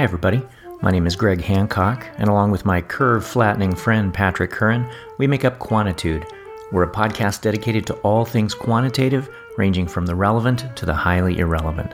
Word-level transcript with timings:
Hi, 0.00 0.04
everybody. 0.04 0.40
My 0.80 0.90
name 0.90 1.06
is 1.06 1.14
Greg 1.14 1.42
Hancock, 1.42 2.06
and 2.16 2.30
along 2.30 2.52
with 2.52 2.64
my 2.64 2.80
curve 2.80 3.22
flattening 3.22 3.76
friend 3.76 4.14
Patrick 4.14 4.50
Curran, 4.50 4.90
we 5.18 5.26
make 5.26 5.44
up 5.44 5.58
Quantitude. 5.58 6.24
We're 6.72 6.84
a 6.84 6.90
podcast 6.90 7.42
dedicated 7.42 7.86
to 7.86 7.94
all 7.96 8.24
things 8.24 8.54
quantitative, 8.54 9.28
ranging 9.58 9.86
from 9.86 10.06
the 10.06 10.14
relevant 10.14 10.74
to 10.74 10.86
the 10.86 10.94
highly 10.94 11.38
irrelevant. 11.38 11.92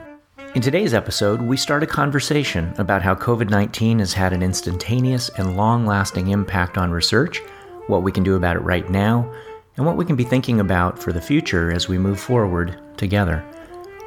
In 0.55 0.61
today's 0.61 0.93
episode, 0.93 1.41
we 1.41 1.57
start 1.57 1.83
a 1.83 1.85
conversation 1.85 2.73
about 2.77 3.01
how 3.01 3.13
COVID 3.13 3.49
19 3.49 3.99
has 3.99 4.13
had 4.13 4.31
an 4.31 4.41
instantaneous 4.41 5.27
and 5.37 5.57
long 5.57 5.85
lasting 5.85 6.29
impact 6.29 6.77
on 6.77 6.91
research, 6.91 7.39
what 7.87 8.03
we 8.03 8.13
can 8.13 8.23
do 8.23 8.37
about 8.37 8.55
it 8.55 8.61
right 8.61 8.89
now, 8.89 9.29
and 9.75 9.85
what 9.85 9.97
we 9.97 10.05
can 10.05 10.15
be 10.15 10.23
thinking 10.23 10.61
about 10.61 10.97
for 10.97 11.11
the 11.11 11.19
future 11.19 11.73
as 11.73 11.89
we 11.89 11.97
move 11.97 12.21
forward 12.21 12.79
together. 12.95 13.43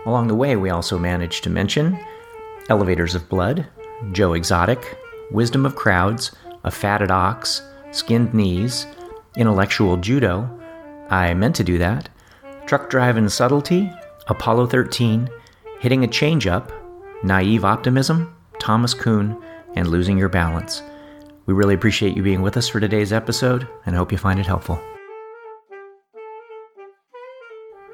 Along 0.06 0.27
the 0.27 0.34
way, 0.34 0.56
we 0.56 0.70
also 0.70 0.98
managed 0.98 1.45
to 1.45 1.51
mention 1.51 2.02
Elevators 2.70 3.14
of 3.14 3.28
Blood, 3.28 3.66
Joe 4.12 4.34
Exotic, 4.34 4.98
Wisdom 5.30 5.66
of 5.66 5.77
Crowds, 5.77 6.32
A 6.64 6.70
Fatted 6.70 7.10
Ox, 7.10 7.62
Skinned 7.92 8.34
Knees, 8.34 8.86
Intellectual 9.36 9.96
Judo, 9.96 10.48
I 11.10 11.34
Meant 11.34 11.56
to 11.56 11.64
Do 11.64 11.78
That, 11.78 12.08
Truck 12.66 12.91
Driving 12.91 13.28
Subtlety, 13.28 13.91
Apollo 14.27 14.68
13, 14.68 15.28
Hitting 15.80 16.05
a 16.05 16.08
Change 16.08 16.46
Up, 16.46 16.72
Naive 17.22 17.64
Optimism, 17.64 18.34
Thomas 18.58 18.94
Kuhn, 18.94 19.41
and 19.74 19.88
Losing 19.88 20.19
Your 20.19 20.28
Balance. 20.28 20.82
We 21.46 21.55
really 21.55 21.74
appreciate 21.74 22.16
you 22.16 22.22
being 22.22 22.42
with 22.42 22.56
us 22.56 22.69
for 22.69 22.80
today's 22.80 23.12
episode 23.12 23.66
and 23.86 23.96
hope 23.96 24.12
you 24.12 24.19
find 24.19 24.38
it 24.38 24.46
helpful. 24.46 24.80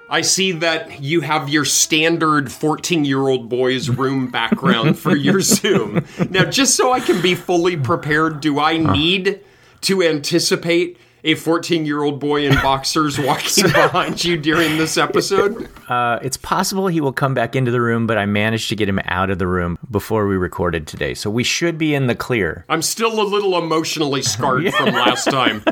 I 0.08 0.20
see 0.20 0.52
that 0.52 1.00
you 1.02 1.20
have 1.22 1.48
your 1.48 1.64
standard 1.64 2.52
14 2.52 3.04
year 3.04 3.26
old 3.26 3.48
boy's 3.48 3.90
room 3.90 4.30
background 4.30 4.98
for 4.98 5.16
your 5.16 5.40
Zoom. 5.42 6.04
Now, 6.30 6.44
just 6.44 6.76
so 6.76 6.92
I 6.92 7.00
can 7.00 7.20
be 7.20 7.34
fully 7.34 7.76
prepared, 7.76 8.40
do 8.40 8.60
I 8.60 8.76
need 8.78 9.40
to 9.82 10.02
anticipate 10.02 10.98
a 11.24 11.34
14 11.34 11.84
year 11.84 12.04
old 12.04 12.20
boy 12.20 12.46
in 12.46 12.54
boxers 12.54 13.18
walking 13.20 13.64
behind 13.64 14.24
you 14.24 14.36
during 14.36 14.78
this 14.78 14.96
episode? 14.96 15.68
Uh, 15.88 16.20
it's 16.22 16.36
possible 16.36 16.86
he 16.86 17.00
will 17.00 17.12
come 17.12 17.34
back 17.34 17.56
into 17.56 17.72
the 17.72 17.80
room, 17.80 18.06
but 18.06 18.16
I 18.16 18.26
managed 18.26 18.68
to 18.68 18.76
get 18.76 18.88
him 18.88 19.00
out 19.06 19.28
of 19.30 19.38
the 19.40 19.48
room 19.48 19.76
before 19.90 20.28
we 20.28 20.36
recorded 20.36 20.86
today. 20.86 21.14
So 21.14 21.30
we 21.30 21.42
should 21.42 21.78
be 21.78 21.94
in 21.94 22.06
the 22.06 22.14
clear. 22.14 22.64
I'm 22.68 22.82
still 22.82 23.20
a 23.20 23.26
little 23.26 23.58
emotionally 23.58 24.22
scarred 24.22 24.72
from 24.74 24.94
last 24.94 25.24
time. 25.24 25.64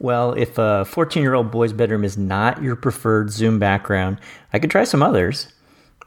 Well, 0.00 0.32
if 0.32 0.56
a 0.56 0.86
14 0.86 1.22
year 1.22 1.34
old 1.34 1.50
boy's 1.50 1.74
bedroom 1.74 2.04
is 2.04 2.16
not 2.16 2.62
your 2.62 2.74
preferred 2.74 3.30
Zoom 3.30 3.58
background, 3.58 4.18
I 4.52 4.58
could 4.58 4.70
try 4.70 4.84
some 4.84 5.02
others. 5.02 5.48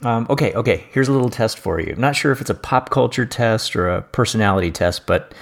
Um, 0.02 0.26
okay, 0.32 0.52
okay, 0.54 0.88
here's 0.92 1.08
a 1.08 1.14
little 1.14 1.30
test 1.30 1.60
for 1.60 1.80
you. 1.80 1.94
I'm 1.94 2.02
not 2.02 2.16
sure 2.16 2.32
if 2.32 2.42
it's 2.42 2.50
a 2.50 2.56
pop 2.56 2.90
culture 2.90 3.26
test 3.26 3.76
or 3.76 3.88
a 3.88 4.02
personality 4.02 4.72
test, 4.72 5.06
but 5.06 5.34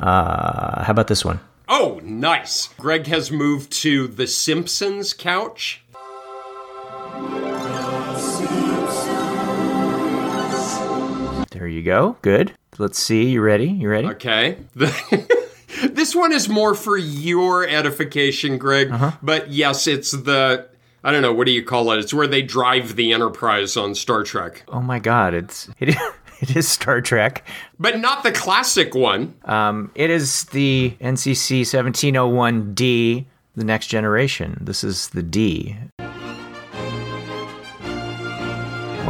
uh, 0.00 0.82
how 0.82 0.90
about 0.90 1.06
this 1.06 1.24
one? 1.24 1.38
Oh, 1.68 2.00
nice. 2.02 2.68
Greg 2.78 3.06
has 3.06 3.30
moved 3.30 3.70
to 3.82 4.08
the 4.08 4.26
Simpsons 4.26 5.14
couch. 5.14 5.82
There 11.52 11.68
you 11.68 11.82
go. 11.84 12.16
Good. 12.22 12.54
Let's 12.78 12.98
see. 12.98 13.30
You 13.30 13.40
ready? 13.40 13.68
You 13.68 13.88
ready? 13.88 14.08
Okay. 14.08 14.58
this 15.90 16.14
one 16.14 16.32
is 16.32 16.48
more 16.48 16.74
for 16.74 16.96
your 16.96 17.66
edification, 17.66 18.58
Greg. 18.58 18.90
Uh-huh. 18.90 19.12
But 19.22 19.50
yes, 19.50 19.86
it's 19.86 20.10
the 20.12 20.68
I 21.02 21.12
don't 21.12 21.22
know 21.22 21.32
what 21.32 21.46
do 21.46 21.52
you 21.52 21.64
call 21.64 21.90
it? 21.92 21.98
It's 21.98 22.12
where 22.12 22.26
they 22.26 22.42
drive 22.42 22.96
the 22.96 23.12
Enterprise 23.12 23.76
on 23.76 23.94
Star 23.94 24.22
Trek, 24.22 24.64
Oh 24.68 24.80
my 24.82 24.98
God! 24.98 25.32
It's 25.34 25.68
it, 25.78 25.96
it 26.40 26.56
is 26.56 26.68
Star 26.68 27.00
Trek. 27.00 27.46
but 27.78 27.98
not 27.98 28.22
the 28.22 28.32
classic 28.32 28.94
one. 28.94 29.34
Um, 29.44 29.90
it 29.94 30.10
is 30.10 30.44
the 30.44 30.94
NCC 31.00 31.62
1701D, 31.62 33.24
the 33.56 33.64
Next 33.64 33.86
Generation. 33.88 34.58
This 34.60 34.84
is 34.84 35.08
the 35.10 35.22
D. 35.22 35.76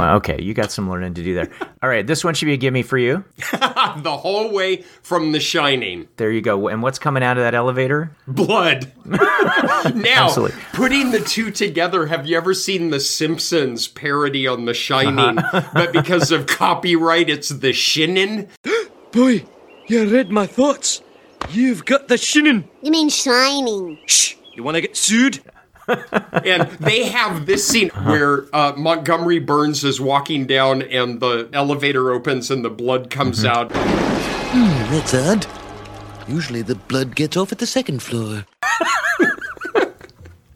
Wow. 0.00 0.16
Okay, 0.16 0.40
you 0.40 0.54
got 0.54 0.72
some 0.72 0.88
learning 0.88 1.14
to 1.14 1.22
do 1.22 1.34
there. 1.34 1.50
All 1.82 1.88
right, 1.88 2.06
this 2.06 2.24
one 2.24 2.32
should 2.34 2.46
be 2.46 2.54
a 2.54 2.56
gimme 2.56 2.82
for 2.82 2.96
you. 2.96 3.22
the 3.52 4.16
whole 4.18 4.50
way 4.50 4.82
from 5.02 5.32
The 5.32 5.40
Shining. 5.40 6.08
There 6.16 6.30
you 6.30 6.40
go. 6.40 6.68
And 6.68 6.82
what's 6.82 6.98
coming 6.98 7.22
out 7.22 7.36
of 7.36 7.42
that 7.44 7.54
elevator? 7.54 8.10
Blood. 8.26 8.90
now, 9.04 10.24
Absolutely. 10.24 10.58
putting 10.72 11.10
the 11.10 11.20
two 11.20 11.50
together, 11.50 12.06
have 12.06 12.26
you 12.26 12.36
ever 12.36 12.54
seen 12.54 12.88
The 12.88 13.00
Simpsons 13.00 13.88
parody 13.88 14.46
on 14.46 14.64
The 14.64 14.74
Shining? 14.74 15.38
Uh-huh. 15.38 15.70
but 15.74 15.92
because 15.92 16.32
of 16.32 16.46
copyright, 16.46 17.28
it's 17.28 17.50
The 17.50 17.72
Shinin? 17.72 18.48
Boy, 19.12 19.44
you 19.86 20.06
read 20.06 20.30
my 20.30 20.46
thoughts. 20.46 21.02
You've 21.50 21.84
got 21.84 22.08
the 22.08 22.14
shinin. 22.14 22.64
You 22.82 22.90
mean 22.92 23.08
shining? 23.08 23.98
Shh, 24.06 24.36
you 24.54 24.62
want 24.62 24.76
to 24.76 24.80
get 24.80 24.96
sued? 24.96 25.40
And 26.44 26.70
they 26.78 27.04
have 27.04 27.46
this 27.46 27.66
scene 27.66 27.90
uh-huh. 27.90 28.10
where 28.10 28.46
uh, 28.54 28.72
Montgomery 28.76 29.38
Burns 29.38 29.84
is 29.84 30.00
walking 30.00 30.46
down 30.46 30.82
and 30.82 31.20
the 31.20 31.48
elevator 31.52 32.10
opens 32.10 32.50
and 32.50 32.64
the 32.64 32.70
blood 32.70 33.10
comes 33.10 33.44
mm-hmm. 33.44 33.48
out. 33.48 33.72
Hmm, 33.72 34.92
That's 34.92 35.14
odd. 35.14 35.46
Usually 36.28 36.62
the 36.62 36.74
blood 36.76 37.14
gets 37.16 37.36
off 37.36 37.52
at 37.52 37.58
the 37.58 37.66
second 37.66 38.02
floor. 38.02 38.46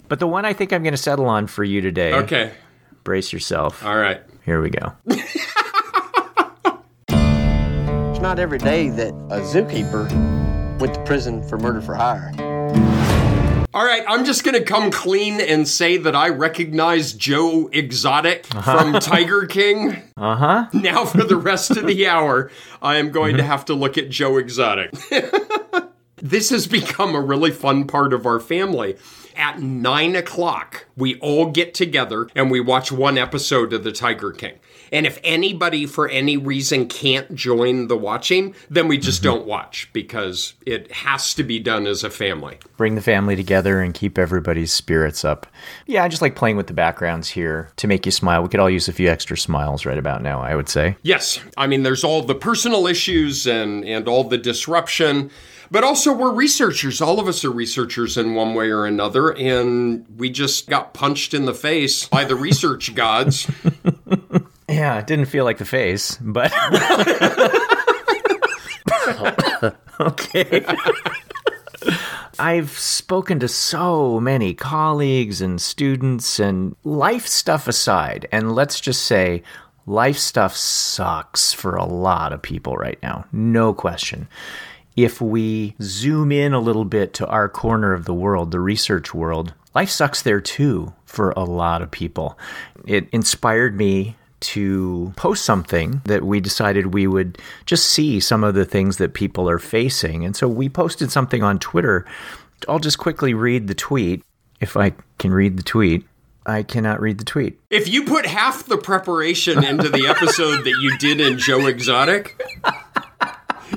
But 0.09 0.21
the 0.21 0.27
one 0.27 0.45
I 0.45 0.53
think 0.53 0.73
I'm 0.73 0.83
going 0.83 0.93
to 0.93 0.97
settle 0.97 1.27
on 1.27 1.47
for 1.47 1.65
you 1.65 1.81
today. 1.81 2.13
Okay. 2.13 2.53
Brace 3.05 3.33
yourself. 3.33 3.85
All 3.85 3.97
right. 3.97 4.23
Here 4.45 4.61
we 4.61 4.71
go. 4.71 4.93
It's 7.09 8.23
not 8.23 8.39
every 8.39 8.59
day 8.59 8.91
that 8.91 9.11
a 9.11 9.41
zookeeper 9.41 10.09
went 10.79 10.95
to 10.95 11.03
prison 11.05 11.47
for 11.47 11.59
murder 11.59 11.83
for 11.83 11.95
hire. 11.95 12.33
All 13.75 13.85
right, 13.85 14.05
I'm 14.07 14.25
just 14.25 14.45
going 14.45 14.55
to 14.55 14.63
come 14.63 14.93
clean 14.93 15.41
and 15.41 15.67
say 15.67 15.97
that 15.97 16.15
I 16.15 16.29
recognize 16.29 17.13
Joe 17.13 17.69
Exotic 17.73 18.47
from 18.47 18.93
Tiger 19.01 19.47
King. 19.47 20.01
Uh 20.17 20.37
huh. 20.37 20.69
Now, 20.73 21.05
for 21.05 21.25
the 21.25 21.35
rest 21.35 21.73
of 21.73 21.85
the 21.85 22.07
hour, 22.07 22.53
I 22.81 22.99
am 22.99 23.11
going 23.11 23.37
to 23.37 23.43
have 23.43 23.65
to 23.65 23.75
look 23.75 23.99
at 23.99 24.11
Joe 24.11 24.37
Exotic. 24.37 24.93
this 26.19 26.51
has 26.51 26.69
become 26.69 27.17
a 27.17 27.21
really 27.21 27.51
fun 27.51 27.89
part 27.89 28.13
of 28.13 28.27
our 28.27 28.39
family. 28.39 28.97
At 29.35 29.61
nine 29.61 30.15
o'clock, 30.15 30.87
we 30.97 31.19
all 31.19 31.51
get 31.51 31.75
together 31.75 32.29
and 32.37 32.53
we 32.53 32.61
watch 32.61 32.93
one 32.93 33.19
episode 33.19 33.73
of 33.73 33.83
The 33.83 33.91
Tiger 33.91 34.31
King. 34.31 34.61
And 34.95 35.09
if 35.09 35.19
anybody, 35.25 35.87
for 35.87 36.09
any 36.09 36.37
reason, 36.37 36.87
can't 36.87 37.35
join 37.35 37.89
the 37.89 37.97
watching, 37.97 38.55
then 38.71 38.87
we 38.87 38.97
just 38.97 39.23
mm-hmm. 39.23 39.39
don't 39.39 39.47
watch 39.47 39.91
because 39.93 40.55
it 40.65 40.93
has 40.93 41.35
to 41.35 41.43
be 41.43 41.59
done 41.59 41.89
as 41.89 42.05
a 42.05 42.11
family. 42.11 42.61
Bring 42.77 42.95
the 42.95 43.01
family 43.01 43.35
together 43.35 43.81
and 43.81 43.93
keep 43.93 44.19
everybody's 44.19 44.73
spirits 44.73 45.25
up. 45.25 45.49
Yeah, 45.87 46.05
I 46.05 46.09
just 46.09 46.23
like 46.23 46.37
playing 46.37 46.57
with 46.57 46.69
the 46.69 46.75
backgrounds 46.75 47.29
here 47.29 47.73
to 47.75 47.89
make 47.89 48.07
you 48.07 48.13
smile. 48.13 48.45
We 48.45 48.49
could 48.49 48.61
all 48.61 48.71
use 48.71 48.87
a 48.87 48.93
few 48.93 49.09
extra 49.09 49.37
smiles 49.37 49.85
right 49.85 49.99
about 49.99 50.23
now, 50.23 50.41
I 50.41 50.55
would 50.55 50.69
say. 50.69 50.97
Yes, 51.03 51.41
I 51.57 51.67
mean, 51.67 51.83
there's 51.83 52.05
all 52.05 52.23
the 52.23 52.37
personal 52.37 52.87
issues 52.87 53.49
and, 53.49 53.85
and 53.85 54.07
all 54.07 54.23
the 54.23 54.39
disruption, 54.39 55.29
but 55.73 55.83
also 55.83 56.13
we're 56.13 56.33
researchers. 56.33 57.01
All 57.01 57.19
of 57.19 57.27
us 57.27 57.45
are 57.45 57.51
researchers 57.51 58.17
in 58.17 58.37
one 58.37 58.55
way 58.55 58.71
or 58.71 58.87
another, 58.87 59.37
and 59.37 60.07
we 60.17 60.31
just 60.31 60.69
got 60.69 60.95
punched 60.95 61.35
in 61.35 61.47
the 61.47 61.55
face 61.55 62.07
by 62.07 62.25
the 62.25 62.37
research 62.37 62.95
gods. 62.95 63.51
Yeah, 64.85 64.99
it 64.99 65.07
didn't 65.07 65.33
feel 65.33 65.47
like 65.47 65.57
the 65.57 65.65
face, 65.65 66.19
but. 66.21 66.53
okay. 69.99 70.63
I've 72.39 72.69
spoken 72.69 73.41
to 73.41 73.49
so 73.49 74.21
many 74.21 74.53
colleagues 74.53 75.41
and 75.41 75.59
students, 75.59 76.39
and 76.39 76.77
life 76.85 77.27
stuff 77.27 77.67
aside, 77.67 78.29
and 78.31 78.55
let's 78.55 78.79
just 78.79 79.07
say 79.07 79.43
life 79.87 80.19
stuff 80.19 80.55
sucks 80.55 81.55
for 81.55 81.77
a 81.77 81.87
lot 81.87 82.35
of 82.35 82.43
people 82.43 82.77
right 82.77 82.99
now. 83.03 83.25
No 83.33 83.73
question. 83.73 84.29
If 84.97 85.19
we 85.19 85.77
zoom 85.81 86.31
in 86.31 86.53
a 86.53 86.61
little 86.61 86.85
bit 86.85 87.15
to 87.15 87.27
our 87.29 87.49
corner 87.49 87.95
of 87.95 88.05
the 88.05 88.13
world, 88.13 88.51
the 88.51 88.61
research 88.61 89.15
world, 89.15 89.55
life 89.75 89.89
sucks 89.89 90.21
there 90.21 90.43
too 90.43 90.93
for 91.07 91.31
a 91.31 91.45
lot 91.45 91.81
of 91.81 91.91
people. 91.91 92.39
It 92.87 93.09
inspired 93.13 93.79
me 93.79 94.17
to 94.41 95.13
post 95.17 95.45
something 95.45 96.03
that 96.05 96.25
we 96.25 96.41
decided 96.41 96.93
we 96.93 97.07
would 97.07 97.39
just 97.67 97.87
see 97.87 98.21
some 98.21 98.45
of 98.45 98.55
the 98.55 98.65
things 98.65 98.99
that 98.99 99.15
people 99.15 99.49
are 99.49 99.59
facing. 99.59 100.25
And 100.25 100.37
so 100.37 100.49
we 100.49 100.69
posted 100.69 101.11
something 101.11 101.43
on 101.43 101.59
Twitter. 101.59 102.05
I'll 102.69 102.79
just 102.79 102.99
quickly 102.99 103.35
read 103.35 103.69
the 103.69 103.75
tweet 103.75 104.23
if 104.61 104.77
I 104.77 104.93
can 105.19 105.33
read 105.33 105.57
the 105.57 105.63
tweet. 105.63 106.07
I 106.47 106.63
cannot 106.63 107.01
read 107.01 107.19
the 107.19 107.25
tweet. 107.25 107.59
If 107.71 107.89
you 107.89 108.05
put 108.05 108.27
half 108.27 108.67
the 108.67 108.77
preparation 108.77 109.65
into 109.65 109.89
the 109.89 110.07
episode 110.07 110.65
that 110.65 110.77
you 110.79 110.97
did 110.99 111.21
in 111.21 111.39
Joe 111.39 111.67
Exotic, 111.67 112.39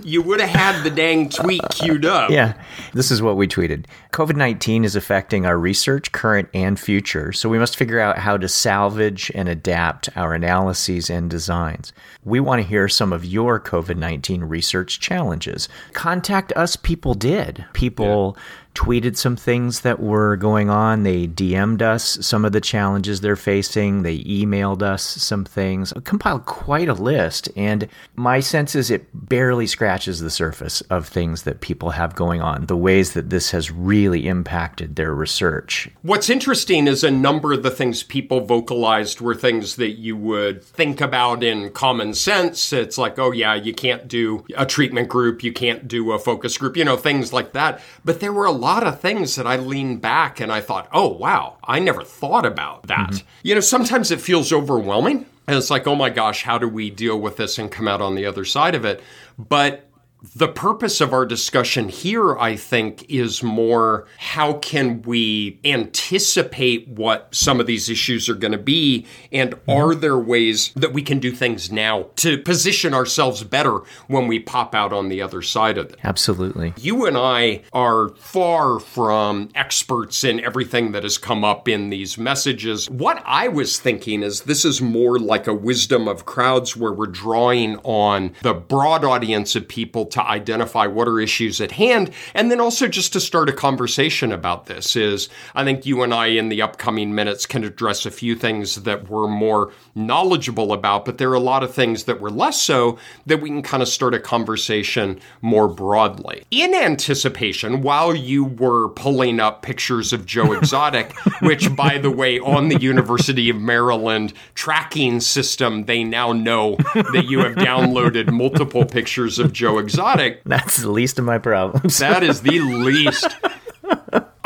you 0.04 0.22
would 0.22 0.40
have 0.40 0.50
had 0.50 0.84
the 0.84 0.90
dang 0.90 1.30
tweet 1.30 1.62
queued 1.72 2.06
up. 2.06 2.30
Yeah, 2.30 2.54
this 2.94 3.12
is 3.12 3.22
what 3.22 3.38
we 3.38 3.48
tweeted. 3.48 3.86
COVID 4.12 4.36
19 4.36 4.86
is 4.86 4.96
affecting 4.96 5.46
our 5.46 5.58
research, 5.58 6.12
current 6.12 6.50
and 6.54 6.80
future, 6.80 7.32
so 7.32 7.50
we 7.50 7.60
must 7.60 7.76
figure 7.76 8.00
out 8.00 8.18
how 8.18 8.38
to 8.38 8.48
salvage 8.48 9.32
and 9.36 9.48
adapt 9.50 10.10
our 10.16 10.34
analyses 10.34 11.10
and 11.10 11.30
designs. 11.30 11.94
We 12.24 12.40
want 12.40 12.62
to 12.62 12.68
hear 12.68 12.88
some 12.88 13.14
of 13.14 13.26
your 13.26 13.60
COVID 13.60 13.98
19 13.98 14.44
research 14.44 15.00
challenges. 15.00 15.70
Contact 15.94 16.52
us, 16.56 16.76
people 16.76 17.14
did. 17.14 17.66
People 17.74 18.38
tweeted 18.78 19.18
some 19.18 19.36
things 19.36 19.82
that 19.82 20.00
were 20.00 20.38
going 20.38 20.70
on. 20.70 21.02
They 21.02 21.26
DM'd 21.26 21.82
us 21.82 22.24
some 22.24 22.46
of 22.46 22.52
the 22.52 22.62
challenges 22.62 23.22
they're 23.22 23.36
facing. 23.36 24.04
They 24.04 24.20
emailed 24.20 24.84
us 24.84 25.02
some 25.02 25.46
things. 25.46 25.92
Compiled 26.04 26.46
quite 26.46 26.88
a 26.88 26.94
list. 26.94 27.50
And 27.56 27.88
my 28.16 28.40
sense 28.40 28.76
is 28.76 28.92
it 28.92 29.08
barely 29.14 29.66
scratches 29.66 30.20
the 30.20 30.30
surface 30.30 30.82
of 30.82 31.08
things 31.08 31.42
that 31.42 31.60
people 31.60 31.90
have 31.90 32.16
going 32.16 32.40
on, 32.40 32.68
the 32.68 32.78
ways 32.78 33.14
that 33.14 33.32
this 33.32 33.50
has 33.50 33.72
really 33.72 34.28
impacted 34.28 34.96
their 34.96 35.16
research. 35.16 35.90
What's 36.04 36.30
interesting 36.30 36.86
is 36.86 37.04
a 37.04 37.10
number 37.10 37.54
of 37.54 37.64
the 37.64 37.72
things 37.72 38.04
people 38.04 38.42
vocalized 38.42 39.22
were 39.22 39.34
things 39.34 39.78
that 39.78 39.98
you 39.98 40.16
would 40.16 40.64
think 40.64 41.02
about 41.02 41.44
in 41.44 41.72
common 41.72 42.14
sense. 42.14 42.72
It's 42.72 43.00
like, 43.00 43.18
oh, 43.18 43.32
yeah, 43.32 43.56
you 43.56 43.74
can't 43.74 44.08
do 44.08 44.46
a 44.56 44.68
treatment 44.68 45.10
group, 45.10 45.42
you 45.42 45.52
can't 45.52 45.88
do 45.88 46.12
a 46.12 46.20
focus 46.20 46.60
group, 46.60 46.78
you 46.78 46.86
know, 46.86 46.96
things 46.96 47.34
like 47.34 47.54
that. 47.54 47.82
But 48.06 48.20
there 48.20 48.32
were 48.32 48.46
a 48.46 48.52
lot 48.52 48.67
of 48.86 49.00
things 49.00 49.36
that 49.36 49.48
I 49.48 49.56
leaned 49.56 50.02
back 50.02 50.40
and 50.40 50.52
I 50.52 50.62
thought, 50.62 50.88
oh, 50.92 51.08
wow, 51.08 51.58
I 51.64 51.80
never 51.80 52.04
thought 52.04 52.46
about 52.46 52.88
that. 52.88 53.12
Mm-hmm. 53.12 53.28
You 53.44 53.56
know, 53.56 53.62
sometimes 53.62 54.12
it 54.12 54.22
feels 54.22 54.52
overwhelming. 54.52 55.26
And 55.48 55.56
it's 55.56 55.70
like, 55.70 55.88
oh 55.88 55.96
my 55.96 56.10
gosh, 56.10 56.44
how 56.44 56.58
do 56.58 56.68
we 56.68 56.90
deal 56.90 57.20
with 57.20 57.38
this 57.38 57.58
and 57.58 57.72
come 57.72 57.88
out 57.88 58.02
on 58.02 58.16
the 58.16 58.26
other 58.26 58.44
side 58.44 58.76
of 58.76 58.84
it? 58.84 59.02
But 59.40 59.87
the 60.36 60.48
purpose 60.48 61.00
of 61.00 61.14
our 61.14 61.26
discussion 61.26 61.90
here, 61.90 62.38
I 62.38 62.56
think, 62.56 63.06
is 63.10 63.44
more 63.44 64.08
how 64.18 64.54
can 64.54 65.04
we 65.04 65.60
anticipate 65.64 66.88
what 66.88 67.34
some 67.34 67.60
of 67.60 67.68
these 67.68 67.90
issues 67.90 68.28
are 68.28 68.36
going 68.36 68.52
to 68.52 68.58
be? 68.58 69.06
And 69.32 69.52
mm-hmm. 69.52 69.72
are 69.72 69.94
there 69.94 70.18
ways 70.18 70.72
that 70.76 70.94
we 70.94 71.04
can 71.04 71.20
do 71.20 71.32
things 71.32 71.72
now 71.72 72.10
to 72.18 72.38
position 72.40 72.94
ourselves 72.94 73.44
better 73.44 73.82
when 74.08 74.28
we 74.28 74.40
pop 74.40 74.74
out 74.74 74.92
on 74.92 75.10
the 75.10 75.22
other 75.22 75.42
side 75.42 75.78
of 75.78 75.92
it? 75.92 76.00
Absolutely. 76.04 76.74
You 76.78 77.06
and 77.06 77.18
I 77.18 77.62
are 77.72 78.10
far 78.10 78.80
from 78.80 79.50
experts 79.54 80.24
in 80.24 80.40
everything 80.40 80.94
that 80.94 81.04
has 81.04 81.18
come 81.18 81.44
up 81.44 81.68
in 81.68 81.90
these 81.90 82.18
messages. 82.18 82.90
What 82.90 83.22
I 83.26 83.48
was 83.50 83.80
thinking 83.80 84.24
is 84.24 84.42
this 84.42 84.66
is 84.66 84.82
more 84.82 85.20
like 85.20 85.46
a 85.46 85.54
wisdom 85.54 86.08
of 86.08 86.26
crowds 86.26 86.76
where 86.76 86.94
we're 86.94 87.06
drawing 87.06 87.78
on 87.78 88.34
the 88.42 88.54
broad 88.56 89.06
audience 89.06 89.56
of 89.56 89.68
people 89.68 90.07
to 90.12 90.24
identify 90.24 90.88
what 90.88 91.08
are 91.08 91.20
issues 91.20 91.62
at 91.62 91.72
hand 91.72 92.12
and 92.34 92.52
then 92.52 92.60
also 92.60 92.88
just 92.88 93.14
to 93.14 93.20
start 93.20 93.50
a 93.50 93.54
conversation 93.54 94.32
about 94.32 94.66
this 94.66 94.96
is 94.96 95.30
I 95.56 95.64
think 95.64 95.86
you 95.86 96.04
and 96.04 96.14
I 96.14 96.28
in 96.28 96.50
the 96.50 96.62
upcoming 96.62 97.14
minutes 97.14 97.46
can 97.46 97.64
address 97.64 98.06
a 98.06 98.12
few 98.12 98.36
things 98.36 98.76
that 98.84 99.10
we're 99.10 99.28
more 99.28 99.72
knowledgeable 99.96 100.74
about, 100.74 101.06
but 101.06 101.18
there 101.18 101.30
are 101.30 101.36
a 101.36 101.40
lot 101.40 101.64
of 101.64 101.74
things 101.74 102.04
that 102.06 102.22
we're 102.22 102.30
less 102.30 102.62
so 102.62 102.98
that 103.26 103.42
we 103.42 103.50
can 103.50 103.62
kind 103.62 103.82
of 103.82 103.90
start 103.90 104.14
a 104.14 104.20
conversation 104.20 105.20
more 105.42 105.68
broadly. 105.68 106.44
In 106.52 106.74
anticipation, 106.74 107.82
while 107.82 108.16
you 108.16 108.46
were 108.46 108.90
pulling 108.90 109.40
up 109.40 109.62
pictures 109.62 110.14
of 110.14 110.26
Joe 110.26 110.54
Exotic, 110.58 111.14
which 111.42 111.76
by 111.76 111.98
the 111.98 112.12
way, 112.12 112.40
on 112.40 112.70
the 112.70 112.80
University 112.80 113.50
of 113.50 113.58
Maryland 113.58 114.34
tracking 114.56 115.20
system, 115.20 115.86
they 115.86 116.04
now 116.04 116.32
know 116.32 116.76
that 116.94 117.26
you 117.28 117.40
have 117.40 117.56
downloaded 117.56 118.32
multiple 118.32 118.86
pictures 118.86 119.40
of 119.40 119.54
Joe 119.54 119.80
Exotic 119.80 119.97
exotic. 119.98 120.44
That's 120.46 120.78
the 120.78 120.92
least 120.92 121.18
of 121.18 121.26
my 121.26 121.40
problems. 121.40 121.98
that 122.00 122.24
is 122.24 122.42
the 122.42 122.60
least. 122.60 123.36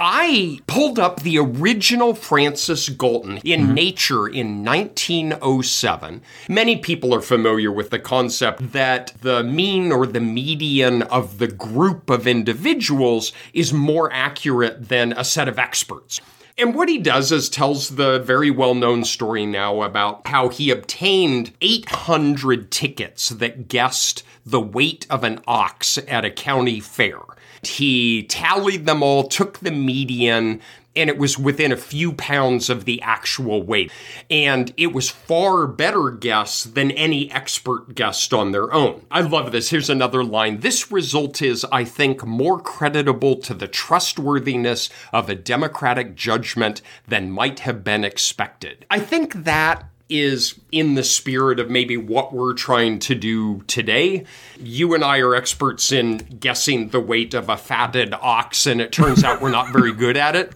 I 0.03 0.59
pulled 0.65 0.97
up 0.97 1.21
the 1.21 1.37
original 1.37 2.15
Francis 2.15 2.89
Galton 2.89 3.37
in 3.43 3.61
mm-hmm. 3.61 3.73
Nature 3.73 4.27
in 4.27 4.63
1907. 4.63 6.21
Many 6.49 6.77
people 6.77 7.13
are 7.13 7.21
familiar 7.21 7.71
with 7.71 7.91
the 7.91 7.99
concept 7.99 8.71
that 8.71 9.13
the 9.21 9.43
mean 9.43 9.91
or 9.91 10.07
the 10.07 10.21
median 10.21 11.03
of 11.03 11.37
the 11.37 11.47
group 11.47 12.09
of 12.09 12.25
individuals 12.25 13.31
is 13.53 13.73
more 13.73 14.11
accurate 14.11 14.87
than 14.87 15.13
a 15.13 15.23
set 15.23 15.47
of 15.47 15.59
experts. 15.59 16.19
And 16.57 16.75
what 16.75 16.89
he 16.89 16.97
does 16.97 17.31
is 17.31 17.49
tells 17.49 17.89
the 17.89 18.19
very 18.19 18.51
well 18.51 18.73
known 18.75 19.03
story 19.03 19.45
now 19.45 19.83
about 19.83 20.27
how 20.27 20.49
he 20.49 20.71
obtained 20.71 21.53
800 21.61 22.71
tickets 22.71 23.29
that 23.29 23.67
guessed 23.67 24.23
the 24.45 24.61
weight 24.61 25.05
of 25.09 25.23
an 25.23 25.39
ox 25.47 25.97
at 26.07 26.25
a 26.25 26.31
county 26.31 26.79
fair. 26.79 27.19
He 27.63 28.23
tallied 28.23 28.85
them 28.85 29.03
all, 29.03 29.27
took 29.27 29.59
the 29.59 29.71
median, 29.71 30.61
and 30.95 31.09
it 31.09 31.17
was 31.17 31.37
within 31.37 31.71
a 31.71 31.77
few 31.77 32.11
pounds 32.13 32.69
of 32.69 32.85
the 32.85 33.01
actual 33.01 33.63
weight. 33.63 33.91
And 34.29 34.73
it 34.77 34.93
was 34.93 35.09
far 35.09 35.67
better 35.67 36.11
guess 36.11 36.63
than 36.63 36.91
any 36.91 37.31
expert 37.31 37.95
guessed 37.95 38.33
on 38.33 38.51
their 38.51 38.73
own. 38.73 39.05
I 39.09 39.21
love 39.21 39.51
this. 39.51 39.69
Here's 39.69 39.89
another 39.89 40.23
line. 40.23 40.59
This 40.59 40.91
result 40.91 41.41
is, 41.41 41.65
I 41.71 41.85
think, 41.85 42.25
more 42.25 42.59
creditable 42.59 43.37
to 43.37 43.53
the 43.53 43.67
trustworthiness 43.67 44.89
of 45.13 45.29
a 45.29 45.35
democratic 45.35 46.15
judgment 46.15 46.81
than 47.07 47.31
might 47.31 47.59
have 47.59 47.83
been 47.83 48.03
expected. 48.03 48.85
I 48.89 48.99
think 48.99 49.43
that 49.45 49.85
is 50.11 50.59
in 50.71 50.95
the 50.95 51.03
spirit 51.03 51.59
of 51.59 51.69
maybe 51.69 51.95
what 51.95 52.33
we're 52.33 52.53
trying 52.53 52.99
to 52.99 53.15
do 53.15 53.61
today. 53.61 54.25
You 54.59 54.93
and 54.93 55.03
I 55.03 55.19
are 55.19 55.33
experts 55.33 55.91
in 55.91 56.17
guessing 56.17 56.89
the 56.89 56.99
weight 56.99 57.33
of 57.33 57.47
a 57.49 57.57
fatted 57.57 58.13
ox, 58.13 58.67
and 58.67 58.81
it 58.81 58.91
turns 58.91 59.23
out 59.23 59.41
we're 59.41 59.51
not 59.51 59.71
very 59.71 59.93
good 59.93 60.17
at 60.17 60.35
it. 60.35 60.51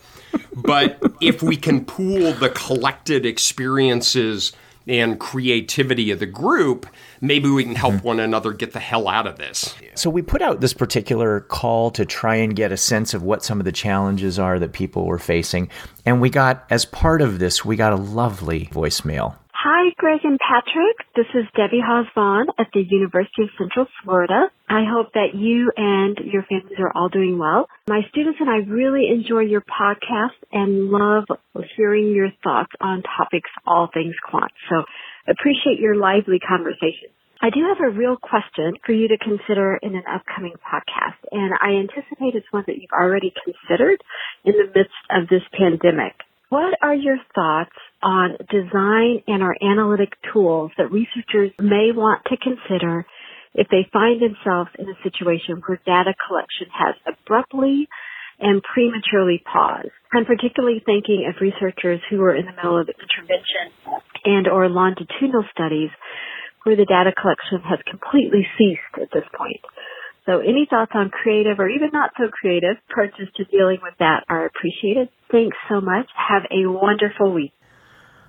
But 0.53 1.01
if 1.21 1.41
we 1.41 1.55
can 1.55 1.85
pool 1.85 2.33
the 2.33 2.49
collected 2.49 3.25
experiences 3.25 4.51
and 4.87 5.19
creativity 5.19 6.11
of 6.11 6.19
the 6.19 6.25
group, 6.25 6.85
maybe 7.21 7.49
we 7.49 7.63
can 7.63 7.75
help 7.75 7.95
hmm. 7.95 8.07
one 8.07 8.19
another 8.19 8.51
get 8.51 8.73
the 8.73 8.79
hell 8.79 9.07
out 9.07 9.25
of 9.25 9.37
this. 9.37 9.73
So 9.95 10.09
we 10.09 10.21
put 10.21 10.41
out 10.41 10.61
this 10.61 10.73
particular 10.73 11.41
call 11.41 11.91
to 11.91 12.05
try 12.05 12.35
and 12.35 12.55
get 12.55 12.71
a 12.71 12.77
sense 12.77 13.13
of 13.13 13.23
what 13.23 13.43
some 13.43 13.59
of 13.59 13.65
the 13.65 13.71
challenges 13.71 14.37
are 14.37 14.59
that 14.59 14.73
people 14.73 15.05
were 15.05 15.17
facing. 15.17 15.69
And 16.05 16.21
we 16.21 16.29
got, 16.29 16.65
as 16.69 16.85
part 16.85 17.21
of 17.21 17.39
this, 17.39 17.65
we 17.65 17.75
got 17.75 17.93
a 17.93 17.97
lovely 17.97 18.67
voicemail 18.67 19.35
Hi, 19.67 19.89
Greg 19.97 20.19
and 20.23 20.37
Patrick. 20.37 21.09
This 21.15 21.25
is 21.33 21.49
Debbie 21.57 21.81
Hahs-Vaughn 21.81 22.53
at 22.59 22.67
the 22.71 22.85
University 22.85 23.49
of 23.49 23.49
Central 23.57 23.87
Florida. 24.03 24.53
I 24.69 24.85
hope 24.85 25.13
that 25.17 25.33
you 25.33 25.71
and 25.75 26.21
your 26.21 26.43
families 26.43 26.77
are 26.77 26.93
all 26.93 27.09
doing 27.09 27.39
well. 27.39 27.65
My 27.89 28.01
students 28.11 28.37
and 28.39 28.47
I 28.47 28.57
really 28.69 29.09
enjoy 29.09 29.49
your 29.49 29.65
podcast 29.65 30.37
and 30.53 30.91
love 30.93 31.25
hearing 31.75 32.13
your 32.13 32.29
thoughts 32.43 32.69
on 32.79 33.01
topics 33.17 33.49
all 33.65 33.89
things 33.91 34.13
quant. 34.29 34.51
So 34.69 34.83
appreciate 35.25 35.81
your 35.81 35.95
lively 35.95 36.37
conversation. 36.37 37.09
I 37.41 37.49
do 37.49 37.65
have 37.65 37.81
a 37.81 37.89
real 37.89 38.17
question 38.21 38.77
for 38.85 38.93
you 38.93 39.07
to 39.07 39.17
consider 39.17 39.79
in 39.81 39.95
an 39.95 40.03
upcoming 40.05 40.53
podcast, 40.61 41.17
and 41.31 41.57
I 41.57 41.81
anticipate 41.81 42.37
it's 42.37 42.45
one 42.51 42.65
that 42.67 42.77
you've 42.77 42.93
already 42.93 43.33
considered 43.33 43.97
in 44.45 44.53
the 44.61 44.69
midst 44.69 45.01
of 45.09 45.27
this 45.27 45.41
pandemic. 45.57 46.13
What 46.55 46.79
are 46.81 46.95
your 46.95 47.17
thoughts 47.35 47.75
on 48.01 48.37
design 48.47 49.27
and 49.27 49.43
our 49.43 49.57
analytic 49.61 50.15
tools 50.31 50.71
that 50.77 50.87
researchers 50.89 51.51
may 51.59 51.91
want 51.91 52.23
to 52.31 52.37
consider 52.39 53.05
if 53.53 53.67
they 53.67 53.91
find 53.91 54.23
themselves 54.23 54.71
in 54.79 54.87
a 54.87 54.95
situation 55.03 55.59
where 55.59 55.83
data 55.85 56.15
collection 56.15 56.71
has 56.71 56.95
abruptly 57.03 57.89
and 58.39 58.63
prematurely 58.63 59.43
paused. 59.43 59.91
I'm 60.13 60.23
particularly 60.23 60.79
thinking 60.79 61.27
of 61.27 61.41
researchers 61.43 61.99
who 62.09 62.23
are 62.23 62.33
in 62.33 62.45
the 62.45 62.55
middle 62.55 62.79
of 62.79 62.87
intervention 62.87 63.75
and 64.23 64.47
or 64.47 64.69
longitudinal 64.69 65.43
studies 65.51 65.91
where 66.63 66.77
the 66.77 66.87
data 66.87 67.11
collection 67.11 67.67
has 67.67 67.83
completely 67.83 68.47
ceased 68.55 68.95
at 68.95 69.11
this 69.11 69.27
point. 69.35 69.59
So 70.25 70.39
any 70.39 70.65
thoughts 70.69 70.91
on 70.95 71.09
creative 71.09 71.59
or 71.59 71.69
even 71.69 71.89
not 71.93 72.11
so 72.17 72.29
creative 72.29 72.77
approaches 72.89 73.27
to 73.35 73.43
dealing 73.45 73.77
with 73.83 73.93
that 73.99 74.23
are 74.27 74.45
appreciated. 74.45 75.09
Thanks 75.31 75.57
so 75.69 75.81
much. 75.81 76.07
Have 76.15 76.43
a 76.49 76.67
wonderful 76.67 77.31
week. 77.31 77.51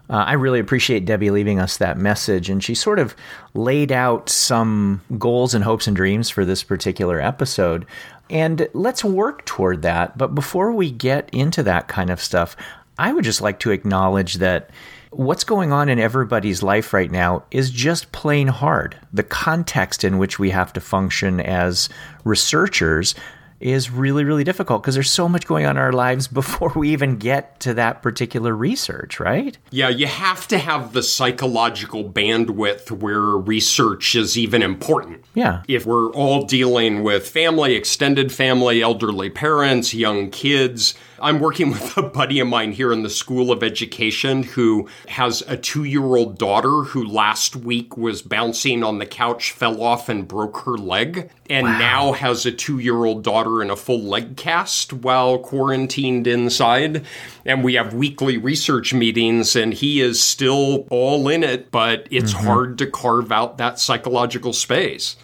Uh, 0.08 0.18
I 0.18 0.34
really 0.34 0.60
appreciate 0.60 1.04
Debbie 1.04 1.30
leaving 1.30 1.58
us 1.58 1.78
that 1.78 1.98
message, 1.98 2.48
and 2.48 2.62
she 2.62 2.76
sort 2.76 3.00
of 3.00 3.16
laid 3.54 3.90
out 3.90 4.28
some 4.28 5.00
goals 5.18 5.52
and 5.52 5.64
hopes 5.64 5.88
and 5.88 5.96
dreams 5.96 6.30
for 6.30 6.44
this 6.44 6.62
particular 6.62 7.20
episode. 7.20 7.86
And 8.30 8.68
let's 8.72 9.04
work 9.04 9.44
toward 9.46 9.82
that. 9.82 10.16
But 10.16 10.34
before 10.34 10.72
we 10.72 10.92
get 10.92 11.28
into 11.30 11.62
that 11.64 11.88
kind 11.88 12.10
of 12.10 12.20
stuff, 12.20 12.56
I 12.98 13.12
would 13.12 13.24
just 13.24 13.40
like 13.40 13.58
to 13.60 13.72
acknowledge 13.72 14.34
that 14.34 14.70
what's 15.10 15.44
going 15.44 15.72
on 15.72 15.88
in 15.88 15.98
everybody's 15.98 16.62
life 16.62 16.92
right 16.92 17.10
now 17.10 17.44
is 17.50 17.70
just 17.70 18.12
plain 18.12 18.48
hard. 18.48 18.96
The 19.12 19.22
context 19.22 20.04
in 20.04 20.18
which 20.18 20.38
we 20.38 20.50
have 20.50 20.72
to 20.74 20.80
function 20.80 21.40
as 21.40 21.88
researchers 22.24 23.14
is 23.60 23.90
really, 23.90 24.24
really 24.24 24.44
difficult 24.44 24.82
because 24.82 24.94
there's 24.94 25.10
so 25.10 25.28
much 25.28 25.46
going 25.46 25.64
on 25.64 25.76
in 25.76 25.82
our 25.82 25.92
lives 25.92 26.28
before 26.36 26.72
we 26.74 26.90
even 26.90 27.16
get 27.16 27.58
to 27.60 27.74
that 27.74 28.02
particular 28.02 28.54
research, 28.54 29.18
right? 29.18 29.56
Yeah, 29.70 29.88
you 29.88 30.06
have 30.06 30.46
to 30.48 30.58
have 30.58 30.92
the 30.92 31.02
psychological 31.02 32.04
bandwidth 32.04 32.90
where 32.90 33.20
research 33.20 34.14
is 34.14 34.36
even 34.36 34.62
important. 34.62 35.24
Yeah. 35.34 35.62
If 35.68 35.86
we're 35.86 36.10
all 36.10 36.44
dealing 36.44 37.02
with 37.02 37.28
family, 37.28 37.74
extended 37.74 38.32
family, 38.32 38.82
elderly 38.82 39.30
parents, 39.30 39.94
young 39.94 40.30
kids, 40.30 40.94
I'm 41.20 41.40
working 41.40 41.70
with 41.72 41.96
a 41.96 42.02
buddy 42.02 42.40
of 42.40 42.48
mine 42.48 42.72
here 42.72 42.92
in 42.92 43.02
the 43.02 43.10
School 43.10 43.50
of 43.50 43.62
Education 43.62 44.42
who 44.42 44.88
has 45.08 45.42
a 45.42 45.56
two 45.56 45.84
year 45.84 46.04
old 46.04 46.38
daughter 46.38 46.82
who 46.82 47.04
last 47.04 47.56
week 47.56 47.96
was 47.96 48.22
bouncing 48.22 48.82
on 48.82 48.98
the 48.98 49.06
couch, 49.06 49.52
fell 49.52 49.82
off, 49.82 50.08
and 50.08 50.28
broke 50.28 50.58
her 50.58 50.76
leg, 50.76 51.30
and 51.48 51.66
wow. 51.66 51.78
now 51.78 52.12
has 52.12 52.46
a 52.46 52.52
two 52.52 52.78
year 52.78 53.04
old 53.04 53.22
daughter 53.22 53.62
in 53.62 53.70
a 53.70 53.76
full 53.76 54.02
leg 54.02 54.36
cast 54.36 54.92
while 54.92 55.38
quarantined 55.38 56.26
inside. 56.26 57.04
And 57.44 57.64
we 57.64 57.74
have 57.74 57.94
weekly 57.94 58.36
research 58.36 58.92
meetings, 58.92 59.56
and 59.56 59.72
he 59.72 60.00
is 60.00 60.22
still 60.22 60.86
all 60.90 61.28
in 61.28 61.42
it, 61.42 61.70
but 61.70 62.08
it's 62.10 62.34
mm-hmm. 62.34 62.46
hard 62.46 62.78
to 62.78 62.86
carve 62.86 63.32
out 63.32 63.58
that 63.58 63.78
psychological 63.78 64.52
space. 64.52 65.16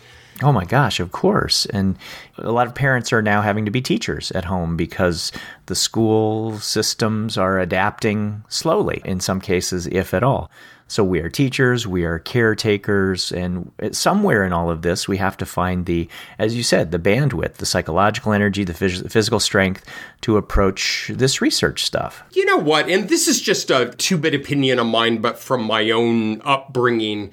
Oh 0.43 0.53
my 0.53 0.65
gosh, 0.65 1.01
of 1.01 1.13
course. 1.13 1.67
And 1.67 1.97
a 2.39 2.53
lot 2.53 2.67
of 2.67 2.75
parents 2.75 3.13
are 3.13 3.23
now 3.23 3.43
having 3.43 3.65
to 3.65 3.71
be 3.71 3.81
teachers 3.81 4.31
at 4.33 4.45
home 4.45 4.77
because 4.77 5.33
the 5.67 5.75
school 5.75 6.59
systems 6.59 7.39
are 7.39 7.59
adapting 7.59 8.45
slowly, 8.49 9.01
in 9.05 9.21
some 9.21 9.41
cases, 9.41 9.87
if 9.87 10.13
at 10.15 10.23
all. 10.23 10.51
So 10.93 11.03
we 11.03 11.21
are 11.21 11.31
teachers, 11.31 11.87
we 11.87 12.05
are 12.05 12.19
caretakers, 12.19 13.33
and 13.33 13.73
somewhere 13.93 14.45
in 14.45 14.53
all 14.53 14.69
of 14.69 14.83
this, 14.83 15.09
we 15.09 15.17
have 15.17 15.39
to 15.39 15.47
find 15.47 15.87
the, 15.87 16.07
as 16.39 16.55
you 16.55 16.63
said, 16.63 16.91
the 16.91 16.99
bandwidth, 16.99 17.55
the 17.55 17.65
psychological 17.65 18.35
energy, 18.35 18.63
the 18.63 18.75
phys- 18.75 19.11
physical 19.11 19.41
strength 19.41 19.87
to 20.21 20.37
approach 20.37 21.11
this 21.15 21.41
research 21.41 21.83
stuff. 21.83 22.23
You 22.33 22.45
know 22.45 22.59
what? 22.59 22.91
And 22.91 23.09
this 23.09 23.27
is 23.27 23.41
just 23.41 23.71
a 23.71 23.95
two 23.97 24.19
bit 24.19 24.35
opinion 24.35 24.79
of 24.79 24.87
mine, 24.87 25.23
but 25.23 25.39
from 25.39 25.65
my 25.65 25.91
own 25.91 26.43
upbringing 26.43 27.31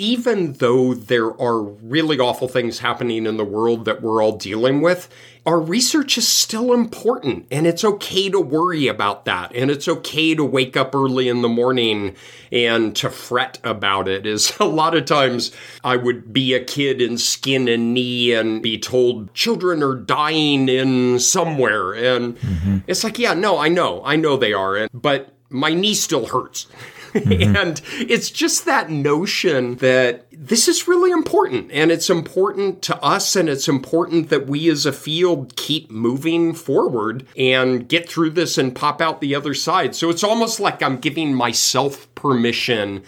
even 0.00 0.54
though 0.54 0.94
there 0.94 1.38
are 1.38 1.60
really 1.60 2.18
awful 2.18 2.48
things 2.48 2.78
happening 2.78 3.26
in 3.26 3.36
the 3.36 3.44
world 3.44 3.84
that 3.84 4.00
we're 4.00 4.22
all 4.22 4.38
dealing 4.38 4.80
with, 4.80 5.10
our 5.44 5.60
research 5.60 6.16
is 6.16 6.26
still 6.26 6.72
important 6.72 7.46
and 7.50 7.66
it's 7.66 7.84
okay 7.84 8.30
to 8.30 8.40
worry 8.40 8.86
about 8.86 9.26
that. 9.26 9.54
And 9.54 9.70
it's 9.70 9.86
okay 9.86 10.34
to 10.34 10.42
wake 10.42 10.74
up 10.74 10.94
early 10.94 11.28
in 11.28 11.42
the 11.42 11.50
morning 11.50 12.16
and 12.50 12.96
to 12.96 13.10
fret 13.10 13.58
about 13.62 14.08
it. 14.08 14.24
Is 14.24 14.54
a 14.60 14.64
lot 14.64 14.96
of 14.96 15.04
times 15.04 15.52
I 15.84 15.96
would 15.96 16.32
be 16.32 16.54
a 16.54 16.64
kid 16.64 17.02
in 17.02 17.18
skin 17.18 17.68
and 17.68 17.92
knee 17.92 18.32
and 18.32 18.62
be 18.62 18.78
told 18.78 19.34
children 19.34 19.82
are 19.82 19.94
dying 19.94 20.70
in 20.70 21.18
somewhere. 21.18 21.92
And 21.92 22.38
mm-hmm. 22.38 22.78
it's 22.86 23.04
like, 23.04 23.18
yeah, 23.18 23.34
no, 23.34 23.58
I 23.58 23.68
know, 23.68 24.02
I 24.02 24.16
know 24.16 24.38
they 24.38 24.54
are. 24.54 24.88
But 24.94 25.34
my 25.50 25.74
knee 25.74 25.94
still 25.94 26.24
hurts. 26.26 26.66
Mm-hmm. 27.20 27.56
and 27.56 27.80
it's 27.98 28.30
just 28.30 28.64
that 28.66 28.88
notion 28.88 29.76
that 29.76 30.26
this 30.30 30.68
is 30.68 30.88
really 30.88 31.10
important 31.10 31.70
and 31.72 31.90
it's 31.90 32.08
important 32.08 32.82
to 32.82 32.96
us 33.02 33.36
and 33.36 33.48
it's 33.48 33.68
important 33.68 34.30
that 34.30 34.46
we 34.46 34.70
as 34.70 34.86
a 34.86 34.92
field 34.92 35.56
keep 35.56 35.90
moving 35.90 36.54
forward 36.54 37.26
and 37.36 37.88
get 37.88 38.08
through 38.08 38.30
this 38.30 38.58
and 38.58 38.74
pop 38.74 39.00
out 39.00 39.20
the 39.20 39.34
other 39.34 39.54
side. 39.54 39.94
So 39.94 40.08
it's 40.08 40.24
almost 40.24 40.60
like 40.60 40.82
I'm 40.82 40.98
giving 40.98 41.34
myself 41.34 42.12
permission 42.14 43.02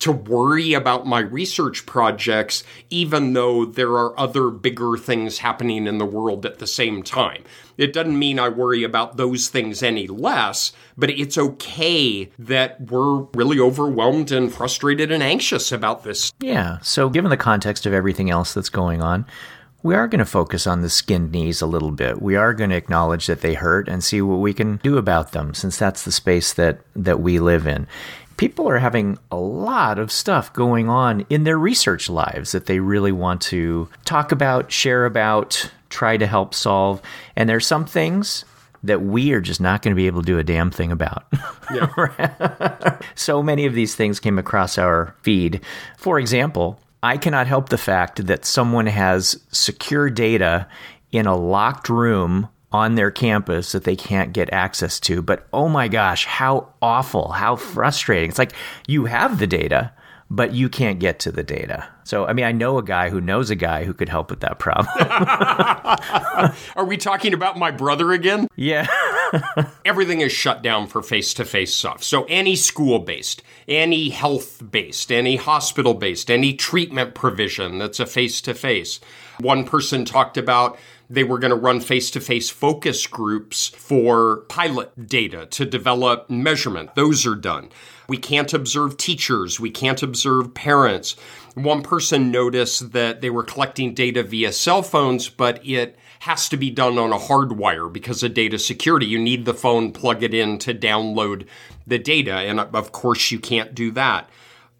to 0.00 0.12
worry 0.12 0.74
about 0.74 1.06
my 1.06 1.20
research 1.20 1.86
projects, 1.86 2.64
even 2.90 3.32
though 3.32 3.64
there 3.64 3.92
are 3.92 4.18
other 4.18 4.50
bigger 4.50 4.96
things 4.96 5.38
happening 5.38 5.86
in 5.86 5.98
the 5.98 6.04
world 6.04 6.44
at 6.44 6.58
the 6.58 6.66
same 6.66 7.02
time. 7.02 7.42
It 7.76 7.92
doesn't 7.92 8.18
mean 8.18 8.38
I 8.38 8.48
worry 8.48 8.84
about 8.84 9.16
those 9.16 9.48
things 9.48 9.82
any 9.82 10.06
less, 10.06 10.72
but 10.96 11.10
it's 11.10 11.38
okay 11.38 12.30
that 12.38 12.80
we're 12.80 13.22
really 13.34 13.58
overwhelmed 13.58 14.30
and 14.30 14.52
frustrated 14.52 15.10
and 15.10 15.22
anxious 15.22 15.72
about 15.72 16.04
this. 16.04 16.32
Yeah. 16.38 16.78
So, 16.82 17.08
given 17.08 17.30
the 17.30 17.36
context 17.36 17.86
of 17.86 17.92
everything 17.92 18.30
else 18.30 18.54
that's 18.54 18.68
going 18.68 19.02
on, 19.02 19.26
we 19.84 19.94
are 19.94 20.08
going 20.08 20.18
to 20.20 20.24
focus 20.24 20.66
on 20.66 20.80
the 20.80 20.88
skinned 20.88 21.30
knees 21.30 21.60
a 21.60 21.66
little 21.66 21.90
bit. 21.90 22.22
We 22.22 22.36
are 22.36 22.54
going 22.54 22.70
to 22.70 22.76
acknowledge 22.76 23.26
that 23.26 23.42
they 23.42 23.52
hurt 23.52 23.86
and 23.86 24.02
see 24.02 24.22
what 24.22 24.36
we 24.36 24.54
can 24.54 24.78
do 24.78 24.96
about 24.96 25.32
them 25.32 25.52
since 25.52 25.76
that's 25.76 26.04
the 26.04 26.10
space 26.10 26.54
that 26.54 26.80
that 26.96 27.20
we 27.20 27.38
live 27.38 27.66
in 27.66 27.86
people 28.36 28.68
are 28.68 28.78
having 28.78 29.18
a 29.30 29.36
lot 29.36 29.98
of 29.98 30.10
stuff 30.10 30.52
going 30.52 30.88
on 30.88 31.26
in 31.30 31.44
their 31.44 31.58
research 31.58 32.08
lives 32.08 32.52
that 32.52 32.66
they 32.66 32.80
really 32.80 33.12
want 33.12 33.40
to 33.42 33.88
talk 34.04 34.32
about, 34.32 34.72
share 34.72 35.06
about, 35.06 35.70
try 35.90 36.16
to 36.16 36.26
help 36.26 36.54
solve. 36.54 37.00
And 37.36 37.48
there's 37.48 37.66
some 37.66 37.86
things 37.86 38.44
that 38.82 39.02
we 39.02 39.32
are 39.32 39.40
just 39.40 39.60
not 39.60 39.82
going 39.82 39.92
to 39.92 39.96
be 39.96 40.06
able 40.06 40.20
to 40.20 40.26
do 40.26 40.38
a 40.38 40.44
damn 40.44 40.70
thing 40.70 40.92
about. 40.92 41.24
Yeah. 41.72 42.98
so 43.14 43.42
many 43.42 43.64
of 43.64 43.72
these 43.72 43.94
things 43.94 44.20
came 44.20 44.38
across 44.38 44.76
our 44.76 45.14
feed. 45.22 45.62
For 45.96 46.18
example, 46.18 46.78
I 47.02 47.16
cannot 47.16 47.46
help 47.46 47.70
the 47.70 47.78
fact 47.78 48.26
that 48.26 48.44
someone 48.44 48.86
has 48.86 49.40
secure 49.50 50.10
data 50.10 50.68
in 51.12 51.26
a 51.26 51.36
locked 51.36 51.88
room 51.88 52.48
on 52.74 52.96
their 52.96 53.12
campus 53.12 53.70
that 53.70 53.84
they 53.84 53.94
can't 53.94 54.32
get 54.32 54.52
access 54.52 54.98
to. 54.98 55.22
But 55.22 55.46
oh 55.52 55.68
my 55.68 55.86
gosh, 55.86 56.26
how 56.26 56.74
awful, 56.82 57.30
how 57.30 57.54
frustrating. 57.54 58.28
It's 58.28 58.38
like 58.38 58.52
you 58.88 59.04
have 59.04 59.38
the 59.38 59.46
data, 59.46 59.92
but 60.28 60.54
you 60.54 60.68
can't 60.68 60.98
get 60.98 61.20
to 61.20 61.30
the 61.30 61.44
data. 61.44 61.88
So, 62.02 62.26
I 62.26 62.32
mean, 62.32 62.44
I 62.44 62.50
know 62.50 62.76
a 62.78 62.82
guy 62.82 63.10
who 63.10 63.20
knows 63.20 63.48
a 63.50 63.54
guy 63.54 63.84
who 63.84 63.94
could 63.94 64.08
help 64.08 64.28
with 64.28 64.40
that 64.40 64.58
problem. 64.58 64.88
Are 66.74 66.84
we 66.84 66.96
talking 66.96 67.32
about 67.32 67.56
my 67.56 67.70
brother 67.70 68.10
again? 68.10 68.48
Yeah. 68.56 68.88
Everything 69.84 70.20
is 70.20 70.32
shut 70.32 70.60
down 70.60 70.88
for 70.88 71.00
face 71.00 71.32
to 71.34 71.44
face 71.44 71.72
stuff. 71.72 72.02
So, 72.02 72.24
any 72.24 72.56
school 72.56 72.98
based, 72.98 73.40
any 73.68 74.08
health 74.08 74.68
based, 74.68 75.12
any 75.12 75.36
hospital 75.36 75.94
based, 75.94 76.28
any 76.28 76.54
treatment 76.54 77.14
provision 77.14 77.78
that's 77.78 78.00
a 78.00 78.06
face 78.06 78.40
to 78.42 78.52
face. 78.52 78.98
One 79.38 79.64
person 79.64 80.04
talked 80.04 80.36
about 80.36 80.76
they 81.08 81.24
were 81.24 81.38
going 81.38 81.50
to 81.50 81.56
run 81.56 81.80
face 81.80 82.10
to 82.12 82.20
face 82.20 82.50
focus 82.50 83.06
groups 83.06 83.68
for 83.68 84.38
pilot 84.48 85.06
data 85.06 85.46
to 85.46 85.64
develop 85.64 86.30
measurement. 86.30 86.94
Those 86.94 87.26
are 87.26 87.34
done. 87.34 87.70
We 88.08 88.16
can't 88.16 88.52
observe 88.52 88.96
teachers. 88.96 89.58
We 89.58 89.70
can't 89.70 90.02
observe 90.02 90.54
parents. 90.54 91.16
One 91.54 91.82
person 91.82 92.30
noticed 92.30 92.92
that 92.92 93.20
they 93.20 93.30
were 93.30 93.42
collecting 93.42 93.94
data 93.94 94.22
via 94.22 94.52
cell 94.52 94.82
phones, 94.82 95.28
but 95.28 95.64
it 95.66 95.98
has 96.20 96.48
to 96.48 96.56
be 96.56 96.70
done 96.70 96.98
on 96.98 97.12
a 97.12 97.18
hard 97.18 97.52
wire 97.52 97.88
because 97.88 98.22
of 98.22 98.34
data 98.34 98.58
security. 98.58 99.06
You 99.06 99.18
need 99.18 99.44
the 99.44 99.54
phone, 99.54 99.92
plug 99.92 100.22
it 100.22 100.34
in 100.34 100.58
to 100.60 100.74
download 100.74 101.46
the 101.86 101.98
data. 101.98 102.34
And 102.34 102.60
of 102.60 102.92
course, 102.92 103.30
you 103.30 103.38
can't 103.38 103.74
do 103.74 103.90
that 103.92 104.28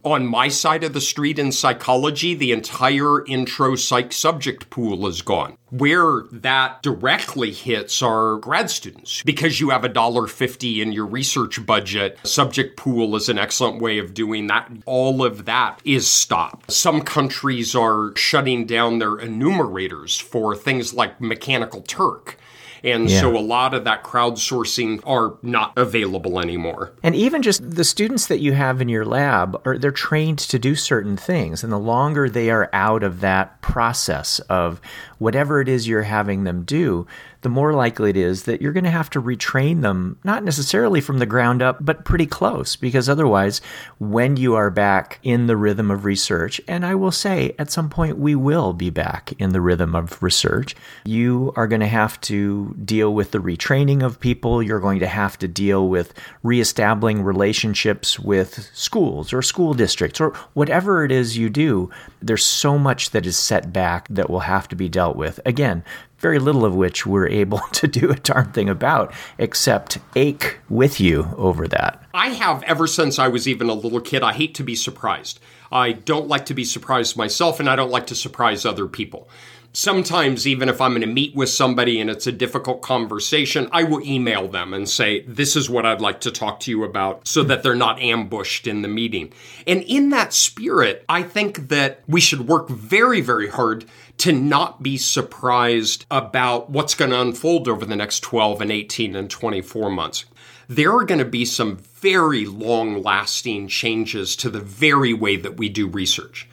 on 0.05 0.27
my 0.27 0.49
side 0.49 0.85
of 0.85 0.93
the 0.93 1.01
street 1.01 1.39
in 1.39 1.51
psychology, 1.51 2.35
the 2.35 2.53
entire 2.53 3.25
intro 3.27 3.75
psych 3.75 4.13
subject 4.13 4.71
pool 4.71 5.07
is 5.07 5.23
gone. 5.23 5.57
Where 5.71 6.23
that 6.31 6.83
directly 6.83 7.51
hits 7.51 8.01
are 8.03 8.37
grad 8.37 8.71
students. 8.71 9.23
Because 9.25 9.61
you 9.61 9.71
have 9.71 9.83
a 9.83 9.89
dollar 9.89 10.27
fifty 10.27 10.81
in 10.81 10.93
your 10.93 11.07
research 11.07 11.65
budget, 11.67 12.19
subject 12.23 12.77
pool 12.77 13.17
is 13.17 13.29
an 13.29 13.39
excellent 13.39 13.81
way 13.81 13.99
of 13.99 14.15
doing 14.15 14.47
that. 14.47 14.71
All 14.87 15.25
of 15.25 15.47
that 15.47 15.81
is 15.85 16.07
stopped. 16.07 16.71
Some 16.71 17.01
countries 17.01 17.75
are 17.75 18.15
shutting 18.15 18.67
down 18.67 18.99
their 18.99 19.17
enumerators 19.17 20.19
for 20.19 20.55
things 20.55 20.95
like 20.95 21.21
Mechanical 21.21 21.83
Turk 21.83 22.39
and 22.85 23.11
yeah. 23.11 23.21
so 23.21 23.37
a 23.37 23.41
lot 23.41 23.73
of 23.73 23.85
that 23.85 24.05
crowdsourcing 24.05 25.01
are 25.07 25.37
not 25.43 25.73
available 25.77 26.39
anymore. 26.39 26.93
And 27.03 27.15
even 27.15 27.43
just 27.43 27.69
the 27.69 27.85
students 27.85 28.27
that 28.27 28.41
you 28.41 28.53
have 28.53 28.83
in 28.83 28.89
your 28.89 29.07
lab 29.07 29.61
are 29.65 29.79
they're 29.79 29.91
trained 29.91 30.39
to 30.41 30.59
do 30.59 30.75
certain 30.75 31.17
things. 31.17 31.65
And 31.65 31.73
the 31.73 31.79
longer 31.79 32.29
they 32.29 32.51
are 32.51 32.69
out 32.73 33.03
of 33.03 33.21
that 33.21 33.61
process 33.63 34.39
of 34.41 34.81
whatever 35.19 35.61
it 35.61 35.69
is 35.69 35.89
you're 35.89 36.03
having 36.03 36.45
them 36.45 36.63
do, 36.65 37.07
the 37.45 37.49
more 37.49 37.73
likely 37.73 38.11
it 38.11 38.17
is 38.17 38.45
that 38.45 38.61
you're 38.61 38.73
going 38.73 38.85
to 38.85 38.91
have 38.91 39.11
to 39.11 39.23
retrain 39.23 39.83
them, 39.83 40.19
not 40.25 40.43
necessarily 40.43 41.01
from 41.01 41.19
the 41.19 41.27
ground 41.27 41.63
up, 41.63 41.79
but 41.81 42.05
pretty 42.05 42.27
close, 42.27 42.75
because 42.75 43.09
otherwise, 43.09 43.61
when 43.99 44.37
you 44.37 44.57
are 44.57 44.71
back 44.71 45.21
in 45.23 45.47
the 45.47 45.57
rhythm 45.57 45.91
of 45.91 46.05
research, 46.05 46.61
and 46.67 46.85
I 46.85 46.95
will 46.97 47.13
say 47.13 47.55
at 47.59 47.71
some 47.71 47.89
point 47.89 48.19
we 48.19 48.35
will 48.35 48.73
be 48.73 48.91
back 48.91 49.33
in 49.39 49.51
the 49.51 49.61
rhythm 49.61 49.95
of 49.95 50.23
research, 50.23 50.75
you 51.05 51.53
are 51.55 51.69
going 51.69 51.81
to 51.81 51.87
have 51.87 52.21
to 52.23 52.75
deal 52.85 53.15
with 53.15 53.31
the 53.31 53.39
retraining 53.39 54.03
of 54.03 54.19
people. 54.19 54.63
You're 54.63 54.81
going 54.81 55.01
to 55.01 55.07
have 55.07 55.39
to 55.39 55.47
deal 55.47 55.89
with 55.89 56.15
reestablishing 56.43 57.23
relationships 57.23 58.19
with 58.19 58.71
schools 58.73 59.33
or 59.33 59.43
school 59.43 59.75
districts 59.75 60.21
or 60.21 60.31
whatever 60.55 61.05
it 61.05 61.13
is 61.13 61.37
you 61.37 61.51
do. 61.51 61.91
There's 62.23 62.45
so 62.45 62.79
much 62.79 63.11
that 63.11 63.27
is 63.27 63.37
set 63.37 63.73
back 63.73 64.09
that 64.09 64.31
will 64.31 64.41
have 64.41 64.67
to 64.69 64.77
be 64.77 64.89
dealt 64.89 65.17
with. 65.17 65.39
Again, 65.45 65.85
very 66.25 66.39
little 66.39 66.65
of 66.65 66.75
which 66.75 67.05
we're 67.05 67.29
able 67.29 67.59
to 67.73 67.87
do 67.87 68.11
a 68.11 68.17
darn 68.17 68.51
thing 68.53 68.71
about 68.71 69.13
except 69.37 69.99
ache 70.17 70.57
with 70.71 70.99
you 70.99 71.29
over 71.37 71.69
that. 71.69 72.03
I 72.15 72.31
have 72.31 72.63
ever 72.63 72.87
since 72.87 73.19
I 73.19 73.29
was 73.29 73.47
even 73.47 73.69
a 73.69 73.75
little 73.75 74.01
kid. 74.01 74.23
I 74.23 74.33
hate 74.33 74.55
to 74.55 74.65
be 74.65 74.75
surprised. 74.75 75.39
I 75.71 75.93
don't 75.93 76.27
like 76.27 76.47
to 76.47 76.55
be 76.55 76.65
surprised 76.65 77.15
myself, 77.15 77.61
and 77.61 77.69
I 77.69 77.77
don't 77.77 77.91
like 77.91 78.07
to 78.07 78.15
surprise 78.15 78.65
other 78.65 78.87
people. 78.87 79.29
Sometimes, 79.75 80.47
even 80.47 80.69
if 80.69 80.81
I'm 80.81 80.93
going 80.93 81.03
to 81.03 81.07
meet 81.09 81.35
with 81.35 81.51
somebody 81.51 82.01
and 82.01 82.09
it's 82.09 82.29
a 82.29 82.33
difficult 82.33 82.81
conversation, 82.81 83.69
I 83.73 83.83
will 83.83 84.01
email 84.03 84.49
them 84.49 84.73
and 84.73 84.89
say, 84.89 85.23
This 85.23 85.57
is 85.57 85.69
what 85.69 85.85
I'd 85.85 86.01
like 86.01 86.21
to 86.23 86.31
talk 86.31 86.61
to 86.61 86.71
you 86.71 86.85
about 86.85 87.29
so 87.29 87.43
that 87.43 87.63
they're 87.63 87.75
not 87.75 88.01
ambushed 88.01 88.67
in 88.67 88.81
the 88.81 88.89
meeting. 88.89 89.33
And 89.67 89.83
in 89.83 90.09
that 90.11 90.33
spirit, 90.33 91.05
I 91.07 91.23
think 91.23 91.69
that 91.69 92.01
we 92.07 92.21
should 92.23 92.47
work 92.47 92.69
very, 92.71 93.21
very 93.21 93.49
hard 93.49 93.85
to 94.19 94.33
not 94.33 94.83
be 94.83 94.97
surprised 94.97 96.07
about 96.11 96.71
what's 96.71 96.95
going 96.95 97.11
to 97.11 97.21
unfold 97.21 97.69
over 97.69 97.85
the 97.85 97.97
next 97.97 98.21
12 98.21 98.61
and 98.61 98.73
18 98.73 99.17
and 99.17 99.31
24 99.31 99.91
months. 99.91 100.25
There 100.69 100.93
are 100.97 101.05
going 101.05 101.19
to 101.19 101.25
be 101.25 101.45
some 101.45 101.77
very 101.77 102.47
long 102.47 103.03
lasting 103.03 103.69
changes 103.69 104.37
to 104.37 104.51
the 104.51 104.61
very 104.61 105.13
way 105.13 105.37
that 105.37 105.57
we 105.57 105.69
do 105.69 105.87
research. 105.87 106.49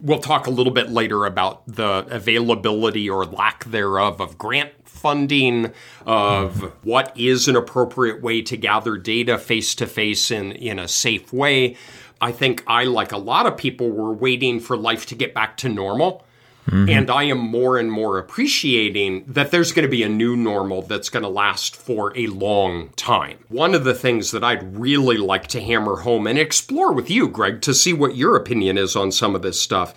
We'll 0.00 0.20
talk 0.20 0.46
a 0.46 0.50
little 0.50 0.72
bit 0.72 0.90
later 0.90 1.26
about 1.26 1.66
the 1.66 2.06
availability 2.08 3.10
or 3.10 3.24
lack 3.24 3.64
thereof 3.64 4.20
of 4.20 4.38
grant 4.38 4.72
funding, 4.84 5.72
of 6.06 6.72
what 6.84 7.16
is 7.16 7.48
an 7.48 7.56
appropriate 7.56 8.22
way 8.22 8.42
to 8.42 8.56
gather 8.56 8.96
data 8.96 9.38
face 9.38 9.74
to 9.76 9.86
face 9.86 10.30
in 10.30 10.52
in 10.52 10.78
a 10.78 10.88
safe 10.88 11.32
way. 11.32 11.76
I 12.20 12.32
think 12.32 12.64
I, 12.66 12.84
like 12.84 13.12
a 13.12 13.18
lot 13.18 13.46
of 13.46 13.56
people, 13.56 13.90
were 13.90 14.12
waiting 14.12 14.60
for 14.60 14.76
life 14.76 15.06
to 15.06 15.14
get 15.14 15.34
back 15.34 15.56
to 15.58 15.68
normal. 15.68 16.24
Mm-hmm. 16.68 16.88
And 16.90 17.10
I 17.10 17.24
am 17.24 17.38
more 17.38 17.78
and 17.78 17.90
more 17.90 18.18
appreciating 18.18 19.24
that 19.26 19.50
there's 19.50 19.72
going 19.72 19.84
to 19.86 19.90
be 19.90 20.02
a 20.02 20.08
new 20.08 20.36
normal 20.36 20.82
that's 20.82 21.08
going 21.08 21.22
to 21.22 21.28
last 21.28 21.74
for 21.74 22.16
a 22.16 22.26
long 22.26 22.90
time. 22.90 23.38
One 23.48 23.74
of 23.74 23.84
the 23.84 23.94
things 23.94 24.32
that 24.32 24.44
I'd 24.44 24.76
really 24.76 25.16
like 25.16 25.46
to 25.48 25.60
hammer 25.62 25.96
home 25.96 26.26
and 26.26 26.38
explore 26.38 26.92
with 26.92 27.10
you, 27.10 27.28
Greg, 27.28 27.62
to 27.62 27.72
see 27.72 27.92
what 27.92 28.16
your 28.16 28.36
opinion 28.36 28.76
is 28.76 28.96
on 28.96 29.12
some 29.12 29.34
of 29.34 29.42
this 29.42 29.60
stuff. 29.60 29.94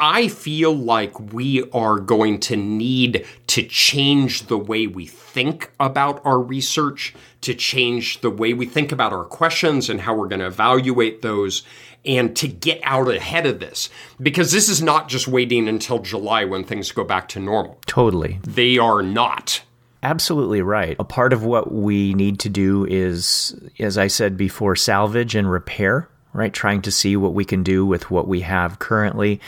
I 0.00 0.28
feel 0.28 0.72
like 0.72 1.32
we 1.32 1.68
are 1.72 1.98
going 1.98 2.38
to 2.40 2.56
need 2.56 3.26
to 3.48 3.62
change 3.64 4.46
the 4.46 4.58
way 4.58 4.86
we 4.86 5.06
think 5.06 5.72
about 5.80 6.24
our 6.24 6.38
research, 6.40 7.14
to 7.40 7.54
change 7.54 8.20
the 8.20 8.30
way 8.30 8.52
we 8.52 8.66
think 8.66 8.92
about 8.92 9.12
our 9.12 9.24
questions 9.24 9.90
and 9.90 10.00
how 10.00 10.14
we're 10.14 10.28
going 10.28 10.40
to 10.40 10.46
evaluate 10.46 11.22
those 11.22 11.62
and 12.04 12.34
to 12.36 12.48
get 12.48 12.80
out 12.84 13.08
ahead 13.08 13.46
of 13.46 13.60
this 13.60 13.90
because 14.20 14.52
this 14.52 14.68
is 14.68 14.80
not 14.80 15.08
just 15.08 15.28
waiting 15.28 15.68
until 15.68 15.98
July 15.98 16.44
when 16.44 16.64
things 16.64 16.92
go 16.92 17.04
back 17.04 17.28
to 17.28 17.40
normal. 17.40 17.78
Totally. 17.86 18.40
They 18.44 18.78
are 18.78 19.02
not. 19.02 19.62
Absolutely 20.02 20.62
right. 20.62 20.96
A 20.98 21.04
part 21.04 21.32
of 21.32 21.44
what 21.44 21.72
we 21.72 22.14
need 22.14 22.38
to 22.40 22.48
do 22.48 22.86
is, 22.86 23.54
as 23.80 23.98
I 23.98 24.06
said 24.06 24.36
before, 24.36 24.76
salvage 24.76 25.34
and 25.34 25.50
repair, 25.50 26.08
right? 26.32 26.52
Trying 26.52 26.82
to 26.82 26.92
see 26.92 27.16
what 27.16 27.34
we 27.34 27.44
can 27.44 27.64
do 27.64 27.84
with 27.84 28.10
what 28.10 28.28
we 28.28 28.42
have 28.42 28.78
currently, 28.78 29.40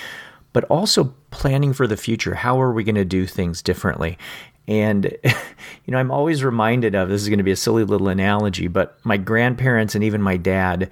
but 0.52 0.64
also 0.64 1.14
planning 1.30 1.73
for 1.73 1.87
the 1.87 1.97
future. 1.97 2.35
How 2.35 2.61
are 2.61 2.73
we 2.73 2.83
going 2.83 2.97
to 2.97 3.04
do 3.04 3.26
things 3.26 3.62
differently? 3.62 4.19
And, 4.66 5.04
you 5.25 5.92
know, 5.92 5.99
I'm 5.99 6.11
always 6.11 6.42
reminded 6.42 6.97
of 6.97 7.09
this 7.09 7.23
is 7.23 7.28
going 7.28 7.38
to 7.38 7.45
be 7.45 7.52
a 7.52 7.57
silly 7.57 7.85
little 7.85 8.09
analogy, 8.09 8.66
but 8.66 8.99
my 9.04 9.16
grandparents 9.16 9.95
and 9.95 10.02
even 10.02 10.21
my 10.21 10.37
dad 10.37 10.90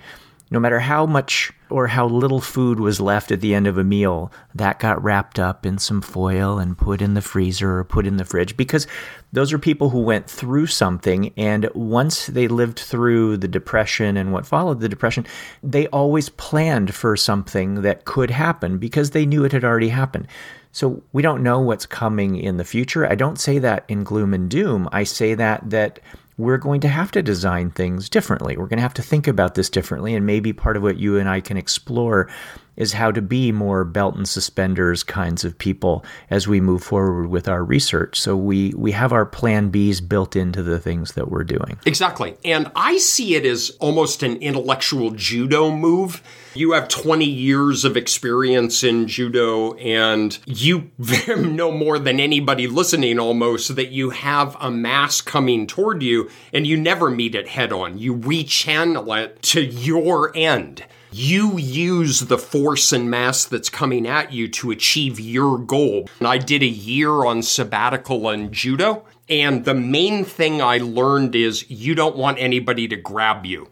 no 0.51 0.59
matter 0.59 0.81
how 0.81 1.05
much 1.05 1.53
or 1.71 1.87
how 1.87 2.07
little 2.07 2.41
food 2.41 2.81
was 2.81 3.01
left 3.01 3.31
at 3.31 3.41
the 3.41 3.55
end 3.55 3.67
of 3.67 3.77
a 3.77 3.85
meal, 3.85 4.33
that 4.55 4.79
got 4.79 5.03
wrapped 5.03 5.39
up 5.39 5.67
in 5.67 5.77
some 5.79 6.01
foil 6.01 6.59
and 6.59 6.79
put 6.79 7.03
in 7.03 7.15
the 7.15 7.21
freezer 7.21 7.79
or 7.79 7.85
put 7.85 8.07
in 8.07 8.17
the 8.17 8.25
fridge 8.25 8.57
because 8.57 8.87
those 9.33 9.53
are 9.53 9.59
people 9.59 9.91
who 9.91 10.01
went 10.01 10.31
through 10.31 10.67
something. 10.67 11.33
And 11.37 11.69
once 11.75 12.27
they 12.27 12.49
lived 12.49 12.79
through 12.79 13.37
the 13.37 13.49
depression 13.49 14.17
and 14.17 14.33
what 14.33 14.47
followed 14.47 14.81
the 14.81 14.89
depression, 14.89 15.27
they 15.63 15.87
always 15.89 16.31
planned 16.31 16.95
for 16.95 17.17
something 17.17 17.83
that 17.83 18.07
could 18.07 18.31
happen 18.31 18.79
because 18.79 19.11
they 19.11 19.27
knew 19.27 19.45
it 19.45 19.53
had 19.53 19.65
already 19.65 19.91
happened. 19.91 20.27
So 20.73 21.03
we 21.13 21.23
don't 21.23 21.43
know 21.43 21.61
what's 21.61 21.87
coming 21.87 22.37
in 22.37 22.57
the 22.57 22.65
future. 22.65 23.07
I 23.07 23.15
don't 23.15 23.39
say 23.39 23.59
that 23.59 23.85
in 23.89 24.05
gloom 24.05 24.33
and 24.33 24.49
doom. 24.49 24.89
I 24.93 25.05
say 25.05 25.35
that 25.35 25.69
that 25.71 26.01
we're 26.39 26.57
going 26.57 26.81
to 26.81 26.89
have 26.89 27.11
to 27.11 27.23
design 27.23 27.71
things 27.71 28.09
differently. 28.09 28.57
We're 28.57 28.69
going 28.69 28.79
to 28.79 28.83
have 28.83 28.95
to 28.95 29.03
think 29.03 29.27
about 29.27 29.57
this 29.57 29.69
differently. 29.69 30.15
And 30.15 30.25
maybe 30.25 30.53
part 30.53 30.77
of 30.77 30.83
what 30.85 30.97
you 30.97 31.19
and 31.19 31.29
I 31.29 31.41
can 31.41 31.57
explore 31.57 32.31
is 32.77 32.93
how 32.93 33.11
to 33.11 33.21
be 33.21 33.51
more 33.51 33.85
belt 33.85 34.15
and 34.15 34.29
suspenders 34.29 35.03
kinds 35.03 35.45
of 35.45 35.59
people 35.59 36.05
as 36.31 36.47
we 36.47 36.61
move 36.61 36.83
forward 36.83 37.27
with 37.27 37.49
our 37.49 37.65
research. 37.65 38.21
So 38.21 38.37
we, 38.37 38.73
we 38.77 38.93
have 38.93 39.13
our 39.13 39.27
plan 39.27 39.73
Bs 39.73 40.09
built 40.09 40.37
into 40.37 40.63
the 40.63 40.79
things 40.79 41.13
that 41.15 41.29
we're 41.29 41.43
doing. 41.43 41.77
Exactly. 41.85 42.37
And 42.45 42.71
I 42.77 42.99
see 42.99 43.35
it 43.35 43.45
as 43.45 43.77
almost 43.81 44.23
an 44.23 44.37
intellectual 44.37 45.11
judo 45.11 45.73
move. 45.73 46.23
You 46.59 46.73
have 46.73 46.89
20 46.89 47.25
years 47.25 47.85
of 47.85 47.97
experience 47.97 48.83
in 48.83 49.07
judo, 49.07 49.75
and 49.75 50.37
you 50.45 50.91
know 51.29 51.71
more 51.71 52.01
than 52.01 52.19
anybody 52.19 52.67
listening 52.67 53.21
almost 53.21 53.77
that 53.77 53.93
you 53.93 54.11
have 54.11 54.57
a 54.59 54.69
mass 54.69 55.21
coming 55.21 55.69
toward 55.69 56.03
you, 56.03 56.29
and 56.53 56.67
you 56.67 56.77
never 56.77 57.13
meet 57.13 57.37
it 57.37 57.47
head 57.47 57.73
on. 57.73 57.99
You 57.99 58.17
rechannel 58.17 59.23
it 59.23 59.41
to 59.43 59.61
your 59.65 60.37
end. 60.37 60.85
You 61.13 61.57
use 61.59 62.23
the 62.23 62.39
force 62.39 62.93
and 62.93 63.09
mass 63.09 63.45
that's 63.45 63.71
coming 63.71 64.05
at 64.05 64.33
you 64.33 64.49
to 64.49 64.73
achieve 64.73 65.21
your 65.21 65.59
goal. 65.59 66.09
And 66.19 66.27
I 66.27 66.39
did 66.39 66.65
a 66.65 66.67
year 66.67 67.25
on 67.25 67.43
sabbatical 67.43 68.29
in 68.31 68.53
judo, 68.53 69.05
and 69.29 69.65
the 69.65 69.75
main 69.75 70.25
thing 70.25 70.61
I 70.61 70.79
learned 70.79 71.37
is 71.37 71.71
you 71.71 71.95
don't 71.95 72.17
want 72.17 72.41
anybody 72.41 72.89
to 72.89 72.97
grab 72.97 73.47
you 73.47 73.69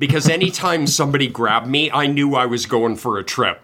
because 0.00 0.28
anytime 0.28 0.86
somebody 0.86 1.28
grabbed 1.28 1.66
me, 1.66 1.90
I 1.90 2.06
knew 2.06 2.34
I 2.34 2.46
was 2.46 2.64
going 2.64 2.96
for 2.96 3.18
a 3.18 3.22
trip. 3.22 3.62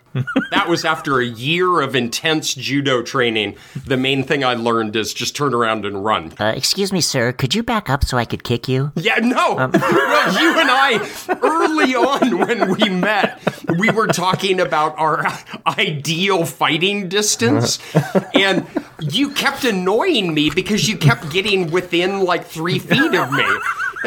that 0.50 0.68
was 0.68 0.84
after 0.84 1.18
a 1.18 1.24
year 1.24 1.80
of 1.80 1.96
intense 1.96 2.54
judo 2.54 3.02
training. 3.02 3.56
The 3.86 3.96
main 3.96 4.22
thing 4.22 4.44
I 4.44 4.54
learned 4.54 4.96
is 4.96 5.12
just 5.12 5.34
turn 5.34 5.54
around 5.54 5.84
and 5.84 6.04
run. 6.04 6.32
Uh, 6.38 6.52
excuse 6.54 6.92
me, 6.92 7.00
sir. 7.00 7.32
Could 7.32 7.54
you 7.54 7.62
back 7.62 7.88
up 7.90 8.04
so 8.04 8.18
I 8.18 8.26
could 8.26 8.44
kick 8.44 8.68
you? 8.68 8.92
Yeah, 8.96 9.16
no. 9.16 9.58
Um. 9.58 9.70
well, 9.74 10.42
you 10.42 10.58
and 10.60 10.70
I, 10.70 11.38
early 11.42 11.94
on 11.94 12.38
when 12.46 12.70
we 12.70 12.88
met, 12.88 13.42
we 13.78 13.90
were 13.90 14.06
talking 14.06 14.60
about 14.60 14.98
our 14.98 15.26
ideal 15.66 16.44
fighting 16.44 17.08
distance. 17.08 17.78
And 18.34 18.66
you 19.00 19.30
kept 19.30 19.64
annoying 19.64 20.34
me 20.34 20.50
because 20.50 20.88
you 20.88 20.98
kept 20.98 21.30
getting 21.30 21.70
within 21.70 22.20
like 22.20 22.44
three 22.44 22.78
feet 22.78 23.14
of 23.14 23.32
me. 23.32 23.46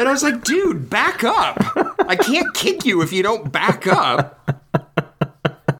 And 0.00 0.08
I 0.08 0.12
was 0.12 0.22
like, 0.22 0.44
dude, 0.44 0.88
back 0.88 1.24
up. 1.24 1.58
I 2.08 2.16
can't 2.16 2.54
kick 2.54 2.86
you 2.86 3.02
if 3.02 3.12
you 3.12 3.22
don't 3.22 3.52
back 3.52 3.86
up. 3.86 4.64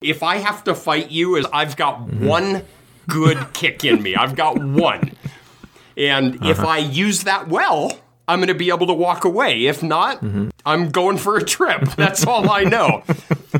If 0.02 0.22
I 0.22 0.37
have 0.37 0.62
to 0.64 0.74
fight 0.74 1.11
you, 1.11 1.37
is 1.37 1.46
I've 1.54 1.74
got 1.74 2.00
mm-hmm. 2.00 2.26
one 2.26 2.64
good 3.09 3.54
kick 3.54 3.83
in 3.83 4.02
me. 4.02 4.16
I've 4.16 4.37
got 4.37 4.59
one. 4.62 5.12
And 5.96 6.37
uh-huh. 6.37 6.50
if 6.50 6.61
I 6.61 6.76
use 6.76 7.24
that 7.24 7.48
well, 7.48 7.98
I'm 8.28 8.40
going 8.40 8.48
to 8.48 8.54
be 8.54 8.68
able 8.68 8.88
to 8.88 8.92
walk 8.92 9.24
away. 9.24 9.64
If 9.64 9.83
not, 9.83 10.20
mm-hmm. 10.20 10.50
I'm 10.66 10.90
going 10.90 11.16
for 11.16 11.38
a 11.38 11.42
trip. 11.42 11.80
That's 11.96 12.26
all 12.26 12.50
I 12.50 12.64
know. 12.64 13.02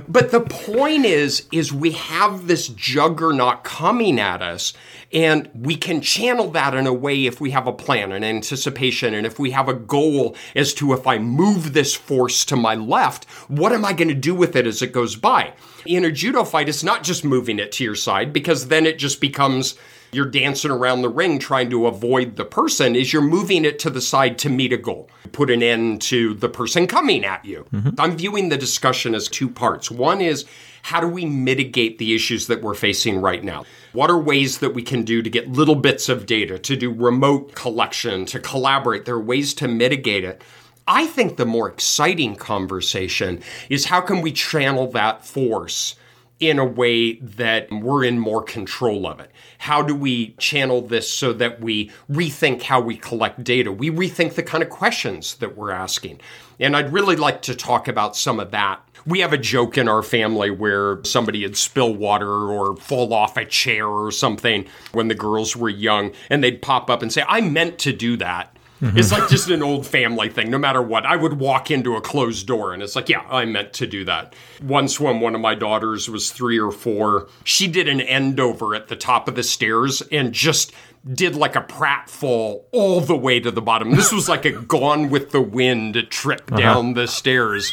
but 0.09 0.31
the 0.31 0.43
point 0.43 1.07
is 1.07 1.47
is 1.53 1.73
we 1.73 1.93
have 1.93 2.47
this 2.47 2.69
juggernaut 2.69 3.65
coming 3.65 4.21
at 4.21 4.43
us 4.43 4.75
and 5.13 5.51
we 5.55 5.77
can 5.77 6.01
channel 6.01 6.51
that 6.53 6.75
in 6.75 6.87
a 6.87 6.93
way 6.93 7.27
if 7.27 7.41
we 7.41 7.51
have 7.51 7.67
a 7.67 7.73
plan, 7.73 8.13
an 8.13 8.23
anticipation, 8.23 9.15
and 9.15 9.27
if 9.27 9.39
we 9.39 9.51
have 9.51 9.69
a 9.69 9.75
goal 9.75 10.37
as 10.55 10.73
to 10.75 10.93
if 10.93 11.07
I 11.07 11.19
move 11.19 11.73
this 11.73 11.95
force 11.95 12.45
to 12.47 12.57
my 12.57 12.75
left, 12.75 13.25
what 13.49 13.73
am 13.73 13.85
I 13.85 13.93
going 13.93 14.09
to 14.09 14.15
do 14.15 14.35
with 14.35 14.55
it 14.55 14.67
as 14.67 14.83
it 14.83 14.93
goes 14.93 15.17
by? 15.17 15.55
In 15.85 16.05
a 16.05 16.13
judo 16.13 16.45
fight, 16.45 16.69
it's 16.69 16.85
not 16.85 17.03
just 17.03 17.25
moving 17.25 17.59
it 17.59 17.73
to 17.73 17.85
your 17.85 17.95
side 17.95 18.33
because 18.33 18.69
then 18.69 18.87
it 18.87 18.99
just 18.99 19.21
becomes 19.21 19.75
you're 20.13 20.27
dancing 20.27 20.71
around 20.71 21.03
the 21.03 21.09
ring 21.09 21.39
trying 21.39 21.71
to 21.71 21.87
avoid 21.87 22.37
the 22.37 22.45
person 22.45 22.97
is 22.97 23.13
you're 23.13 23.23
moving 23.23 23.65
it 23.65 23.79
to 23.81 23.91
the 23.91 24.01
side 24.01 24.39
to 24.39 24.49
meet 24.49 24.73
a 24.73 24.77
goal. 24.77 25.09
Put 25.33 25.51
an 25.51 25.63
end 25.63 26.03
to 26.03 26.35
the 26.35 26.49
person 26.49 26.87
coming 26.87 27.25
at 27.25 27.45
you. 27.45 27.67
Mm-hmm. 27.73 28.01
i'm 28.01 28.17
viewing 28.17 28.49
the 28.49 28.57
discussion 28.57 29.15
as 29.15 29.29
two 29.29 29.49
parts. 29.49 29.91
One 29.91 30.21
is 30.21 30.45
how 30.83 31.01
do 31.01 31.09
we 31.09 31.25
mitigate 31.25 31.99
the 31.99 32.15
issues 32.15 32.47
that 32.47 32.63
we're 32.63 32.75
facing 32.75 33.21
right 33.21 33.45
now? 33.45 33.65
What 33.93 34.11
are 34.11 34.19
ways 34.19 34.59
that 34.59 34.75
we 34.75 34.83
can 34.83 35.03
do 35.03 35.23
to 35.23 35.31
get 35.31 35.53
little 35.53 35.75
bits 35.75 36.09
of 36.09 36.27
data 36.27 36.59
to 36.59 36.77
do 36.77 36.93
remote 36.93 37.55
collection 37.55 38.25
to 38.27 38.41
collaborate? 38.41 39.05
There 39.05 39.17
are 39.17 39.21
ways 39.21 39.55
to 39.55 39.69
mitigate 39.69 40.25
it. 40.25 40.43
I 40.87 41.07
think 41.07 41.37
the 41.37 41.47
more 41.47 41.69
exciting 41.69 42.35
conversation 42.35 43.43
is 43.69 43.85
how 43.85 44.01
can 44.01 44.23
we 44.23 44.33
channel 44.33 44.91
that 44.93 45.25
force 45.25 45.95
in 46.41 46.59
a 46.59 46.65
way 46.65 47.15
that 47.17 47.71
we're 47.71 48.03
in 48.05 48.19
more 48.19 48.43
control 48.43 49.07
of 49.07 49.21
it? 49.21 49.31
How 49.59 49.83
do 49.83 49.95
we 49.95 50.33
channel 50.39 50.81
this 50.81 51.09
so 51.09 51.33
that 51.35 51.61
we 51.61 51.91
rethink 52.11 52.63
how 52.63 52.81
we 52.81 52.97
collect 52.97 53.45
data? 53.45 53.71
We 53.71 53.91
rethink 53.91 54.35
the 54.35 54.43
kind 54.43 54.63
of 54.63 54.71
questions 54.71 55.37
that 55.37 55.57
we're 55.57 55.71
asking. 55.71 56.21
And 56.59 56.77
I'd 56.77 56.93
really 56.93 57.17
like 57.17 57.43
to 57.43 57.55
talk 57.55 57.89
about 57.89 58.17
some 58.17 58.41
of 58.41 58.51
that. 58.51 58.81
We 59.07 59.21
have 59.21 59.33
a 59.33 59.39
joke 59.39 59.79
in 59.79 59.89
our 59.89 60.03
family 60.03 60.51
where 60.51 61.03
somebody 61.05 61.43
would 61.43 61.57
spill 61.57 61.95
water 61.95 62.31
or 62.31 62.77
fall 62.77 63.15
off 63.15 63.37
a 63.37 63.45
chair 63.45 63.87
or 63.87 64.11
something 64.11 64.67
when 64.93 65.09
the 65.09 65.15
girls 65.15 65.57
were 65.57 65.71
young, 65.71 66.13
and 66.29 66.45
they'd 66.45 66.61
pop 66.61 66.91
up 66.91 67.01
and 67.01 67.13
say, 67.13 67.25
I 67.27 67.41
meant 67.41 67.79
to 67.81 67.93
do 67.93 68.19
that. 68.19 68.55
It's 68.81 69.13
like 69.13 69.29
just 69.29 69.51
an 69.51 69.63
old 69.63 69.87
family 69.87 70.31
thing. 70.31 70.51
No 70.51 70.59
matter 70.59 70.81
what, 70.81 71.05
I 71.05 71.17
would 71.17 71.39
walk 71.39 71.71
into 71.71 71.97
a 71.97 72.01
closed 72.01 72.47
door 72.47 72.73
and 72.73 72.83
it's 72.83 72.97
like, 72.97 73.09
yeah, 73.09 73.27
I 73.29 73.45
meant 73.45 73.73
to 73.75 73.87
do 73.87 74.05
that. 74.07 74.35
Once 74.63 74.99
when 74.99 75.21
one 75.21 75.35
of 75.35 75.41
my 75.41 75.55
daughters 75.55 76.09
was 76.09 76.31
three 76.31 76.59
or 76.59 76.71
four, 76.71 77.29
she 77.45 77.69
did 77.69 77.89
an 77.89 78.01
end 78.01 78.41
over 78.41 78.75
at 78.75 78.89
the 78.89 78.97
top 78.97 79.29
of 79.29 79.35
the 79.35 79.43
stairs 79.43 80.03
and 80.11 80.33
just 80.33 80.73
did 81.13 81.37
like 81.37 81.57
a 81.57 81.63
pratfall 81.63 82.65
all 82.73 83.01
the 83.01 83.17
way 83.17 83.41
to 83.41 83.51
the 83.51 83.63
bottom. 83.63 83.93
This 83.93 84.13
was 84.13 84.29
like 84.29 84.45
a 84.45 84.53
gone 84.71 85.11
with 85.11 85.31
the 85.31 85.43
wind 85.43 86.07
trip 86.11 86.51
uh-huh. 86.51 86.61
down 86.61 86.95
the 86.95 87.07
stairs. 87.07 87.73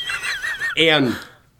And 0.78 1.18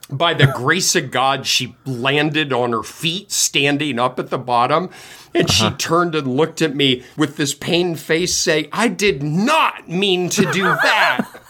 by 0.10 0.34
the 0.34 0.48
grace 0.48 0.96
of 0.96 1.12
God, 1.12 1.46
she 1.46 1.76
landed 1.86 2.54
on 2.54 2.72
her 2.72 2.84
feet, 2.84 3.32
standing 3.32 4.00
up 4.00 4.20
at 4.20 4.30
the 4.30 4.38
bottom. 4.38 4.90
And 5.34 5.50
she 5.50 5.66
uh-huh. 5.66 5.76
turned 5.78 6.16
and 6.16 6.36
looked 6.36 6.62
at 6.62 6.76
me 6.76 7.04
with 7.18 7.38
this 7.38 7.54
pained 7.54 8.00
face, 8.00 8.36
saying, 8.36 8.70
I 8.72 8.88
did 8.88 9.22
not 9.22 9.90
mean 9.90 10.30
to 10.30 10.52
do 10.52 10.64
that. 10.64 11.28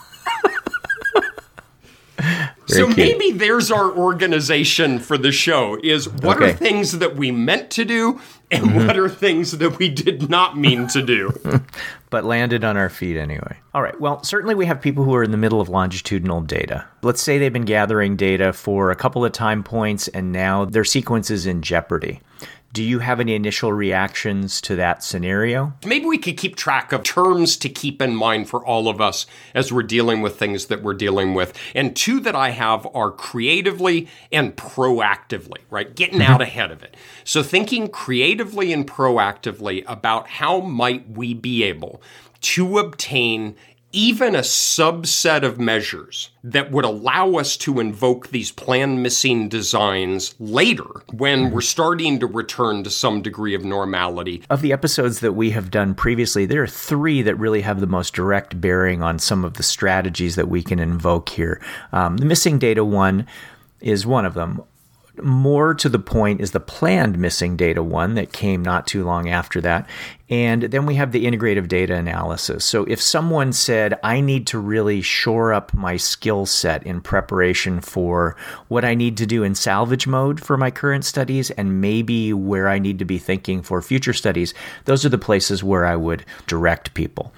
so 2.65 2.85
cute. 2.85 2.97
maybe 2.97 3.31
there's 3.31 3.71
our 3.71 3.91
organization 3.91 4.99
for 4.99 5.17
the 5.17 5.31
show 5.31 5.77
is 5.83 6.09
what 6.09 6.41
are 6.41 6.51
things 6.51 6.97
that 6.99 7.15
we 7.15 7.31
meant 7.31 7.69
to 7.71 7.85
do 7.85 8.19
and 8.49 8.65
mm-hmm. 8.65 8.87
what 8.87 8.97
are 8.97 9.07
things 9.07 9.57
that 9.59 9.77
we 9.77 9.87
did 9.89 10.29
not 10.29 10.57
mean 10.57 10.87
to 10.87 11.01
do 11.01 11.31
but 12.09 12.23
landed 12.23 12.63
on 12.63 12.77
our 12.77 12.89
feet 12.89 13.17
anyway. 13.17 13.57
All 13.73 13.81
right. 13.81 13.99
Well, 13.99 14.23
certainly 14.23 14.55
we 14.55 14.65
have 14.65 14.81
people 14.81 15.03
who 15.03 15.13
are 15.15 15.23
in 15.23 15.31
the 15.31 15.37
middle 15.37 15.61
of 15.61 15.69
longitudinal 15.69 16.41
data. 16.41 16.85
Let's 17.01 17.21
say 17.21 17.37
they've 17.37 17.51
been 17.51 17.65
gathering 17.65 18.15
data 18.15 18.53
for 18.53 18.91
a 18.91 18.95
couple 18.95 19.25
of 19.25 19.31
time 19.31 19.63
points 19.63 20.07
and 20.09 20.31
now 20.31 20.65
their 20.65 20.85
sequence 20.85 21.29
is 21.29 21.45
in 21.45 21.61
jeopardy. 21.61 22.21
Do 22.77 22.83
you 22.83 22.99
have 22.99 23.19
any 23.19 23.33
initial 23.33 23.73
reactions 23.73 24.61
to 24.61 24.75
that 24.75 25.03
scenario? 25.03 25.73
Maybe 25.83 26.05
we 26.05 26.19
could 26.19 26.37
keep 26.37 26.55
track 26.55 26.91
of 26.91 27.01
terms 27.01 27.57
to 27.57 27.69
keep 27.69 28.03
in 28.03 28.15
mind 28.15 28.49
for 28.49 28.63
all 28.63 28.87
of 28.87 29.01
us 29.01 29.25
as 29.55 29.73
we're 29.73 29.81
dealing 29.81 30.21
with 30.21 30.37
things 30.37 30.67
that 30.67 30.83
we're 30.83 30.93
dealing 30.93 31.33
with. 31.33 31.57
And 31.73 31.95
two 31.95 32.19
that 32.19 32.35
I 32.35 32.51
have 32.51 32.87
are 32.93 33.09
creatively 33.09 34.07
and 34.31 34.55
proactively, 34.55 35.57
right? 35.71 35.95
Getting 35.95 36.19
mm-hmm. 36.19 36.31
out 36.31 36.43
ahead 36.43 36.69
of 36.69 36.83
it. 36.83 36.95
So 37.23 37.41
thinking 37.41 37.87
creatively 37.87 38.71
and 38.71 38.85
proactively 38.85 39.83
about 39.87 40.27
how 40.27 40.59
might 40.59 41.09
we 41.09 41.33
be 41.33 41.63
able 41.63 41.99
to 42.41 42.77
obtain 42.77 43.55
even 43.91 44.35
a 44.35 44.39
subset 44.39 45.43
of 45.43 45.59
measures 45.59 46.29
that 46.43 46.71
would 46.71 46.85
allow 46.85 47.33
us 47.33 47.55
to 47.57 47.79
invoke 47.79 48.29
these 48.29 48.51
plan 48.51 49.01
missing 49.01 49.49
designs 49.49 50.35
later 50.39 50.85
when 51.13 51.51
we're 51.51 51.61
starting 51.61 52.19
to 52.19 52.27
return 52.27 52.83
to 52.83 52.89
some 52.89 53.21
degree 53.21 53.53
of 53.53 53.63
normality 53.63 54.43
Of 54.49 54.61
the 54.61 54.73
episodes 54.73 55.19
that 55.21 55.33
we 55.33 55.51
have 55.51 55.71
done 55.71 55.95
previously, 55.95 56.45
there 56.45 56.63
are 56.63 56.67
three 56.67 57.21
that 57.21 57.35
really 57.35 57.61
have 57.61 57.79
the 57.79 57.87
most 57.87 58.13
direct 58.13 58.59
bearing 58.59 59.01
on 59.01 59.19
some 59.19 59.43
of 59.43 59.53
the 59.53 59.63
strategies 59.63 60.35
that 60.35 60.49
we 60.49 60.63
can 60.63 60.79
invoke 60.79 61.29
here. 61.29 61.61
Um, 61.91 62.17
the 62.17 62.25
missing 62.25 62.59
data 62.59 62.83
one 62.83 63.27
is 63.79 64.05
one 64.05 64.25
of 64.25 64.33
them. 64.33 64.63
More 65.21 65.73
to 65.73 65.89
the 65.89 65.99
point 65.99 66.41
is 66.41 66.51
the 66.51 66.59
planned 66.59 67.17
missing 67.17 67.57
data 67.57 67.81
one 67.81 68.15
that 68.15 68.31
came 68.31 68.61
not 68.61 68.87
too 68.87 69.03
long 69.03 69.29
after 69.29 69.61
that. 69.61 69.89
And 70.29 70.63
then 70.63 70.85
we 70.85 70.95
have 70.95 71.11
the 71.11 71.25
integrative 71.25 71.67
data 71.67 71.95
analysis. 71.95 72.65
So 72.65 72.83
if 72.85 73.01
someone 73.01 73.53
said, 73.53 73.97
I 74.03 74.19
need 74.19 74.45
to 74.47 74.59
really 74.59 75.01
shore 75.01 75.53
up 75.53 75.73
my 75.73 75.95
skill 75.95 76.45
set 76.45 76.83
in 76.85 77.01
preparation 77.01 77.79
for 77.79 78.35
what 78.67 78.83
I 78.83 78.93
need 78.93 79.17
to 79.17 79.25
do 79.25 79.43
in 79.43 79.55
salvage 79.55 80.05
mode 80.05 80.43
for 80.43 80.57
my 80.57 80.69
current 80.69 81.05
studies 81.05 81.49
and 81.51 81.79
maybe 81.81 82.33
where 82.33 82.67
I 82.67 82.77
need 82.79 82.99
to 82.99 83.05
be 83.05 83.17
thinking 83.17 83.61
for 83.61 83.81
future 83.81 84.13
studies, 84.13 84.53
those 84.85 85.05
are 85.05 85.09
the 85.09 85.17
places 85.17 85.63
where 85.63 85.85
I 85.85 85.95
would 85.95 86.25
direct 86.45 86.93
people. 86.93 87.33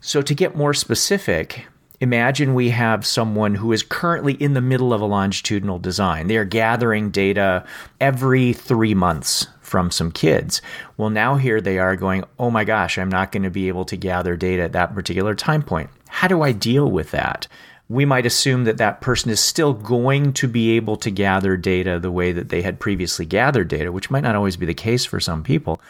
So 0.00 0.22
to 0.22 0.34
get 0.34 0.56
more 0.56 0.74
specific, 0.74 1.66
Imagine 2.00 2.54
we 2.54 2.70
have 2.70 3.04
someone 3.04 3.56
who 3.56 3.72
is 3.72 3.82
currently 3.82 4.34
in 4.34 4.54
the 4.54 4.60
middle 4.60 4.94
of 4.94 5.00
a 5.00 5.06
longitudinal 5.06 5.80
design. 5.80 6.28
They 6.28 6.36
are 6.36 6.44
gathering 6.44 7.10
data 7.10 7.66
every 8.00 8.52
three 8.52 8.94
months 8.94 9.48
from 9.60 9.90
some 9.90 10.12
kids. 10.12 10.62
Well, 10.96 11.10
now 11.10 11.36
here 11.36 11.60
they 11.60 11.78
are 11.80 11.96
going, 11.96 12.22
oh 12.38 12.52
my 12.52 12.62
gosh, 12.62 12.98
I'm 12.98 13.08
not 13.08 13.32
going 13.32 13.42
to 13.42 13.50
be 13.50 13.66
able 13.66 13.84
to 13.86 13.96
gather 13.96 14.36
data 14.36 14.62
at 14.62 14.72
that 14.72 14.94
particular 14.94 15.34
time 15.34 15.62
point. 15.62 15.90
How 16.08 16.28
do 16.28 16.42
I 16.42 16.52
deal 16.52 16.88
with 16.88 17.10
that? 17.10 17.48
We 17.88 18.04
might 18.04 18.26
assume 18.26 18.64
that 18.64 18.76
that 18.76 19.00
person 19.00 19.30
is 19.30 19.40
still 19.40 19.72
going 19.72 20.34
to 20.34 20.46
be 20.46 20.76
able 20.76 20.98
to 20.98 21.10
gather 21.10 21.56
data 21.56 21.98
the 21.98 22.12
way 22.12 22.30
that 22.30 22.50
they 22.50 22.62
had 22.62 22.78
previously 22.78 23.26
gathered 23.26 23.68
data, 23.68 23.90
which 23.90 24.10
might 24.10 24.22
not 24.22 24.36
always 24.36 24.56
be 24.56 24.66
the 24.66 24.74
case 24.74 25.04
for 25.04 25.18
some 25.18 25.42
people 25.42 25.80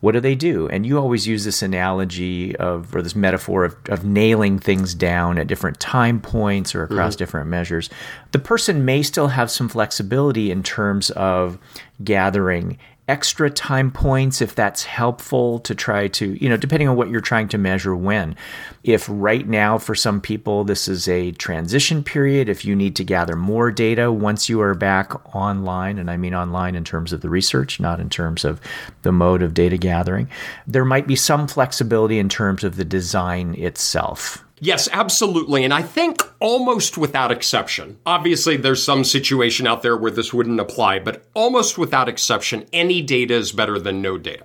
what 0.00 0.12
do 0.12 0.20
they 0.20 0.34
do? 0.34 0.68
And 0.68 0.86
you 0.86 0.98
always 0.98 1.26
use 1.26 1.44
this 1.44 1.62
analogy 1.62 2.54
of, 2.56 2.94
or 2.94 3.02
this 3.02 3.16
metaphor 3.16 3.64
of, 3.64 3.76
of 3.88 4.04
nailing 4.04 4.58
things 4.58 4.94
down 4.94 5.38
at 5.38 5.46
different 5.46 5.80
time 5.80 6.20
points 6.20 6.74
or 6.74 6.82
across 6.82 7.14
mm-hmm. 7.14 7.18
different 7.18 7.50
measures. 7.50 7.90
The 8.32 8.38
person 8.38 8.84
may 8.84 9.02
still 9.02 9.28
have 9.28 9.50
some 9.50 9.68
flexibility 9.68 10.50
in 10.50 10.62
terms 10.62 11.10
of 11.10 11.58
gathering 12.02 12.78
extra 13.08 13.48
time 13.50 13.90
points 13.90 14.42
if 14.42 14.54
that's 14.54 14.84
helpful 14.84 15.58
to 15.60 15.74
try 15.74 16.08
to, 16.08 16.42
you 16.42 16.48
know, 16.48 16.56
depending 16.56 16.88
on 16.88 16.96
what 16.96 17.08
you're 17.08 17.20
trying 17.20 17.48
to 17.48 17.58
measure 17.58 17.96
when. 17.96 18.36
If 18.84 19.06
right 19.08 19.48
now 19.48 19.78
for 19.78 19.94
some 19.94 20.20
people 20.20 20.64
this 20.64 20.86
is 20.86 21.08
a 21.08 21.32
transition 21.32 22.04
period, 22.04 22.48
if 22.48 22.64
you 22.64 22.76
need 22.76 22.94
to 22.96 23.04
gather 23.04 23.34
more 23.34 23.70
data 23.70 24.12
once 24.12 24.48
you 24.48 24.60
are 24.60 24.74
back 24.74 25.34
online, 25.34 25.98
and 25.98 26.10
I 26.10 26.16
mean 26.16 26.34
online 26.34 26.74
in 26.74 26.84
terms 26.84 27.12
of 27.12 27.22
the 27.22 27.30
research, 27.30 27.80
not 27.80 27.98
in 27.98 28.10
terms 28.10 28.44
of 28.44 28.60
the 29.02 29.12
mode 29.12 29.42
of 29.42 29.54
data 29.54 29.78
gathering, 29.78 30.28
there 30.66 30.84
might 30.84 31.06
be 31.06 31.16
some 31.16 31.48
flexibility 31.48 32.18
in 32.18 32.28
terms 32.28 32.62
of 32.62 32.76
the 32.76 32.84
design 32.84 33.54
itself. 33.54 34.44
Yes, 34.60 34.88
absolutely. 34.92 35.64
And 35.64 35.72
I 35.72 35.82
think 35.82 36.22
almost 36.40 36.98
without 36.98 37.30
exception, 37.30 37.98
obviously 38.04 38.56
there's 38.56 38.82
some 38.82 39.04
situation 39.04 39.66
out 39.66 39.82
there 39.82 39.96
where 39.96 40.10
this 40.10 40.32
wouldn't 40.32 40.60
apply, 40.60 40.98
but 40.98 41.24
almost 41.34 41.78
without 41.78 42.08
exception, 42.08 42.66
any 42.72 43.02
data 43.02 43.34
is 43.34 43.52
better 43.52 43.78
than 43.78 44.02
no 44.02 44.18
data. 44.18 44.44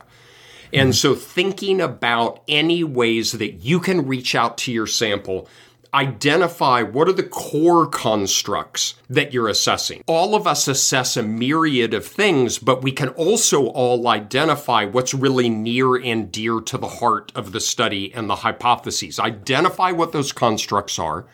And 0.72 0.96
so 0.96 1.14
thinking 1.14 1.80
about 1.80 2.44
any 2.48 2.84
ways 2.84 3.34
that 3.34 3.54
you 3.64 3.80
can 3.80 4.08
reach 4.08 4.34
out 4.34 4.58
to 4.60 4.72
your 4.72 4.88
sample, 4.88 5.48
identify 5.94 6.82
what 6.82 7.08
are 7.08 7.14
the 7.14 7.24
core 7.24 7.86
constructs 7.86 8.96
that 9.10 9.34
you're 9.34 9.48
assessing. 9.48 10.04
All 10.08 10.36
of 10.36 10.48
us 10.48 10.68
assess 10.68 11.16
a 11.16 11.24
myriad 11.24 11.94
of 11.94 12.06
things, 12.06 12.58
but 12.58 12.82
we 12.82 12.92
can 12.92 13.10
also 13.10 13.68
all 13.68 14.08
identify 14.08 14.86
what's 14.86 15.14
really 15.14 15.50
near 15.50 15.96
and 15.96 16.32
dear 16.32 16.60
to 16.62 16.78
the 16.78 16.88
heart 16.88 17.32
of 17.36 17.52
the 17.52 17.60
study 17.60 18.14
and 18.14 18.30
the 18.30 18.38
hypotheses. 18.38 19.20
Identify 19.20 19.92
what 19.92 20.12
those 20.12 20.32
constructs 20.32 20.98
are. 20.98 21.26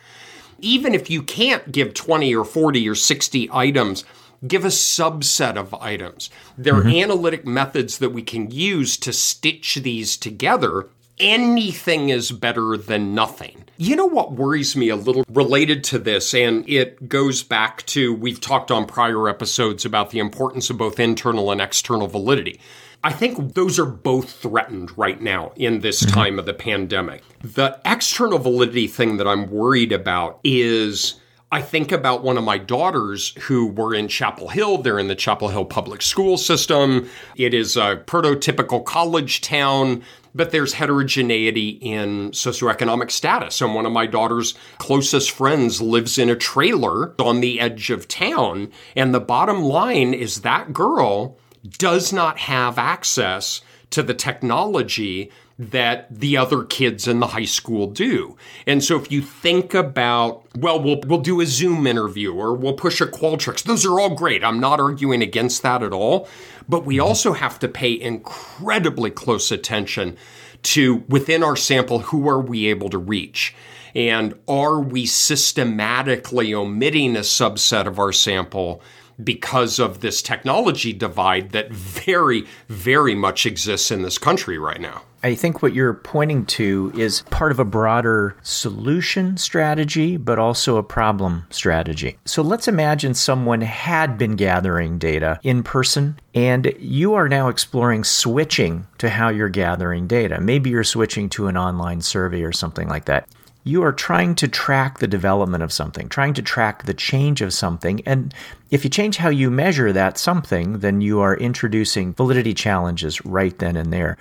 Even 0.60 0.94
if 0.94 1.08
you 1.08 1.22
can't 1.22 1.72
give 1.72 1.94
20 1.94 2.34
or 2.34 2.44
40 2.44 2.86
or 2.86 2.94
60 2.94 3.48
items, 3.50 4.04
give 4.46 4.64
a 4.64 4.68
subset 4.68 5.56
of 5.56 5.74
items. 5.74 6.28
There 6.56 6.74
are 6.74 6.82
mm-hmm. 6.82 7.02
analytic 7.02 7.46
methods 7.46 7.98
that 7.98 8.10
we 8.10 8.22
can 8.22 8.50
use 8.50 8.96
to 8.98 9.12
stitch 9.12 9.76
these 9.76 10.16
together 10.16 10.88
anything 11.20 12.08
is 12.08 12.32
better 12.32 12.76
than 12.76 13.14
nothing. 13.14 13.64
You 13.76 13.96
know 13.96 14.06
what 14.06 14.32
worries 14.32 14.74
me 14.74 14.88
a 14.88 14.96
little 14.96 15.24
related 15.28 15.84
to 15.84 15.98
this, 15.98 16.34
and 16.34 16.68
it 16.68 17.08
goes 17.08 17.42
back 17.42 17.86
to 17.86 18.12
we've 18.14 18.40
talked 18.40 18.70
on 18.70 18.86
prior 18.86 19.28
episodes 19.28 19.84
about 19.84 20.10
the 20.10 20.18
importance 20.18 20.68
of 20.70 20.78
both 20.78 20.98
internal 20.98 21.50
and 21.50 21.60
external 21.60 22.08
validity. 22.08 22.60
I 23.02 23.12
think 23.12 23.54
those 23.54 23.78
are 23.78 23.86
both 23.86 24.30
threatened 24.30 24.96
right 24.98 25.20
now 25.20 25.52
in 25.56 25.80
this 25.80 26.02
mm-hmm. 26.02 26.14
time 26.14 26.38
of 26.38 26.46
the 26.46 26.52
pandemic. 26.52 27.22
The 27.42 27.80
external 27.84 28.38
validity 28.38 28.88
thing 28.88 29.16
that 29.16 29.26
I'm 29.26 29.50
worried 29.50 29.92
about 29.92 30.40
is 30.44 31.18
I 31.52 31.62
think 31.62 31.90
about 31.90 32.22
one 32.22 32.38
of 32.38 32.44
my 32.44 32.58
daughters 32.58 33.34
who 33.42 33.66
were 33.66 33.92
in 33.92 34.06
Chapel 34.06 34.48
Hill. 34.48 34.78
They're 34.78 35.00
in 35.00 35.08
the 35.08 35.16
Chapel 35.16 35.48
Hill 35.48 35.64
public 35.64 36.00
school 36.00 36.36
system. 36.36 37.08
It 37.36 37.54
is 37.54 37.76
a 37.76 38.02
prototypical 38.06 38.84
college 38.84 39.40
town, 39.40 40.04
but 40.34 40.50
there's 40.50 40.74
heterogeneity 40.74 41.70
in 41.80 42.30
socioeconomic 42.30 43.10
status. 43.10 43.60
And 43.60 43.74
one 43.74 43.86
of 43.86 43.92
my 43.92 44.06
daughter's 44.06 44.54
closest 44.78 45.30
friends 45.30 45.80
lives 45.80 46.18
in 46.18 46.28
a 46.28 46.36
trailer 46.36 47.14
on 47.20 47.40
the 47.40 47.60
edge 47.60 47.90
of 47.90 48.08
town. 48.08 48.70
And 48.96 49.14
the 49.14 49.20
bottom 49.20 49.62
line 49.62 50.14
is 50.14 50.42
that 50.42 50.72
girl 50.72 51.36
does 51.78 52.12
not 52.12 52.38
have 52.38 52.78
access 52.78 53.60
to 53.90 54.02
the 54.02 54.14
technology 54.14 55.30
that 55.60 56.06
the 56.10 56.38
other 56.38 56.64
kids 56.64 57.06
in 57.06 57.20
the 57.20 57.26
high 57.26 57.44
school 57.44 57.86
do. 57.86 58.34
And 58.66 58.82
so 58.82 58.98
if 58.98 59.12
you 59.12 59.20
think 59.20 59.74
about, 59.74 60.42
well, 60.56 60.82
we'll, 60.82 61.00
we'll 61.06 61.20
do 61.20 61.42
a 61.42 61.46
Zoom 61.46 61.86
interview 61.86 62.32
or 62.32 62.54
we'll 62.54 62.72
push 62.72 63.02
a 63.02 63.06
Qualtrics, 63.06 63.64
those 63.64 63.84
are 63.84 64.00
all 64.00 64.14
great. 64.14 64.42
I'm 64.42 64.58
not 64.58 64.80
arguing 64.80 65.20
against 65.20 65.62
that 65.62 65.82
at 65.82 65.92
all. 65.92 66.26
But 66.70 66.86
we 66.86 66.96
mm-hmm. 66.96 67.06
also 67.06 67.32
have 67.32 67.58
to 67.58 67.68
pay 67.68 68.00
incredibly 68.00 69.10
close 69.10 69.50
attention 69.50 70.16
to 70.62 71.04
within 71.08 71.42
our 71.42 71.56
sample, 71.56 71.98
who 71.98 72.28
are 72.28 72.40
we 72.40 72.66
able 72.66 72.88
to 72.90 72.98
reach? 72.98 73.54
And 73.94 74.34
are 74.46 74.78
we 74.78 75.04
systematically 75.04 76.54
omitting 76.54 77.16
a 77.16 77.20
subset 77.20 77.86
of 77.86 77.98
our 77.98 78.12
sample 78.12 78.80
because 79.22 79.80
of 79.80 80.00
this 80.00 80.22
technology 80.22 80.92
divide 80.92 81.50
that 81.50 81.72
very, 81.72 82.46
very 82.68 83.14
much 83.16 83.46
exists 83.46 83.90
in 83.90 84.02
this 84.02 84.16
country 84.16 84.56
right 84.56 84.80
now? 84.80 85.02
I 85.22 85.34
think 85.34 85.62
what 85.62 85.74
you're 85.74 85.94
pointing 85.94 86.46
to 86.46 86.92
is 86.96 87.22
part 87.30 87.52
of 87.52 87.58
a 87.58 87.64
broader 87.64 88.36
solution 88.42 89.36
strategy, 89.36 90.16
but 90.16 90.38
also 90.38 90.76
a 90.76 90.82
problem 90.82 91.46
strategy. 91.50 92.16
So 92.24 92.42
let's 92.42 92.68
imagine 92.68 93.14
someone 93.14 93.60
had 93.60 94.16
been 94.16 94.36
gathering 94.36 94.98
data 94.98 95.38
in 95.42 95.62
person 95.62 96.18
and 96.34 96.72
you 96.78 97.14
are 97.14 97.28
now 97.28 97.48
exploring 97.48 98.04
switching 98.04 98.86
to 98.98 99.10
how 99.10 99.28
you're 99.28 99.48
gathering 99.50 100.06
data. 100.06 100.40
Maybe 100.40 100.70
you're 100.70 100.84
switching 100.84 101.28
to 101.30 101.48
an 101.48 101.56
online 101.56 102.00
survey 102.00 102.42
or 102.42 102.52
something 102.52 102.88
like 102.88 103.04
that 103.06 103.28
you 103.62 103.82
are 103.82 103.92
trying 103.92 104.34
to 104.34 104.48
track 104.48 104.98
the 104.98 105.06
development 105.06 105.62
of 105.62 105.72
something, 105.72 106.08
trying 106.08 106.32
to 106.34 106.42
track 106.42 106.84
the 106.84 106.94
change 106.94 107.42
of 107.42 107.52
something. 107.52 108.00
And 108.06 108.34
if 108.70 108.84
you 108.84 108.90
change 108.90 109.18
how 109.18 109.28
you 109.28 109.50
measure 109.50 109.92
that 109.92 110.16
something, 110.16 110.78
then 110.78 111.00
you 111.00 111.20
are 111.20 111.36
introducing 111.36 112.14
validity 112.14 112.54
challenges 112.54 113.24
right 113.24 113.56
then 113.58 113.76
and 113.76 113.92
there. 113.92 114.16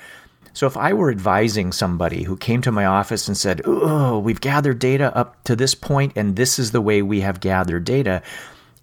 So 0.60 0.67
if 0.67 0.76
I 0.76 0.91
were 0.91 1.10
advising 1.10 1.72
somebody 1.72 2.24
who 2.24 2.36
came 2.36 2.62
to 2.63 2.72
my 2.74 2.84
office 2.84 3.30
and 3.30 3.38
said, 3.38 3.62
Oh, 3.63 4.19
we've 4.19 4.41
gathered 4.41 4.78
data 4.78 5.15
up 5.15 5.41
to 5.45 5.56
this 5.56 5.74
point, 5.74 6.12
and 6.17 6.36
this 6.36 6.60
is 6.60 6.72
the 6.72 6.82
way 6.82 7.02
we 7.02 7.22
have 7.22 7.39
gathered 7.39 7.86
data, 7.86 8.22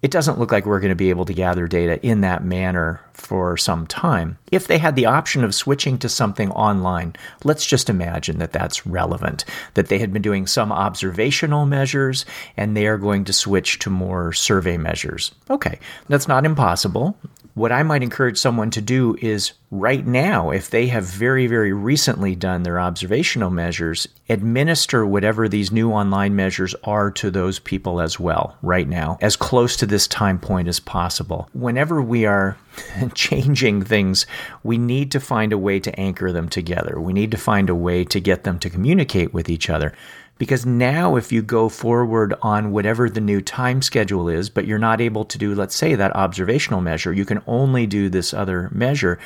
it 0.01 0.09
doesn't 0.09 0.39
look 0.39 0.51
like 0.51 0.65
we're 0.65 0.79
going 0.79 0.89
to 0.89 0.95
be 0.95 1.11
able 1.11 1.25
to 1.25 1.35
gather 1.35 1.67
data 1.67 2.03
in 2.03 2.21
that 2.21 2.43
manner 2.43 3.01
for 3.13 3.57
some 3.57 3.85
time. 3.85 4.39
If 4.51 4.65
they 4.65 4.79
had 4.79 4.95
the 4.95 5.05
option 5.05 5.43
of 5.43 5.53
switching 5.53 5.99
to 5.99 6.09
something 6.09 6.49
online, 6.51 7.15
let's 7.43 7.65
just 7.65 7.91
imagine 7.91 8.39
that 8.39 8.53
that's 8.53 8.87
relevant, 8.87 9.45
that 9.75 9.87
they 9.87 9.99
had 9.99 10.11
been 10.11 10.23
doing 10.23 10.47
some 10.47 10.71
observational 10.71 11.67
measures 11.67 12.25
and 12.55 12.75
they 12.75 12.87
are 12.87 12.97
going 12.97 13.23
to 13.25 13.33
switch 13.33 13.77
to 13.79 13.91
more 13.91 14.33
survey 14.33 14.77
measures. 14.77 15.31
Okay, 15.47 15.77
that's 16.07 16.27
not 16.27 16.43
impossible. 16.43 17.15
What 17.57 17.71
I 17.71 17.81
might 17.81 18.03
encourage 18.03 18.37
someone 18.37 18.69
to 18.69 18.81
do 18.81 19.17
is 19.19 19.53
right 19.71 20.05
now, 20.05 20.51
if 20.51 20.69
they 20.69 20.85
have 20.89 21.05
very, 21.05 21.47
very 21.47 21.73
recently 21.73 22.35
done 22.35 22.61
their 22.61 22.79
observational 22.79 23.49
measures, 23.49 24.07
administer 24.29 25.03
whatever 25.07 25.49
these 25.49 25.71
new 25.71 25.89
online 25.91 26.35
measures 26.35 26.75
are 26.83 27.09
to 27.09 27.31
those 27.31 27.57
people 27.57 27.99
as 27.99 28.19
well, 28.19 28.55
right 28.61 28.87
now, 28.87 29.17
as 29.21 29.35
close 29.35 29.75
to 29.77 29.87
this 29.87 30.07
time 30.07 30.37
point 30.37 30.67
as 30.67 30.79
possible. 30.79 31.49
Whenever 31.53 31.99
we 31.99 32.27
are 32.27 32.59
changing 33.15 33.81
things, 33.81 34.27
we 34.61 34.77
need 34.77 35.11
to 35.13 35.19
find 35.19 35.51
a 35.51 35.57
way 35.57 35.79
to 35.79 35.99
anchor 35.99 36.31
them 36.31 36.49
together. 36.49 37.01
We 37.01 37.11
need 37.11 37.31
to 37.31 37.37
find 37.37 37.71
a 37.71 37.75
way 37.75 38.03
to 38.03 38.19
get 38.19 38.43
them 38.43 38.59
to 38.59 38.69
communicate 38.69 39.33
with 39.33 39.49
each 39.49 39.67
other. 39.67 39.93
Because 40.37 40.65
now, 40.65 41.15
if 41.15 41.31
you 41.31 41.41
go 41.41 41.67
forward 41.67 42.33
on 42.41 42.71
whatever 42.71 43.09
the 43.09 43.21
new 43.21 43.41
time 43.41 43.81
schedule 43.81 44.29
is, 44.29 44.49
but 44.49 44.67
you're 44.67 44.77
not 44.77 45.01
able 45.01 45.25
to 45.25 45.37
do, 45.37 45.55
let's 45.55 45.75
say, 45.75 45.95
that 45.95 46.15
observational 46.15 46.81
measure, 46.81 47.11
you 47.11 47.25
can 47.25 47.41
only 47.47 47.87
do 47.87 48.07
this 48.09 48.33
other 48.33 48.69
measure. 48.71 49.17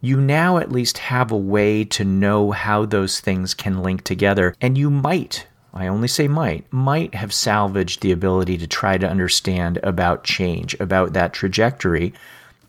You 0.00 0.20
now 0.20 0.58
at 0.58 0.72
least 0.72 0.98
have 0.98 1.30
a 1.30 1.36
way 1.36 1.84
to 1.84 2.04
know 2.04 2.50
how 2.50 2.84
those 2.84 3.20
things 3.20 3.54
can 3.54 3.82
link 3.82 4.02
together. 4.02 4.54
And 4.60 4.76
you 4.76 4.90
might, 4.90 5.46
I 5.72 5.86
only 5.86 6.08
say 6.08 6.26
might, 6.26 6.70
might 6.72 7.14
have 7.14 7.32
salvaged 7.32 8.00
the 8.00 8.12
ability 8.12 8.58
to 8.58 8.66
try 8.66 8.98
to 8.98 9.08
understand 9.08 9.78
about 9.82 10.24
change, 10.24 10.74
about 10.80 11.12
that 11.12 11.32
trajectory 11.32 12.12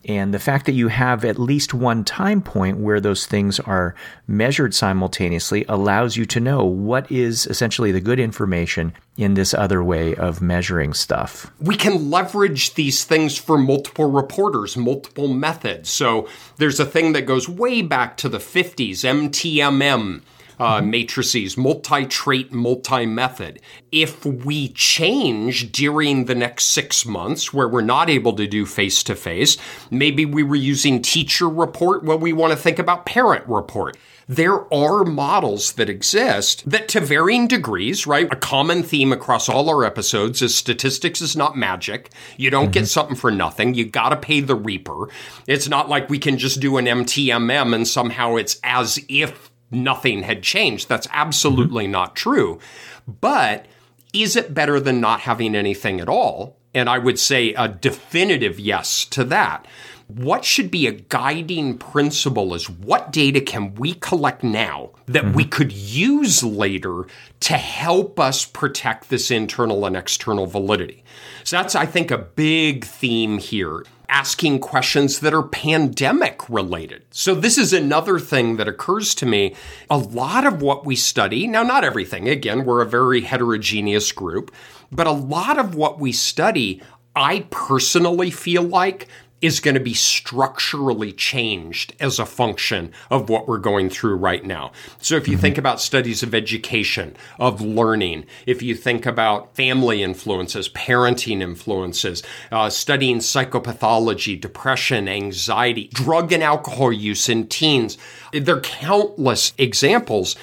and 0.05 0.33
the 0.33 0.39
fact 0.39 0.65
that 0.65 0.71
you 0.73 0.87
have 0.87 1.23
at 1.23 1.39
least 1.39 1.73
one 1.73 2.03
time 2.03 2.41
point 2.41 2.77
where 2.77 2.99
those 2.99 3.25
things 3.25 3.59
are 3.59 3.95
measured 4.27 4.73
simultaneously 4.73 5.65
allows 5.69 6.17
you 6.17 6.25
to 6.25 6.39
know 6.39 6.63
what 6.63 7.11
is 7.11 7.45
essentially 7.47 7.91
the 7.91 8.01
good 8.01 8.19
information 8.19 8.93
in 9.17 9.35
this 9.35 9.53
other 9.53 9.83
way 9.83 10.15
of 10.15 10.41
measuring 10.41 10.93
stuff. 10.93 11.51
We 11.59 11.75
can 11.75 12.09
leverage 12.09 12.73
these 12.73 13.03
things 13.03 13.37
for 13.37 13.57
multiple 13.57 14.09
reporters, 14.09 14.75
multiple 14.75 15.27
methods. 15.27 15.89
So 15.89 16.27
there's 16.57 16.79
a 16.79 16.85
thing 16.85 17.13
that 17.13 17.23
goes 17.23 17.47
way 17.47 17.81
back 17.81 18.17
to 18.17 18.29
the 18.29 18.39
50s, 18.39 19.03
MTMM 19.03 20.21
uh, 20.61 20.79
matrices, 20.79 21.57
multi 21.57 22.05
trait, 22.05 22.53
multi 22.53 23.07
method. 23.07 23.59
If 23.91 24.23
we 24.23 24.67
change 24.69 25.71
during 25.71 26.25
the 26.25 26.35
next 26.35 26.65
six 26.65 27.03
months 27.03 27.51
where 27.51 27.67
we're 27.67 27.81
not 27.81 28.11
able 28.11 28.33
to 28.33 28.45
do 28.45 28.67
face 28.67 29.01
to 29.05 29.15
face, 29.15 29.57
maybe 29.89 30.23
we 30.23 30.43
were 30.43 30.55
using 30.55 31.01
teacher 31.01 31.49
report, 31.49 32.03
well, 32.03 32.19
we 32.19 32.31
want 32.31 32.51
to 32.51 32.57
think 32.57 32.77
about 32.77 33.07
parent 33.07 33.47
report 33.47 33.97
there 34.27 34.73
are 34.73 35.03
models 35.03 35.73
that 35.73 35.89
exist 35.89 36.63
that 36.69 36.87
to 36.87 37.01
varying 37.01 37.47
degrees, 37.47 38.07
right? 38.07 38.31
A 38.31 38.37
common 38.37 38.81
theme 38.81 39.11
across 39.11 39.49
all 39.49 39.69
our 39.69 39.83
episodes 39.83 40.41
is 40.41 40.55
statistics 40.55 41.19
is 41.19 41.35
not 41.35 41.57
magic. 41.57 42.11
You 42.37 42.49
don't 42.49 42.65
mm-hmm. 42.65 42.71
get 42.71 42.87
something 42.87 43.17
for 43.17 43.29
nothing. 43.29 43.73
You 43.73 43.83
got 43.83 44.09
to 44.09 44.15
pay 44.15 44.39
the 44.39 44.55
reaper. 44.55 45.09
It's 45.47 45.67
not 45.67 45.89
like 45.89 46.09
we 46.09 46.17
can 46.17 46.37
just 46.37 46.61
do 46.61 46.77
an 46.77 46.85
MTMM 46.85 47.75
and 47.75 47.85
somehow 47.85 48.37
it's 48.37 48.57
as 48.63 49.03
if 49.09 49.50
nothing 49.71 50.23
had 50.23 50.43
changed. 50.43 50.89
That's 50.89 51.07
absolutely 51.11 51.85
mm-hmm. 51.85 51.93
not 51.93 52.15
true. 52.15 52.59
But 53.07 53.65
is 54.13 54.35
it 54.35 54.53
better 54.53 54.79
than 54.79 55.01
not 55.01 55.21
having 55.21 55.55
anything 55.55 55.99
at 55.99 56.09
all? 56.09 56.57
And 56.73 56.89
I 56.89 56.97
would 56.97 57.19
say 57.19 57.53
a 57.53 57.67
definitive 57.67 58.59
yes 58.59 59.05
to 59.05 59.23
that. 59.25 59.65
What 60.07 60.43
should 60.43 60.71
be 60.71 60.87
a 60.87 60.91
guiding 60.91 61.77
principle 61.77 62.53
is 62.53 62.69
what 62.69 63.13
data 63.13 63.39
can 63.39 63.75
we 63.75 63.93
collect 63.93 64.43
now 64.43 64.91
that 65.05 65.23
mm-hmm. 65.23 65.33
we 65.33 65.45
could 65.45 65.71
use 65.71 66.43
later 66.43 67.07
to 67.41 67.53
help 67.53 68.19
us 68.19 68.45
protect 68.45 69.09
this 69.09 69.31
internal 69.31 69.85
and 69.85 69.95
external 69.95 70.47
validity? 70.47 71.05
So 71.45 71.57
that's, 71.57 71.75
I 71.75 71.85
think, 71.85 72.11
a 72.11 72.17
big 72.17 72.83
theme 72.83 73.37
here 73.37 73.85
asking 74.11 74.59
questions 74.59 75.21
that 75.21 75.33
are 75.33 75.41
pandemic 75.41 76.47
related. 76.49 77.03
So, 77.09 77.33
this 77.33 77.57
is 77.57 77.73
another 77.73 78.19
thing 78.19 78.57
that 78.57 78.67
occurs 78.67 79.15
to 79.15 79.25
me. 79.25 79.55
A 79.89 79.97
lot 79.97 80.45
of 80.45 80.61
what 80.61 80.85
we 80.85 80.95
study, 80.95 81.47
now, 81.47 81.63
not 81.63 81.83
everything, 81.83 82.27
again, 82.27 82.65
we're 82.65 82.81
a 82.81 82.85
very 82.85 83.21
heterogeneous 83.21 84.11
group, 84.11 84.51
but 84.91 85.07
a 85.07 85.11
lot 85.11 85.57
of 85.57 85.73
what 85.73 85.97
we 85.97 86.11
study, 86.11 86.81
I 87.15 87.45
personally 87.49 88.29
feel 88.29 88.63
like 88.63 89.07
is 89.41 89.59
going 89.59 89.73
to 89.73 89.81
be 89.81 89.93
structurally 89.93 91.11
changed 91.11 91.95
as 91.99 92.19
a 92.19 92.25
function 92.25 92.91
of 93.09 93.29
what 93.29 93.47
we're 93.47 93.57
going 93.57 93.89
through 93.89 94.15
right 94.15 94.45
now. 94.45 94.71
So 94.99 95.15
if 95.15 95.27
you 95.27 95.37
think 95.37 95.57
about 95.57 95.81
studies 95.81 96.23
of 96.23 96.35
education, 96.35 97.15
of 97.39 97.61
learning, 97.61 98.25
if 98.45 98.61
you 98.61 98.75
think 98.75 99.05
about 99.05 99.55
family 99.55 100.03
influences, 100.03 100.69
parenting 100.69 101.41
influences, 101.41 102.23
uh, 102.51 102.69
studying 102.69 103.17
psychopathology, 103.17 104.39
depression, 104.39 105.07
anxiety, 105.07 105.89
drug 105.93 106.31
and 106.31 106.43
alcohol 106.43 106.91
use 106.91 107.27
in 107.27 107.47
teens, 107.47 107.97
there 108.31 108.57
are 108.57 108.61
countless 108.61 109.53
examples. 109.57 110.35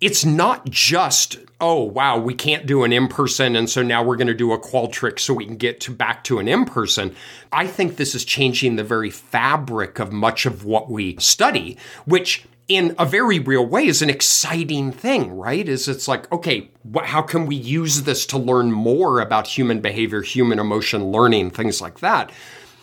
It's 0.00 0.24
not 0.24 0.68
just 0.70 1.38
oh 1.66 1.82
wow 1.82 2.18
we 2.18 2.34
can't 2.34 2.66
do 2.66 2.84
an 2.84 2.92
in-person 2.92 3.56
and 3.56 3.70
so 3.70 3.82
now 3.82 4.02
we're 4.02 4.18
going 4.18 4.26
to 4.26 4.34
do 4.34 4.52
a 4.52 4.60
qualtrics 4.60 5.20
so 5.20 5.32
we 5.32 5.46
can 5.46 5.56
get 5.56 5.80
to 5.80 5.90
back 5.90 6.22
to 6.22 6.38
an 6.38 6.46
in-person. 6.46 7.16
I 7.52 7.66
think 7.66 7.96
this 7.96 8.14
is 8.14 8.22
changing 8.22 8.76
the 8.76 8.84
very 8.84 9.08
fabric 9.08 9.98
of 9.98 10.12
much 10.12 10.44
of 10.44 10.66
what 10.66 10.90
we 10.90 11.16
study 11.16 11.78
which 12.04 12.44
in 12.68 12.94
a 12.98 13.06
very 13.06 13.38
real 13.38 13.64
way 13.64 13.86
is 13.86 14.02
an 14.02 14.10
exciting 14.10 14.92
thing 14.92 15.32
right? 15.32 15.66
Is 15.66 15.88
it's 15.88 16.06
like 16.06 16.30
okay 16.30 16.68
wh- 16.94 17.04
how 17.04 17.22
can 17.22 17.46
we 17.46 17.56
use 17.56 18.02
this 18.02 18.26
to 18.26 18.36
learn 18.36 18.70
more 18.70 19.20
about 19.20 19.46
human 19.46 19.80
behavior 19.80 20.20
human 20.20 20.58
emotion 20.58 21.12
learning 21.12 21.50
things 21.50 21.80
like 21.80 22.00
that? 22.00 22.30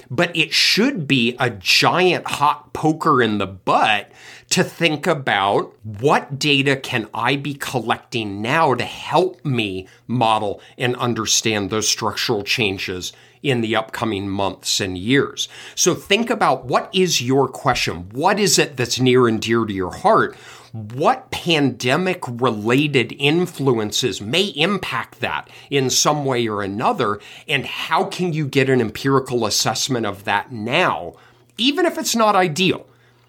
But 0.10 0.36
it 0.36 0.54
should 0.54 1.08
be 1.08 1.38
a 1.40 1.52
giant 1.52 2.28
hot 2.28 2.74
poker 2.74 3.22
in 3.22 3.38
the 3.38 3.48
butt 3.48 4.12
to 4.52 4.64
think 4.66 5.08
about 5.08 5.74
what 5.84 6.38
data 6.38 6.76
can 6.76 7.08
I 7.14 7.38
be 7.38 7.54
collecting 7.54 8.42
now 8.42 8.76
to 8.76 8.84
help 8.84 9.44
me 9.46 9.88
model 10.08 10.62
and 10.78 10.96
understand 10.98 11.70
those 11.70 11.88
structural 11.88 12.44
changes 12.44 13.14
in 13.42 13.62
the 13.62 13.78
upcoming 13.78 14.28
months 14.28 14.82
and 14.82 14.98
years. 14.98 15.48
So 15.74 15.96
think 15.96 16.30
about 16.30 16.66
what 16.66 16.90
is 16.94 17.22
your 17.22 17.48
question? 17.48 18.10
What 18.12 18.40
is 18.40 18.60
it 18.60 18.76
that's 18.76 19.00
near 19.00 19.26
and 19.28 19.42
dear 19.42 19.64
to 19.64 19.74
your 19.74 19.94
heart? 19.94 20.36
What 20.74 21.32
pandemic 21.32 22.24
related 22.28 23.16
influences 23.18 24.22
may 24.22 24.48
impact 24.48 25.22
that 25.22 25.50
in 25.70 25.90
some 25.90 26.26
way 26.26 26.46
or 26.48 26.62
another? 26.62 27.20
And 27.48 27.66
how 27.66 28.04
can 28.04 28.34
you 28.34 28.48
get 28.48 28.70
an 28.70 28.82
empirical 28.82 29.46
assessment 29.46 30.06
of 30.06 30.26
that 30.26 30.52
now, 30.52 31.14
even 31.58 31.86
if 31.86 31.98
it's 31.98 32.18
not 32.18 32.36
ideal? 32.36 32.86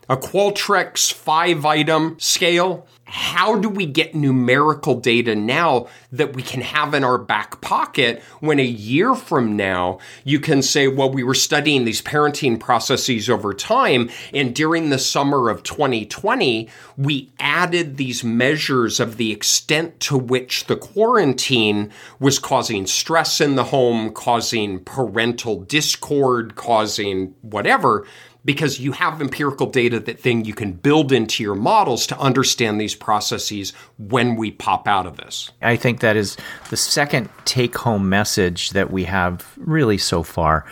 A 0.09 0.17
Qualtrics 0.17 1.13
five 1.13 1.65
item 1.65 2.17
scale. 2.19 2.87
How 3.05 3.59
do 3.59 3.69
we 3.69 3.85
get 3.85 4.15
numerical 4.15 4.99
data 4.99 5.35
now 5.35 5.89
that 6.11 6.35
we 6.35 6.43
can 6.43 6.63
have 6.63 6.95
in 6.95 7.05
our 7.05 7.19
back 7.19 7.61
pocket 7.61 8.23
when 8.41 8.59
a 8.59 8.65
year 8.65 9.15
from 9.15 9.55
now 9.55 9.99
you 10.25 10.41
can 10.41 10.63
say, 10.63 10.89
well, 10.89 11.11
we 11.11 11.23
were 11.23 11.35
studying 11.35 11.85
these 11.85 12.01
parenting 12.01 12.59
processes 12.59 13.29
over 13.29 13.53
time. 13.53 14.09
And 14.33 14.55
during 14.55 14.89
the 14.89 14.99
summer 14.99 15.51
of 15.51 15.63
2020, 15.63 16.71
we 16.97 17.31
added 17.39 17.99
these 17.99 18.25
measures 18.25 18.99
of 18.99 19.19
the 19.19 19.31
extent 19.31 20.01
to 20.01 20.17
which 20.17 20.65
the 20.65 20.77
quarantine 20.77 21.93
was 22.19 22.39
causing 22.39 22.87
stress 22.87 23.43
in 23.43 23.57
the 23.57 23.65
home, 23.65 24.11
causing 24.11 24.81
parental 24.81 25.61
discord, 25.61 26.57
causing 26.57 27.35
whatever 27.43 28.07
because 28.45 28.81
you 28.81 28.93
have 28.93 29.21
empirical 29.21 29.67
data 29.67 30.01
that 30.01 30.23
then 30.23 30.45
you 30.45 30.55
can 30.55 30.73
build 30.73 31.13
into 31.13 31.43
your 31.43 31.55
models 31.55 32.07
to 32.09 32.19
understand 32.19 32.81
these 32.81 32.95
processes 32.95 33.73
when 33.99 34.37
we 34.37 34.51
pop 34.51 34.89
out 34.89 35.07
of 35.07 35.17
this. 35.17 35.51
I 35.61 35.77
think 35.77 36.01
that 36.01 36.17
is 36.17 36.37
the 36.71 36.77
second 36.77 37.29
take 37.45 37.77
home 37.77 38.09
message 38.09 38.71
that 38.71 38.91
we 38.91 39.05
have 39.05 39.53
really 39.57 39.99
so 39.99 40.23
far. 40.23 40.67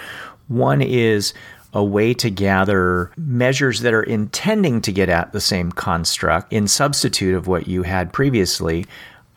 One 0.49 0.83
is 0.83 1.33
a 1.73 1.85
way 1.85 2.13
to 2.15 2.31
gather 2.31 3.13
measures 3.17 3.81
that 3.81 3.95
are 3.95 4.03
intending 4.03 4.81
to 4.83 4.93
get 4.93 5.09
at 5.09 5.33
the 5.33 5.41
same 5.41 5.71
construct 5.71 6.53
in 6.53 6.67
substitute 6.67 7.37
of 7.37 7.47
what 7.47 7.69
you 7.69 7.85
had 7.85 8.13
previously, 8.13 8.87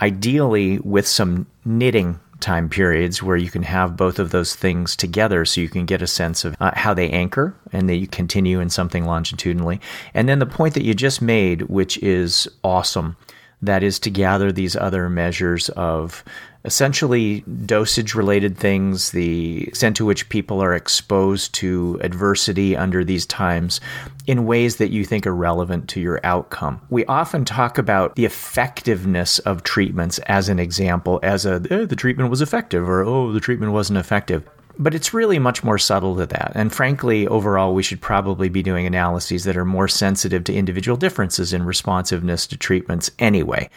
ideally 0.01 0.79
with 0.79 1.07
some 1.07 1.45
knitting 1.63 2.19
time 2.43 2.69
periods 2.69 3.23
where 3.23 3.37
you 3.37 3.49
can 3.49 3.63
have 3.63 3.97
both 3.97 4.19
of 4.19 4.29
those 4.31 4.53
things 4.55 4.95
together 4.95 5.45
so 5.45 5.61
you 5.61 5.69
can 5.69 5.85
get 5.85 6.01
a 6.01 6.07
sense 6.07 6.43
of 6.43 6.55
uh, 6.59 6.71
how 6.75 6.93
they 6.93 7.09
anchor 7.09 7.55
and 7.71 7.89
that 7.89 7.95
you 7.95 8.05
continue 8.05 8.59
in 8.59 8.69
something 8.69 9.05
longitudinally. 9.05 9.79
And 10.13 10.27
then 10.27 10.39
the 10.39 10.45
point 10.45 10.73
that 10.73 10.83
you 10.83 10.93
just 10.93 11.21
made, 11.21 11.63
which 11.63 11.97
is 12.03 12.47
awesome, 12.63 13.15
that 13.61 13.81
is 13.81 13.97
to 13.99 14.09
gather 14.09 14.51
these 14.51 14.75
other 14.75 15.09
measures 15.09 15.69
of 15.69 16.23
essentially 16.65 17.41
dosage 17.65 18.15
related 18.15 18.57
things, 18.57 19.11
the 19.11 19.67
extent 19.67 19.97
to 19.97 20.05
which 20.05 20.29
people 20.29 20.63
are 20.63 20.73
exposed 20.73 21.53
to 21.55 21.99
adversity 22.01 22.75
under 22.75 23.03
these 23.03 23.25
times 23.25 23.81
in 24.27 24.45
ways 24.45 24.77
that 24.77 24.91
you 24.91 25.03
think 25.03 25.27
are 25.27 25.35
relevant 25.35 25.89
to 25.89 25.99
your 25.99 26.19
outcome. 26.23 26.81
We 26.89 27.05
often 27.05 27.43
talk 27.43 27.77
about 27.77 28.15
the 28.15 28.25
effectiveness 28.25 29.39
of 29.39 29.63
treatments 29.63 30.19
as 30.19 30.47
an 30.47 30.59
example, 30.59 31.19
as 31.21 31.45
a 31.45 31.61
eh, 31.69 31.85
the 31.85 31.95
treatment 31.95 32.29
was 32.29 32.41
effective 32.41 32.87
or 32.87 33.03
oh, 33.03 33.31
the 33.31 33.41
treatment 33.41 33.73
wasn't 33.73 33.99
effective. 33.99 34.47
But 34.79 34.95
it's 34.95 35.13
really 35.13 35.37
much 35.37 35.63
more 35.63 35.77
subtle 35.77 36.15
than 36.15 36.29
that. 36.29 36.53
And 36.55 36.73
frankly, 36.73 37.27
overall, 37.27 37.75
we 37.75 37.83
should 37.83 38.01
probably 38.01 38.49
be 38.49 38.63
doing 38.63 38.87
analyses 38.87 39.43
that 39.43 39.55
are 39.55 39.65
more 39.65 39.87
sensitive 39.87 40.43
to 40.45 40.53
individual 40.53 40.97
differences 40.97 41.53
in 41.53 41.63
responsiveness 41.63 42.47
to 42.47 42.57
treatments 42.57 43.11
anyway. 43.19 43.69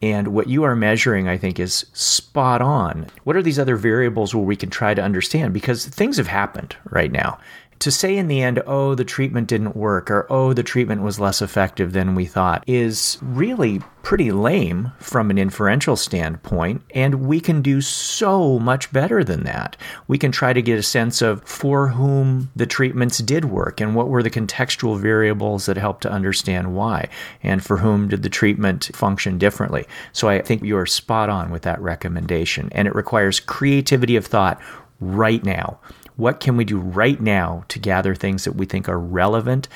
And 0.00 0.28
what 0.28 0.48
you 0.48 0.62
are 0.62 0.76
measuring, 0.76 1.28
I 1.28 1.36
think, 1.36 1.58
is 1.58 1.86
spot 1.92 2.62
on. 2.62 3.08
What 3.24 3.34
are 3.34 3.42
these 3.42 3.58
other 3.58 3.74
variables 3.74 4.34
where 4.34 4.44
we 4.44 4.54
can 4.54 4.70
try 4.70 4.94
to 4.94 5.02
understand? 5.02 5.52
Because 5.52 5.86
things 5.86 6.18
have 6.18 6.28
happened 6.28 6.76
right 6.84 7.10
now 7.10 7.38
to 7.80 7.90
say 7.90 8.16
in 8.16 8.28
the 8.28 8.42
end, 8.42 8.62
oh, 8.66 8.94
the 8.94 9.04
treatment 9.04 9.48
didn't 9.48 9.76
work 9.76 10.10
or 10.10 10.26
oh, 10.30 10.52
the 10.52 10.62
treatment 10.62 11.02
was 11.02 11.20
less 11.20 11.40
effective 11.42 11.92
than 11.92 12.14
we 12.14 12.26
thought 12.26 12.64
is 12.66 13.18
really 13.22 13.80
pretty 14.02 14.32
lame 14.32 14.90
from 14.98 15.30
an 15.30 15.36
inferential 15.36 15.94
standpoint. 15.94 16.82
And 16.94 17.26
we 17.26 17.40
can 17.40 17.60
do 17.60 17.80
so 17.80 18.58
much 18.58 18.90
better 18.92 19.22
than 19.22 19.44
that. 19.44 19.76
We 20.06 20.16
can 20.18 20.32
try 20.32 20.52
to 20.52 20.62
get 20.62 20.78
a 20.78 20.82
sense 20.82 21.20
of 21.20 21.42
for 21.44 21.88
whom 21.88 22.50
the 22.56 22.66
treatments 22.66 23.18
did 23.18 23.44
work 23.44 23.80
and 23.80 23.94
what 23.94 24.08
were 24.08 24.22
the 24.22 24.30
contextual 24.30 24.98
variables 24.98 25.66
that 25.66 25.76
helped 25.76 26.02
to 26.02 26.10
understand 26.10 26.74
why, 26.74 27.08
and 27.42 27.62
for 27.62 27.76
whom 27.76 28.08
did 28.08 28.22
the 28.22 28.30
treatment 28.30 28.90
function 28.94 29.36
differently. 29.36 29.86
So 30.12 30.28
I 30.28 30.40
think 30.40 30.62
you're 30.62 30.86
spot 30.86 31.28
on 31.28 31.50
with 31.50 31.62
that 31.62 31.80
recommendation. 31.80 32.70
And 32.72 32.88
it 32.88 32.94
requires 32.94 33.40
creativity 33.40 34.16
of 34.16 34.26
thought 34.26 34.60
right 35.00 35.44
now. 35.44 35.78
What 36.18 36.40
can 36.40 36.56
we 36.56 36.64
do 36.64 36.78
right 36.80 37.20
now 37.20 37.62
to 37.68 37.78
gather 37.78 38.12
things 38.12 38.42
that 38.42 38.56
we 38.56 38.66
think 38.66 38.88
are 38.88 38.98
relevant 38.98 39.68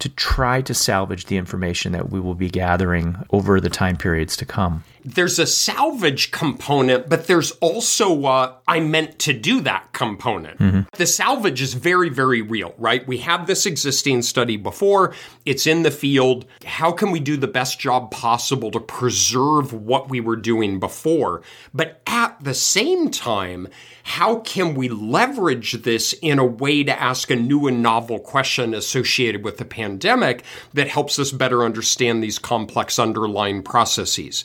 to 0.00 0.10
try 0.10 0.60
to 0.60 0.74
salvage 0.74 1.24
the 1.24 1.38
information 1.38 1.92
that 1.92 2.10
we 2.10 2.20
will 2.20 2.34
be 2.34 2.50
gathering 2.50 3.16
over 3.30 3.62
the 3.62 3.70
time 3.70 3.96
periods 3.96 4.36
to 4.36 4.44
come? 4.44 4.84
There's 5.06 5.38
a 5.38 5.46
salvage 5.46 6.32
component, 6.32 7.08
but 7.08 7.28
there's 7.28 7.52
also 7.52 8.26
a 8.26 8.56
I 8.66 8.80
meant 8.80 9.20
to 9.20 9.32
do 9.32 9.60
that 9.60 9.92
component. 9.92 10.58
Mm-hmm. 10.58 10.80
The 10.96 11.06
salvage 11.06 11.62
is 11.62 11.74
very, 11.74 12.08
very 12.08 12.42
real, 12.42 12.74
right? 12.76 13.06
We 13.06 13.18
have 13.18 13.46
this 13.46 13.66
existing 13.66 14.22
study 14.22 14.56
before, 14.56 15.14
it's 15.44 15.66
in 15.66 15.84
the 15.84 15.92
field. 15.92 16.44
How 16.64 16.90
can 16.90 17.12
we 17.12 17.20
do 17.20 17.36
the 17.36 17.46
best 17.46 17.78
job 17.78 18.10
possible 18.10 18.72
to 18.72 18.80
preserve 18.80 19.72
what 19.72 20.10
we 20.10 20.20
were 20.20 20.34
doing 20.34 20.80
before? 20.80 21.42
But 21.72 22.02
at 22.08 22.42
the 22.42 22.54
same 22.54 23.10
time, 23.10 23.68
how 24.02 24.40
can 24.40 24.74
we 24.74 24.88
leverage 24.88 25.82
this 25.82 26.14
in 26.14 26.40
a 26.40 26.44
way 26.44 26.82
to 26.82 27.00
ask 27.00 27.30
a 27.30 27.36
new 27.36 27.68
and 27.68 27.80
novel 27.80 28.18
question 28.18 28.74
associated 28.74 29.44
with 29.44 29.58
the 29.58 29.64
pandemic 29.64 30.42
that 30.74 30.88
helps 30.88 31.18
us 31.20 31.30
better 31.30 31.62
understand 31.62 32.22
these 32.22 32.40
complex 32.40 32.98
underlying 32.98 33.62
processes? 33.62 34.44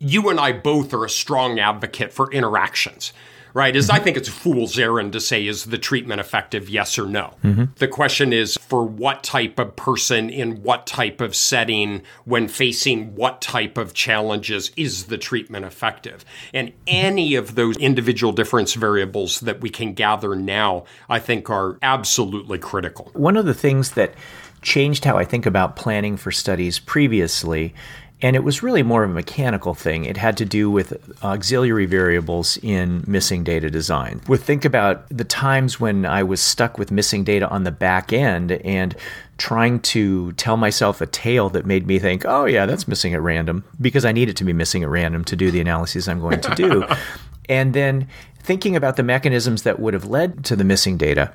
You 0.00 0.28
and 0.28 0.40
I 0.40 0.52
both 0.52 0.92
are 0.92 1.04
a 1.04 1.10
strong 1.10 1.60
advocate 1.60 2.12
for 2.12 2.32
interactions 2.32 3.12
right? 3.54 3.74
Is 3.74 3.88
mm-hmm. 3.88 3.96
I 3.96 4.00
think 4.00 4.16
it's 4.16 4.28
a 4.28 4.32
fool's 4.32 4.78
errand 4.78 5.12
to 5.12 5.20
say, 5.20 5.46
is 5.46 5.66
the 5.66 5.78
treatment 5.78 6.20
effective, 6.20 6.68
yes 6.68 6.98
or 6.98 7.06
no? 7.06 7.34
Mm-hmm. 7.42 7.64
The 7.76 7.88
question 7.88 8.32
is 8.32 8.56
for 8.56 8.84
what 8.84 9.22
type 9.22 9.58
of 9.58 9.76
person 9.76 10.30
in 10.30 10.62
what 10.62 10.86
type 10.86 11.20
of 11.20 11.34
setting 11.34 12.02
when 12.24 12.48
facing 12.48 13.14
what 13.14 13.40
type 13.40 13.78
of 13.78 13.94
challenges 13.94 14.70
is 14.76 15.04
the 15.04 15.18
treatment 15.18 15.64
effective? 15.64 16.24
And 16.54 16.72
any 16.86 17.34
of 17.34 17.54
those 17.54 17.76
individual 17.78 18.32
difference 18.32 18.74
variables 18.74 19.40
that 19.40 19.60
we 19.60 19.70
can 19.70 19.94
gather 19.94 20.34
now, 20.34 20.84
I 21.08 21.18
think 21.18 21.50
are 21.50 21.78
absolutely 21.82 22.58
critical. 22.58 23.10
One 23.14 23.36
of 23.36 23.46
the 23.46 23.54
things 23.54 23.92
that 23.92 24.14
changed 24.62 25.04
how 25.04 25.16
I 25.16 25.24
think 25.24 25.46
about 25.46 25.76
planning 25.76 26.16
for 26.16 26.30
studies 26.30 26.78
previously 26.78 27.74
and 28.22 28.36
it 28.36 28.44
was 28.44 28.62
really 28.62 28.82
more 28.82 29.04
of 29.04 29.10
a 29.10 29.14
mechanical 29.14 29.74
thing. 29.74 30.04
It 30.04 30.16
had 30.16 30.36
to 30.38 30.44
do 30.44 30.70
with 30.70 30.94
auxiliary 31.22 31.86
variables 31.86 32.58
in 32.58 33.02
missing 33.06 33.44
data 33.44 33.70
design. 33.70 34.20
Would 34.28 34.40
think 34.40 34.64
about 34.64 35.08
the 35.08 35.24
times 35.24 35.80
when 35.80 36.04
I 36.04 36.22
was 36.22 36.40
stuck 36.40 36.78
with 36.78 36.90
missing 36.90 37.24
data 37.24 37.48
on 37.48 37.64
the 37.64 37.70
back 37.70 38.12
end 38.12 38.52
and 38.52 38.94
trying 39.38 39.80
to 39.80 40.32
tell 40.32 40.58
myself 40.58 41.00
a 41.00 41.06
tale 41.06 41.48
that 41.50 41.64
made 41.64 41.86
me 41.86 41.98
think, 41.98 42.24
oh, 42.26 42.44
yeah, 42.44 42.66
that's 42.66 42.86
missing 42.86 43.14
at 43.14 43.22
random, 43.22 43.64
because 43.80 44.04
I 44.04 44.12
need 44.12 44.28
it 44.28 44.36
to 44.36 44.44
be 44.44 44.52
missing 44.52 44.82
at 44.82 44.90
random 44.90 45.24
to 45.24 45.36
do 45.36 45.50
the 45.50 45.60
analyses 45.60 46.06
I'm 46.06 46.20
going 46.20 46.40
to 46.42 46.54
do. 46.54 46.84
and 47.48 47.72
then 47.72 48.06
thinking 48.42 48.76
about 48.76 48.96
the 48.96 49.02
mechanisms 49.02 49.62
that 49.62 49.80
would 49.80 49.94
have 49.94 50.04
led 50.04 50.44
to 50.44 50.56
the 50.56 50.64
missing 50.64 50.98
data 50.98 51.32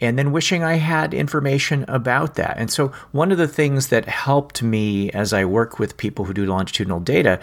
and 0.00 0.18
then 0.18 0.32
wishing 0.32 0.62
I 0.62 0.74
had 0.74 1.14
information 1.14 1.84
about 1.88 2.34
that. 2.34 2.56
And 2.58 2.70
so, 2.70 2.88
one 3.12 3.32
of 3.32 3.38
the 3.38 3.48
things 3.48 3.88
that 3.88 4.06
helped 4.06 4.62
me 4.62 5.10
as 5.10 5.32
I 5.32 5.44
work 5.44 5.78
with 5.78 5.96
people 5.96 6.24
who 6.24 6.34
do 6.34 6.46
longitudinal 6.46 7.00
data 7.00 7.40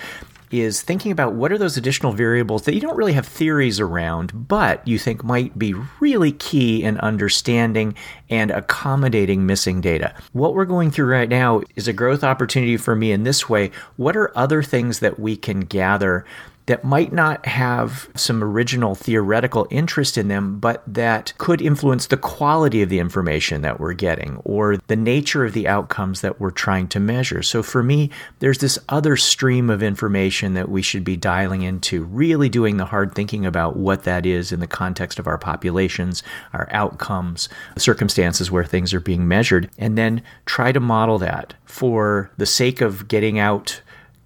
is 0.51 0.81
thinking 0.81 1.11
about 1.11 1.33
what 1.33 1.51
are 1.51 1.57
those 1.57 1.77
additional 1.77 2.11
variables 2.11 2.63
that 2.63 2.73
you 2.73 2.79
don't 2.79 2.95
really 2.95 3.13
have 3.13 3.25
theories 3.25 3.79
around, 3.79 4.47
but 4.47 4.87
you 4.87 4.97
think 4.97 5.23
might 5.23 5.57
be 5.57 5.73
really 5.99 6.31
key 6.31 6.83
in 6.83 6.97
understanding 6.99 7.95
and 8.29 8.51
accommodating 8.51 9.45
missing 9.45 9.81
data. 9.81 10.13
What 10.33 10.53
we're 10.53 10.65
going 10.65 10.91
through 10.91 11.07
right 11.07 11.29
now 11.29 11.61
is 11.75 11.87
a 11.87 11.93
growth 11.93 12.23
opportunity 12.23 12.77
for 12.77 12.95
me 12.95 13.11
in 13.11 13.23
this 13.23 13.49
way. 13.49 13.71
What 13.97 14.15
are 14.15 14.37
other 14.37 14.63
things 14.63 14.99
that 14.99 15.19
we 15.19 15.35
can 15.35 15.61
gather 15.61 16.25
that 16.67 16.83
might 16.83 17.13
not 17.13 17.45
have 17.45 18.09
some 18.15 18.43
original 18.43 18.95
theoretical 18.95 19.67
interest 19.69 20.17
in 20.17 20.27
them, 20.27 20.59
but 20.59 20.83
that 20.87 21.33
could 21.37 21.61
influence 21.61 22.07
the 22.07 22.17
quality 22.17 22.81
of 22.81 22.89
the 22.89 22.99
information 22.99 23.61
that 23.61 23.79
we're 23.79 23.93
getting 23.93 24.37
or 24.43 24.77
the 24.87 24.95
nature 24.95 25.45
of 25.45 25.53
the 25.53 25.67
outcomes 25.67 26.21
that 26.21 26.39
we're 26.39 26.51
trying 26.51 26.87
to 26.87 26.99
measure. 26.99 27.43
So 27.43 27.61
for 27.61 27.83
me, 27.83 28.09
there's 28.39 28.57
this 28.57 28.79
other 28.89 29.15
stream 29.15 29.69
of 29.69 29.83
information 29.83 30.55
that 30.55 30.69
we 30.69 30.81
should 30.81 31.03
be 31.03 31.17
dialing 31.17 31.61
into, 31.61 32.03
really 32.03 32.49
doing 32.49 32.77
the 32.77 32.85
hard 32.85 33.13
thinking 33.13 33.45
about 33.45 33.75
what 33.77 34.03
that 34.03 34.25
is 34.25 34.51
in 34.51 34.59
the 34.59 34.67
context 34.67 35.19
of 35.19 35.27
our 35.27 35.37
populations, 35.37 36.23
our 36.53 36.67
outcomes, 36.71 37.47
circumstances 37.77 38.49
where 38.49 38.63
things 38.63 38.93
are 38.93 38.99
being 38.99 39.27
measured, 39.27 39.69
and 39.77 39.97
then 39.97 40.21
try 40.45 40.71
to 40.71 40.79
model 40.79 41.19
that 41.19 41.53
for 41.65 42.31
the 42.37 42.45
sake 42.45 42.81
of 42.81 43.07
getting 43.07 43.37
out 43.37 43.81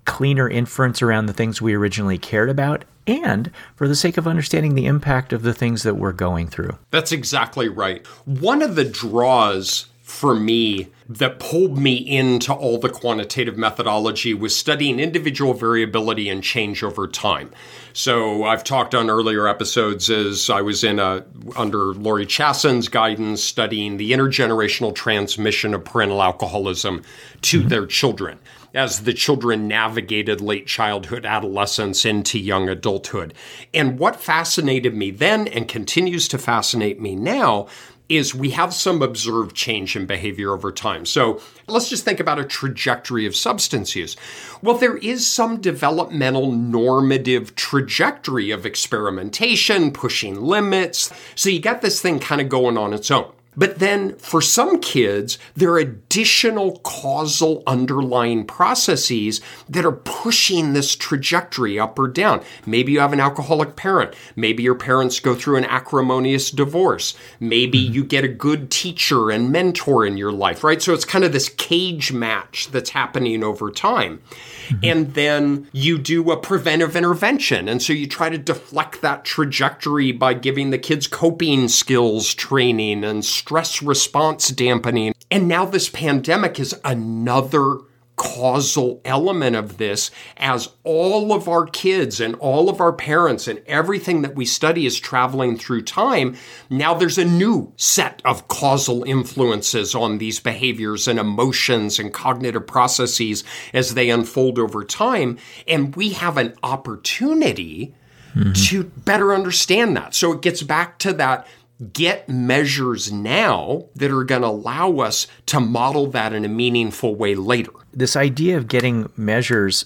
cleaner 0.09 0.49
inference 0.49 1.03
around 1.03 1.27
the 1.27 1.33
things 1.33 1.61
we 1.61 1.75
originally 1.75 2.17
cared 2.17 2.49
about 2.49 2.83
and 3.05 3.51
for 3.75 3.87
the 3.87 3.95
sake 3.95 4.17
of 4.17 4.27
understanding 4.27 4.73
the 4.73 4.87
impact 4.87 5.31
of 5.31 5.43
the 5.43 5.53
things 5.53 5.83
that 5.83 5.95
we're 5.95 6.11
going 6.11 6.47
through. 6.47 6.77
That's 6.89 7.11
exactly 7.11 7.69
right. 7.69 8.05
One 8.25 8.63
of 8.63 8.75
the 8.75 8.85
draws 8.85 9.85
for 10.01 10.33
me 10.33 10.87
that 11.07 11.39
pulled 11.39 11.77
me 11.77 11.93
into 11.95 12.51
all 12.51 12.79
the 12.79 12.89
quantitative 12.89 13.55
methodology 13.55 14.33
was 14.33 14.55
studying 14.55 14.99
individual 14.99 15.53
variability 15.53 16.27
and 16.27 16.43
change 16.43 16.81
over 16.83 17.07
time. 17.07 17.51
So 17.93 18.43
I've 18.43 18.63
talked 18.63 18.95
on 18.95 19.11
earlier 19.11 19.47
episodes 19.47 20.09
as 20.09 20.49
I 20.49 20.61
was 20.61 20.83
in 20.83 20.97
a 20.97 21.23
under 21.55 21.93
Laurie 21.93 22.25
Chassin's 22.25 22.87
guidance 22.87 23.43
studying 23.43 23.97
the 23.97 24.11
intergenerational 24.11 24.95
transmission 24.95 25.75
of 25.75 25.85
parental 25.85 26.23
alcoholism 26.23 27.03
to 27.43 27.59
mm-hmm. 27.59 27.69
their 27.69 27.85
children 27.85 28.39
as 28.73 29.01
the 29.01 29.13
children 29.13 29.67
navigated 29.67 30.41
late 30.41 30.67
childhood, 30.67 31.25
adolescence 31.25 32.05
into 32.05 32.39
young 32.39 32.69
adulthood. 32.69 33.33
And 33.73 33.99
what 33.99 34.21
fascinated 34.21 34.93
me 34.93 35.11
then 35.11 35.47
and 35.47 35.67
continues 35.67 36.27
to 36.29 36.37
fascinate 36.37 36.99
me 36.99 37.15
now 37.15 37.67
is 38.09 38.33
we 38.33 38.49
have 38.49 38.73
some 38.73 39.03
observed 39.03 39.55
change 39.55 39.95
in 39.95 40.07
behavior 40.07 40.51
over 40.51 40.71
time. 40.71 41.05
So 41.05 41.39
let's 41.67 41.89
just 41.89 42.03
think 42.03 42.19
about 42.19 42.39
a 42.39 42.43
trajectory 42.43 43.27
of 43.27 43.35
substance 43.35 43.95
use. 43.95 44.17
Well, 44.63 44.77
there 44.77 44.97
is 44.97 45.27
some 45.27 45.61
developmental 45.61 46.51
normative 46.51 47.55
trajectory 47.55 48.49
of 48.49 48.65
experimentation, 48.65 49.91
pushing 49.91 50.41
limits. 50.41 51.13
So 51.35 51.49
you 51.49 51.59
get 51.59 51.81
this 51.81 52.01
thing 52.01 52.19
kind 52.19 52.41
of 52.41 52.49
going 52.49 52.77
on 52.77 52.93
its 52.93 53.11
own. 53.11 53.31
But 53.55 53.79
then 53.79 54.15
for 54.15 54.41
some 54.41 54.79
kids, 54.79 55.37
there 55.55 55.71
are 55.71 55.79
additional 55.79 56.79
causal 56.79 57.63
underlying 57.67 58.45
processes 58.45 59.41
that 59.67 59.85
are 59.85 59.91
pushing 59.91 60.73
this 60.73 60.95
trajectory 60.95 61.79
up 61.79 61.97
or 61.99 62.07
down. 62.07 62.41
Maybe 62.65 62.91
you 62.91 62.99
have 62.99 63.11
an 63.11 63.19
alcoholic 63.19 63.75
parent. 63.75 64.13
Maybe 64.35 64.63
your 64.63 64.75
parents 64.75 65.19
go 65.19 65.35
through 65.35 65.57
an 65.57 65.65
acrimonious 65.65 66.51
divorce. 66.51 67.15
Maybe 67.39 67.83
mm-hmm. 67.83 67.93
you 67.93 68.03
get 68.03 68.23
a 68.23 68.29
good 68.29 68.71
teacher 68.71 69.29
and 69.29 69.51
mentor 69.51 70.05
in 70.05 70.17
your 70.17 70.31
life, 70.31 70.63
right? 70.63 70.81
So 70.81 70.93
it's 70.93 71.05
kind 71.05 71.25
of 71.25 71.33
this 71.33 71.49
cage 71.49 72.13
match 72.13 72.69
that's 72.71 72.91
happening 72.91 73.43
over 73.43 73.71
time. 73.71 74.21
Mm-hmm. 74.67 74.79
And 74.83 75.13
then 75.15 75.67
you 75.71 75.97
do 75.97 76.31
a 76.31 76.37
preventive 76.37 76.95
intervention. 76.95 77.67
And 77.67 77.81
so 77.81 77.93
you 77.93 78.07
try 78.07 78.29
to 78.29 78.37
deflect 78.37 79.01
that 79.01 79.25
trajectory 79.25 80.11
by 80.11 80.33
giving 80.33 80.69
the 80.69 80.77
kids 80.77 81.07
coping 81.07 81.67
skills 81.67 82.33
training 82.33 83.03
and 83.03 83.25
stress 83.39 83.81
response 83.81 84.49
dampening. 84.49 85.13
And 85.31 85.47
now 85.47 85.65
this 85.65 85.89
pandemic 85.89 86.59
is 86.59 86.75
another 86.83 87.77
causal 88.17 88.99
element 89.05 89.55
of 89.55 89.77
this 89.77 90.11
as 90.35 90.67
all 90.83 91.31
of 91.31 91.47
our 91.47 91.65
kids 91.65 92.19
and 92.19 92.35
all 92.35 92.67
of 92.67 92.81
our 92.81 92.91
parents 92.91 93.47
and 93.47 93.61
everything 93.65 94.23
that 94.23 94.35
we 94.35 94.45
study 94.45 94.85
is 94.85 94.99
traveling 94.99 95.57
through 95.57 95.81
time. 95.81 96.35
Now 96.69 96.93
there's 96.93 97.17
a 97.17 97.23
new 97.23 97.71
set 97.77 98.21
of 98.25 98.49
causal 98.49 99.05
influences 99.05 99.95
on 99.95 100.17
these 100.17 100.41
behaviors 100.41 101.07
and 101.07 101.17
emotions 101.17 101.97
and 101.97 102.11
cognitive 102.13 102.67
processes 102.67 103.45
as 103.73 103.93
they 103.93 104.09
unfold 104.09 104.59
over 104.59 104.83
time. 104.83 105.37
And 105.65 105.95
we 105.95 106.09
have 106.09 106.35
an 106.35 106.55
opportunity 106.61 107.95
mm-hmm. 108.35 108.51
to 108.51 108.83
better 108.83 109.33
understand 109.33 109.95
that. 109.95 110.13
So 110.13 110.33
it 110.33 110.41
gets 110.41 110.61
back 110.61 110.99
to 110.99 111.13
that 111.13 111.47
get 111.93 112.27
measures 112.27 113.11
now 113.11 113.85
that 113.95 114.11
are 114.11 114.23
going 114.23 114.41
to 114.41 114.47
allow 114.47 114.97
us 114.97 115.27
to 115.45 115.59
model 115.59 116.07
that 116.07 116.33
in 116.33 116.43
a 116.43 116.49
meaningful 116.49 117.15
way 117.15 117.35
later. 117.35 117.71
This 117.93 118.15
idea 118.15 118.57
of 118.57 118.67
getting 118.67 119.09
measures 119.15 119.85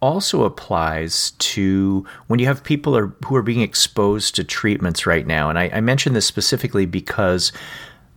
also 0.00 0.42
applies 0.42 1.30
to 1.38 2.04
when 2.26 2.40
you 2.40 2.46
have 2.46 2.62
people 2.64 2.96
are, 2.96 3.14
who 3.24 3.36
are 3.36 3.42
being 3.42 3.60
exposed 3.60 4.34
to 4.34 4.44
treatments 4.44 5.06
right 5.06 5.26
now. 5.26 5.48
And 5.48 5.58
I, 5.58 5.70
I 5.72 5.80
mention 5.80 6.12
this 6.12 6.26
specifically 6.26 6.86
because 6.86 7.52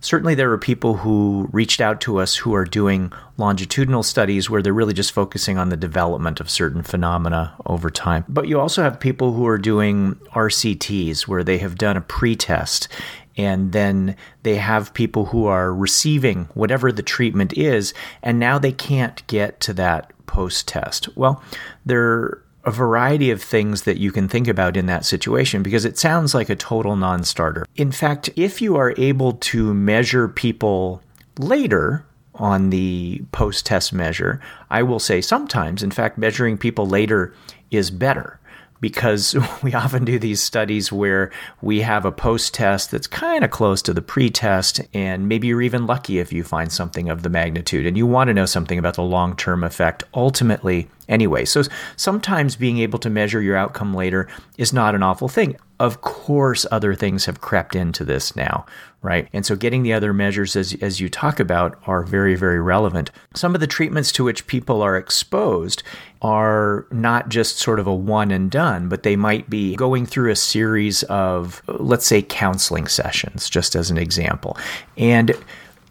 certainly 0.00 0.34
there 0.34 0.50
are 0.52 0.58
people 0.58 0.98
who 0.98 1.48
reached 1.52 1.80
out 1.80 2.00
to 2.02 2.18
us 2.18 2.36
who 2.36 2.54
are 2.54 2.64
doing 2.64 3.12
longitudinal 3.36 4.02
studies 4.02 4.48
where 4.48 4.62
they're 4.62 4.72
really 4.72 4.94
just 4.94 5.12
focusing 5.12 5.58
on 5.58 5.68
the 5.68 5.76
development 5.76 6.40
of 6.40 6.50
certain 6.50 6.82
phenomena 6.82 7.54
over 7.66 7.90
time. 7.90 8.24
But 8.28 8.48
you 8.48 8.60
also 8.60 8.82
have 8.82 9.00
people 9.00 9.32
who 9.32 9.46
are 9.46 9.58
doing 9.58 10.14
RCTs 10.34 11.26
where 11.26 11.44
they 11.44 11.58
have 11.58 11.76
done 11.76 11.96
a 11.96 12.00
pretest 12.00 12.88
and 13.36 13.72
then 13.72 14.16
they 14.42 14.56
have 14.56 14.94
people 14.94 15.26
who 15.26 15.46
are 15.46 15.74
receiving 15.74 16.44
whatever 16.54 16.90
the 16.90 17.02
treatment 17.02 17.52
is 17.52 17.92
and 18.22 18.38
now 18.38 18.58
they 18.58 18.72
can't 18.72 19.26
get 19.26 19.60
to 19.60 19.72
that 19.74 20.12
post 20.26 20.68
test. 20.68 21.08
Well, 21.16 21.42
there 21.84 22.42
a 22.66 22.70
variety 22.72 23.30
of 23.30 23.40
things 23.40 23.82
that 23.82 23.96
you 23.96 24.10
can 24.10 24.28
think 24.28 24.48
about 24.48 24.76
in 24.76 24.86
that 24.86 25.04
situation 25.04 25.62
because 25.62 25.84
it 25.84 25.96
sounds 25.96 26.34
like 26.34 26.50
a 26.50 26.56
total 26.56 26.96
non 26.96 27.22
starter. 27.22 27.64
In 27.76 27.92
fact, 27.92 28.28
if 28.34 28.60
you 28.60 28.76
are 28.76 28.92
able 28.98 29.34
to 29.34 29.72
measure 29.72 30.26
people 30.26 31.00
later 31.38 32.04
on 32.34 32.70
the 32.70 33.22
post 33.30 33.64
test 33.64 33.92
measure, 33.92 34.40
I 34.68 34.82
will 34.82 34.98
say 34.98 35.20
sometimes, 35.20 35.82
in 35.82 35.92
fact, 35.92 36.18
measuring 36.18 36.58
people 36.58 36.86
later 36.86 37.32
is 37.70 37.90
better 37.90 38.40
because 38.80 39.36
we 39.62 39.74
often 39.74 40.04
do 40.04 40.18
these 40.18 40.42
studies 40.42 40.92
where 40.92 41.30
we 41.62 41.80
have 41.80 42.04
a 42.04 42.12
post 42.12 42.54
test 42.54 42.90
that's 42.90 43.06
kind 43.06 43.44
of 43.44 43.50
close 43.50 43.82
to 43.82 43.94
the 43.94 44.02
pre 44.02 44.30
test, 44.30 44.80
and 44.94 45.28
maybe 45.28 45.46
you're 45.48 45.62
even 45.62 45.86
lucky 45.86 46.18
if 46.18 46.32
you 46.32 46.44
find 46.44 46.72
something 46.72 47.08
of 47.08 47.22
the 47.22 47.30
magnitude, 47.30 47.86
and 47.86 47.96
you 47.96 48.06
want 48.06 48.28
to 48.28 48.34
know 48.34 48.46
something 48.46 48.78
about 48.78 48.94
the 48.94 49.02
long 49.02 49.36
term 49.36 49.64
effect 49.64 50.04
ultimately 50.14 50.88
anyway. 51.08 51.44
So 51.44 51.62
sometimes 51.96 52.56
being 52.56 52.78
able 52.78 52.98
to 53.00 53.10
measure 53.10 53.40
your 53.40 53.56
outcome 53.56 53.94
later 53.94 54.28
is 54.58 54.72
not 54.72 54.94
an 54.94 55.02
awful 55.02 55.28
thing. 55.28 55.56
Of 55.78 56.00
course, 56.00 56.64
other 56.70 56.94
things 56.94 57.26
have 57.26 57.40
crept 57.40 57.76
into 57.76 58.04
this 58.04 58.34
now, 58.34 58.64
right? 59.06 59.28
And 59.32 59.46
so 59.46 59.54
getting 59.54 59.84
the 59.84 59.92
other 59.92 60.12
measures, 60.12 60.56
as, 60.56 60.74
as 60.82 61.00
you 61.00 61.08
talk 61.08 61.38
about, 61.38 61.78
are 61.86 62.02
very, 62.02 62.34
very 62.34 62.60
relevant. 62.60 63.12
Some 63.34 63.54
of 63.54 63.60
the 63.60 63.66
treatments 63.68 64.10
to 64.12 64.24
which 64.24 64.48
people 64.48 64.82
are 64.82 64.96
exposed 64.96 65.84
are 66.22 66.88
not 66.90 67.28
just 67.28 67.58
sort 67.58 67.78
of 67.78 67.86
a 67.86 67.94
one 67.94 68.32
and 68.32 68.50
done, 68.50 68.88
but 68.88 69.04
they 69.04 69.14
might 69.14 69.48
be 69.48 69.76
going 69.76 70.06
through 70.06 70.32
a 70.32 70.36
series 70.36 71.04
of, 71.04 71.62
let's 71.68 72.04
say, 72.04 72.20
counseling 72.20 72.88
sessions, 72.88 73.48
just 73.48 73.76
as 73.76 73.92
an 73.92 73.96
example. 73.96 74.58
And 74.96 75.32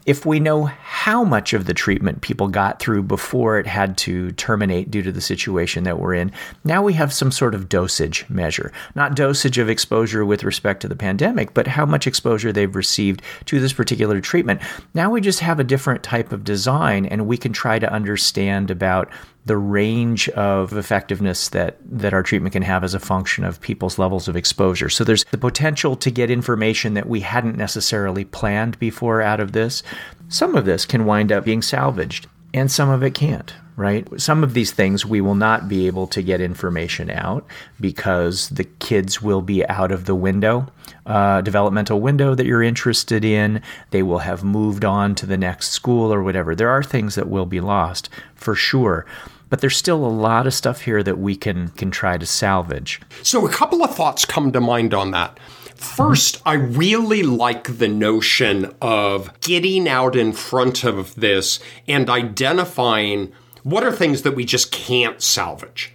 if 0.06 0.26
we 0.26 0.40
know 0.40 0.66
how 0.66 1.24
much 1.24 1.54
of 1.54 1.66
the 1.66 1.74
treatment 1.74 2.22
people 2.22 2.48
got 2.48 2.80
through 2.80 3.02
before 3.02 3.58
it 3.58 3.66
had 3.66 3.98
to 3.98 4.32
terminate 4.34 4.92
due 4.92 5.02
to 5.02 5.12
the 5.12 5.22
situation 5.22 5.84
that 5.84 6.00
we're 6.00 6.14
in, 6.14 6.32
now 6.64 6.84
we 6.84 6.94
have 6.94 7.12
some 7.12 7.32
sort 7.32 7.56
of 7.56 7.68
dosage 7.68 8.28
measure. 8.30 8.72
Not 8.94 9.16
dosage 9.16 9.58
of 9.58 9.70
exposure 9.70 10.24
with 10.24 10.44
respect 10.44 10.82
to 10.82 10.88
the 10.88 10.96
pandemic, 10.96 11.54
but 11.54 11.68
how 11.68 11.86
much 11.86 12.06
exposure 12.06 12.52
they've 12.52 12.76
received 12.76 13.22
to 13.46 13.60
this 13.60 13.74
particular 13.74 14.22
treatment. 14.22 14.62
Now 14.94 15.10
we 15.10 15.22
just 15.22 15.40
have 15.40 15.60
a 15.60 15.64
different 15.64 16.04
type 16.04 16.32
of 16.32 16.44
design 16.44 17.06
and 17.08 17.28
we 17.28 17.38
can 17.38 17.52
try 17.52 17.80
to 17.80 17.92
understand 17.92 18.70
about 18.70 19.10
the 19.46 19.58
range 19.58 20.28
of 20.30 20.74
effectiveness 20.74 21.50
that, 21.50 21.78
that 21.86 22.14
our 22.14 22.24
treatment 22.24 22.54
can 22.54 22.64
have 22.64 22.84
as 22.84 22.96
a 22.96 23.00
function 23.00 23.44
of 23.44 23.62
people's 23.62 24.00
levels 24.00 24.28
of 24.28 24.36
exposure. 24.36 24.90
So 24.90 25.04
there's 25.04 25.24
the 25.26 25.38
potential 25.38 25.96
to 25.98 26.10
get 26.10 26.32
information 26.32 26.96
that 26.96 27.08
we 27.08 27.20
hadn't 27.20 27.56
necessarily 27.56 28.26
planned 28.26 28.80
before 28.80 29.22
out 29.22 29.40
of 29.40 29.52
this. 29.52 29.84
Some 30.28 30.56
of 30.56 30.66
this 30.66 30.86
can 30.86 31.06
wind 31.06 31.32
up 31.32 31.46
being 31.46 31.62
salvaged, 31.62 32.28
and 32.54 32.72
some 32.72 32.90
of 32.90 33.04
it 33.04 33.14
can't 33.14 33.54
right? 33.76 34.08
Some 34.20 34.44
of 34.44 34.54
these 34.54 34.72
things 34.72 35.06
we 35.06 35.22
will 35.22 35.36
not 35.36 35.68
be 35.68 35.88
able 35.88 36.08
to 36.08 36.22
get 36.22 36.40
information 36.40 37.10
out 37.10 37.46
because 37.80 38.50
the 38.50 38.64
kids 38.64 39.22
will 39.22 39.42
be 39.42 39.68
out 39.68 39.92
of 39.92 40.06
the 40.06 40.16
window, 40.16 40.68
uh, 41.06 41.42
developmental 41.42 42.00
window 42.00 42.36
that 42.36 42.46
you're 42.46 42.64
interested 42.64 43.26
in. 43.26 43.62
They 43.92 44.04
will 44.04 44.20
have 44.20 44.44
moved 44.44 44.86
on 44.86 45.16
to 45.16 45.26
the 45.26 45.38
next 45.38 45.70
school 45.72 46.14
or 46.14 46.24
whatever. 46.24 46.56
There 46.56 46.70
are 46.70 46.84
things 46.84 47.16
that 47.16 47.30
will 47.30 47.46
be 47.46 47.60
lost 47.60 48.10
for 48.36 48.56
sure 48.56 49.06
but 49.48 49.62
there's 49.62 49.78
still 49.78 50.04
a 50.04 50.08
lot 50.08 50.48
of 50.48 50.56
stuff 50.56 50.82
here 50.82 51.04
that 51.04 51.20
we 51.20 51.36
can 51.36 51.70
can 51.70 51.92
try 51.92 52.18
to 52.18 52.26
salvage. 52.26 53.00
So 53.22 53.46
a 53.46 53.50
couple 53.50 53.84
of 53.84 53.96
thoughts 53.96 54.26
come 54.26 54.52
to 54.52 54.60
mind 54.60 54.94
on 54.94 55.12
that. 55.12 55.40
First, 55.86 56.42
I 56.46 56.54
really 56.54 57.24
like 57.24 57.78
the 57.78 57.88
notion 57.88 58.74
of 58.82 59.40
getting 59.40 59.88
out 59.88 60.16
in 60.16 60.34
front 60.34 60.84
of 60.84 61.16
this 61.16 61.60
and 61.88 62.10
identifying 62.10 63.32
what 63.64 63.84
are 63.84 63.94
things 63.94 64.24
that 64.24 64.36
we 64.36 64.44
just 64.44 64.72
can't 64.74 65.22
salvage. 65.22 65.94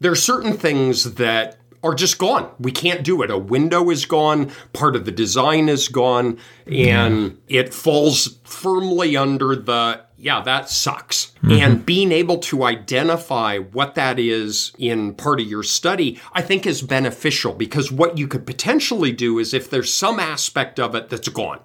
There 0.00 0.12
are 0.12 0.16
certain 0.16 0.54
things 0.54 1.14
that 1.14 1.58
are 1.82 1.94
just 1.94 2.18
gone. 2.18 2.50
We 2.58 2.72
can't 2.72 3.02
do 3.02 3.20
it. 3.22 3.30
A 3.30 3.36
window 3.36 3.90
is 3.90 4.06
gone, 4.06 4.52
part 4.72 4.96
of 4.96 5.04
the 5.04 5.12
design 5.12 5.68
is 5.68 5.88
gone, 5.88 6.38
and 6.66 7.38
it 7.48 7.74
falls 7.74 8.38
firmly 8.44 9.16
under 9.16 9.54
the 9.56 10.02
yeah, 10.22 10.40
that 10.42 10.70
sucks. 10.70 11.32
Mm-hmm. 11.42 11.50
And 11.50 11.84
being 11.84 12.12
able 12.12 12.38
to 12.38 12.62
identify 12.62 13.58
what 13.58 13.96
that 13.96 14.20
is 14.20 14.72
in 14.78 15.14
part 15.14 15.40
of 15.40 15.48
your 15.48 15.64
study, 15.64 16.20
I 16.32 16.42
think 16.42 16.64
is 16.64 16.80
beneficial 16.80 17.52
because 17.54 17.90
what 17.90 18.16
you 18.16 18.28
could 18.28 18.46
potentially 18.46 19.10
do 19.10 19.40
is 19.40 19.52
if 19.52 19.68
there's 19.68 19.92
some 19.92 20.20
aspect 20.20 20.78
of 20.78 20.94
it 20.94 21.08
that's 21.08 21.28
gone, 21.28 21.58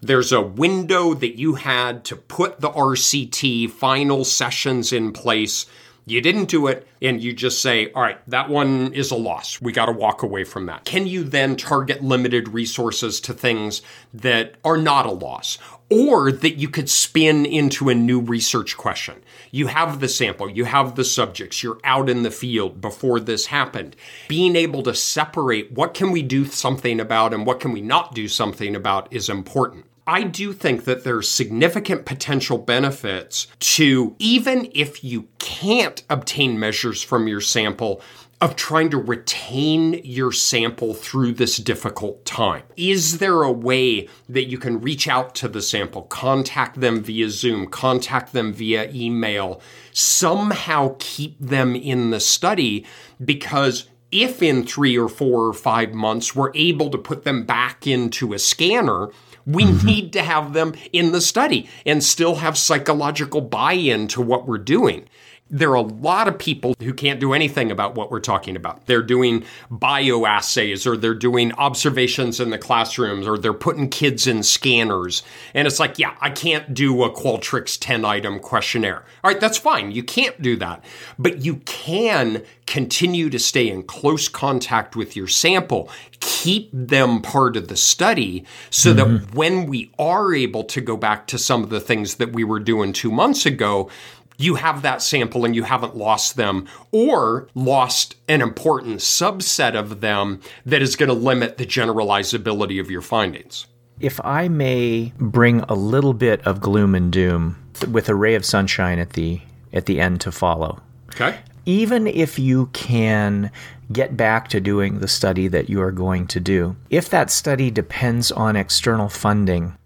there's 0.00 0.32
a 0.32 0.40
window 0.40 1.12
that 1.12 1.38
you 1.38 1.56
had 1.56 2.02
to 2.06 2.16
put 2.16 2.60
the 2.60 2.70
RCT 2.70 3.70
final 3.72 4.24
sessions 4.24 4.90
in 4.90 5.12
place 5.12 5.66
you 6.10 6.22
didn't 6.22 6.46
do 6.46 6.68
it, 6.68 6.86
and 7.02 7.22
you 7.22 7.34
just 7.34 7.60
say, 7.60 7.92
all 7.92 8.02
right, 8.02 8.18
that 8.30 8.48
one 8.48 8.94
is 8.94 9.10
a 9.10 9.14
loss. 9.14 9.60
We 9.60 9.72
got 9.72 9.86
to 9.86 9.92
walk 9.92 10.22
away 10.22 10.44
from 10.44 10.66
that. 10.66 10.86
Can 10.86 11.06
you 11.06 11.22
then 11.22 11.54
target 11.54 12.02
limited 12.02 12.48
resources 12.48 13.20
to 13.22 13.34
things 13.34 13.82
that 14.14 14.54
are 14.64 14.78
not 14.78 15.04
a 15.04 15.10
loss? 15.10 15.58
Or 15.90 16.30
that 16.30 16.56
you 16.56 16.68
could 16.68 16.90
spin 16.90 17.46
into 17.46 17.88
a 17.88 17.94
new 17.94 18.20
research 18.20 18.76
question. 18.76 19.22
You 19.50 19.68
have 19.68 20.00
the 20.00 20.08
sample, 20.08 20.50
you 20.50 20.66
have 20.66 20.96
the 20.96 21.04
subjects, 21.04 21.62
you're 21.62 21.80
out 21.82 22.10
in 22.10 22.24
the 22.24 22.30
field 22.30 22.80
before 22.80 23.20
this 23.20 23.46
happened. 23.46 23.96
Being 24.28 24.54
able 24.54 24.82
to 24.82 24.94
separate 24.94 25.72
what 25.72 25.94
can 25.94 26.10
we 26.10 26.22
do 26.22 26.44
something 26.44 27.00
about 27.00 27.32
and 27.32 27.46
what 27.46 27.60
can 27.60 27.72
we 27.72 27.80
not 27.80 28.14
do 28.14 28.28
something 28.28 28.76
about 28.76 29.10
is 29.10 29.30
important. 29.30 29.86
I 30.06 30.22
do 30.22 30.54
think 30.54 30.84
that 30.84 31.04
there's 31.04 31.28
significant 31.28 32.06
potential 32.06 32.56
benefits 32.56 33.46
to, 33.60 34.16
even 34.18 34.70
if 34.74 35.04
you 35.04 35.28
can't 35.38 36.02
obtain 36.08 36.58
measures 36.58 37.02
from 37.02 37.28
your 37.28 37.42
sample, 37.42 38.00
of 38.40 38.54
trying 38.54 38.90
to 38.90 38.98
retain 38.98 40.00
your 40.04 40.30
sample 40.30 40.94
through 40.94 41.32
this 41.32 41.56
difficult 41.56 42.24
time. 42.24 42.62
Is 42.76 43.18
there 43.18 43.42
a 43.42 43.50
way 43.50 44.08
that 44.28 44.44
you 44.44 44.58
can 44.58 44.80
reach 44.80 45.08
out 45.08 45.34
to 45.36 45.48
the 45.48 45.60
sample, 45.60 46.02
contact 46.02 46.80
them 46.80 47.02
via 47.02 47.30
Zoom, 47.30 47.66
contact 47.66 48.32
them 48.32 48.52
via 48.52 48.90
email, 48.92 49.60
somehow 49.92 50.94
keep 51.00 51.36
them 51.40 51.74
in 51.74 52.10
the 52.10 52.20
study? 52.20 52.86
Because 53.24 53.88
if 54.12 54.42
in 54.42 54.64
three 54.64 54.96
or 54.96 55.08
four 55.08 55.46
or 55.46 55.52
five 55.52 55.92
months 55.92 56.34
we're 56.34 56.52
able 56.54 56.90
to 56.90 56.98
put 56.98 57.24
them 57.24 57.44
back 57.44 57.86
into 57.86 58.32
a 58.32 58.38
scanner, 58.38 59.08
we 59.44 59.64
mm-hmm. 59.64 59.86
need 59.86 60.12
to 60.12 60.22
have 60.22 60.52
them 60.52 60.74
in 60.92 61.10
the 61.12 61.20
study 61.20 61.68
and 61.84 62.04
still 62.04 62.36
have 62.36 62.56
psychological 62.56 63.40
buy 63.40 63.72
in 63.72 64.06
to 64.08 64.20
what 64.20 64.46
we're 64.46 64.58
doing. 64.58 65.08
There 65.50 65.70
are 65.70 65.76
a 65.76 65.80
lot 65.80 66.28
of 66.28 66.38
people 66.38 66.74
who 66.80 66.92
can't 66.92 67.20
do 67.20 67.32
anything 67.32 67.70
about 67.70 67.94
what 67.94 68.10
we're 68.10 68.20
talking 68.20 68.56
about. 68.56 68.86
They're 68.86 69.02
doing 69.02 69.44
bioassays 69.70 70.86
or 70.86 70.96
they're 70.96 71.14
doing 71.14 71.52
observations 71.52 72.40
in 72.40 72.50
the 72.50 72.58
classrooms 72.58 73.26
or 73.26 73.38
they're 73.38 73.54
putting 73.54 73.88
kids 73.88 74.26
in 74.26 74.42
scanners. 74.42 75.22
And 75.54 75.66
it's 75.66 75.80
like, 75.80 75.98
yeah, 75.98 76.16
I 76.20 76.30
can't 76.30 76.74
do 76.74 77.02
a 77.02 77.10
Qualtrics 77.10 77.78
10 77.80 78.04
item 78.04 78.40
questionnaire. 78.40 79.04
All 79.24 79.30
right, 79.30 79.40
that's 79.40 79.58
fine. 79.58 79.90
You 79.92 80.02
can't 80.02 80.40
do 80.42 80.56
that. 80.56 80.84
But 81.18 81.44
you 81.44 81.56
can 81.56 82.44
continue 82.68 83.30
to 83.30 83.38
stay 83.38 83.68
in 83.68 83.82
close 83.82 84.28
contact 84.28 84.94
with 84.94 85.16
your 85.16 85.26
sample, 85.26 85.90
keep 86.20 86.68
them 86.72 87.22
part 87.22 87.56
of 87.56 87.68
the 87.68 87.76
study 87.76 88.44
so 88.68 88.92
that 88.92 89.06
mm-hmm. 89.06 89.36
when 89.36 89.66
we 89.66 89.90
are 89.98 90.34
able 90.34 90.62
to 90.62 90.82
go 90.82 90.94
back 90.94 91.26
to 91.26 91.38
some 91.38 91.64
of 91.64 91.70
the 91.70 91.80
things 91.80 92.16
that 92.16 92.32
we 92.32 92.44
were 92.44 92.60
doing 92.60 92.92
two 92.92 93.10
months 93.10 93.46
ago, 93.46 93.90
you 94.38 94.54
have 94.54 94.82
that 94.82 95.02
sample 95.02 95.44
and 95.44 95.54
you 95.54 95.64
haven't 95.64 95.96
lost 95.96 96.36
them 96.36 96.66
or 96.92 97.48
lost 97.54 98.14
an 98.28 98.40
important 98.40 99.00
subset 99.00 99.74
of 99.74 100.00
them 100.00 100.40
that 100.64 100.80
is 100.80 100.96
going 100.96 101.08
to 101.08 101.14
limit 101.14 101.58
the 101.58 101.66
generalizability 101.66 102.80
of 102.80 102.90
your 102.90 103.02
findings. 103.02 103.66
If 104.00 104.20
I 104.24 104.46
may 104.46 105.12
bring 105.18 105.60
a 105.62 105.74
little 105.74 106.14
bit 106.14 106.40
of 106.46 106.60
gloom 106.60 106.94
and 106.94 107.12
doom 107.12 107.56
with 107.90 108.08
a 108.08 108.14
ray 108.14 108.36
of 108.36 108.44
sunshine 108.44 109.00
at 109.00 109.10
the 109.10 109.40
at 109.72 109.86
the 109.86 110.00
end 110.00 110.20
to 110.22 110.32
follow. 110.32 110.80
Okay. 111.10 111.38
Even 111.66 112.06
if 112.06 112.38
you 112.38 112.66
can 112.72 113.50
get 113.92 114.16
back 114.16 114.48
to 114.48 114.60
doing 114.60 115.00
the 115.00 115.08
study 115.08 115.48
that 115.48 115.68
you 115.68 115.82
are 115.82 115.92
going 115.92 116.26
to 116.28 116.40
do, 116.40 116.76
if 116.88 117.10
that 117.10 117.30
study 117.30 117.70
depends 117.70 118.32
on 118.32 118.56
external 118.56 119.08
funding, 119.08 119.76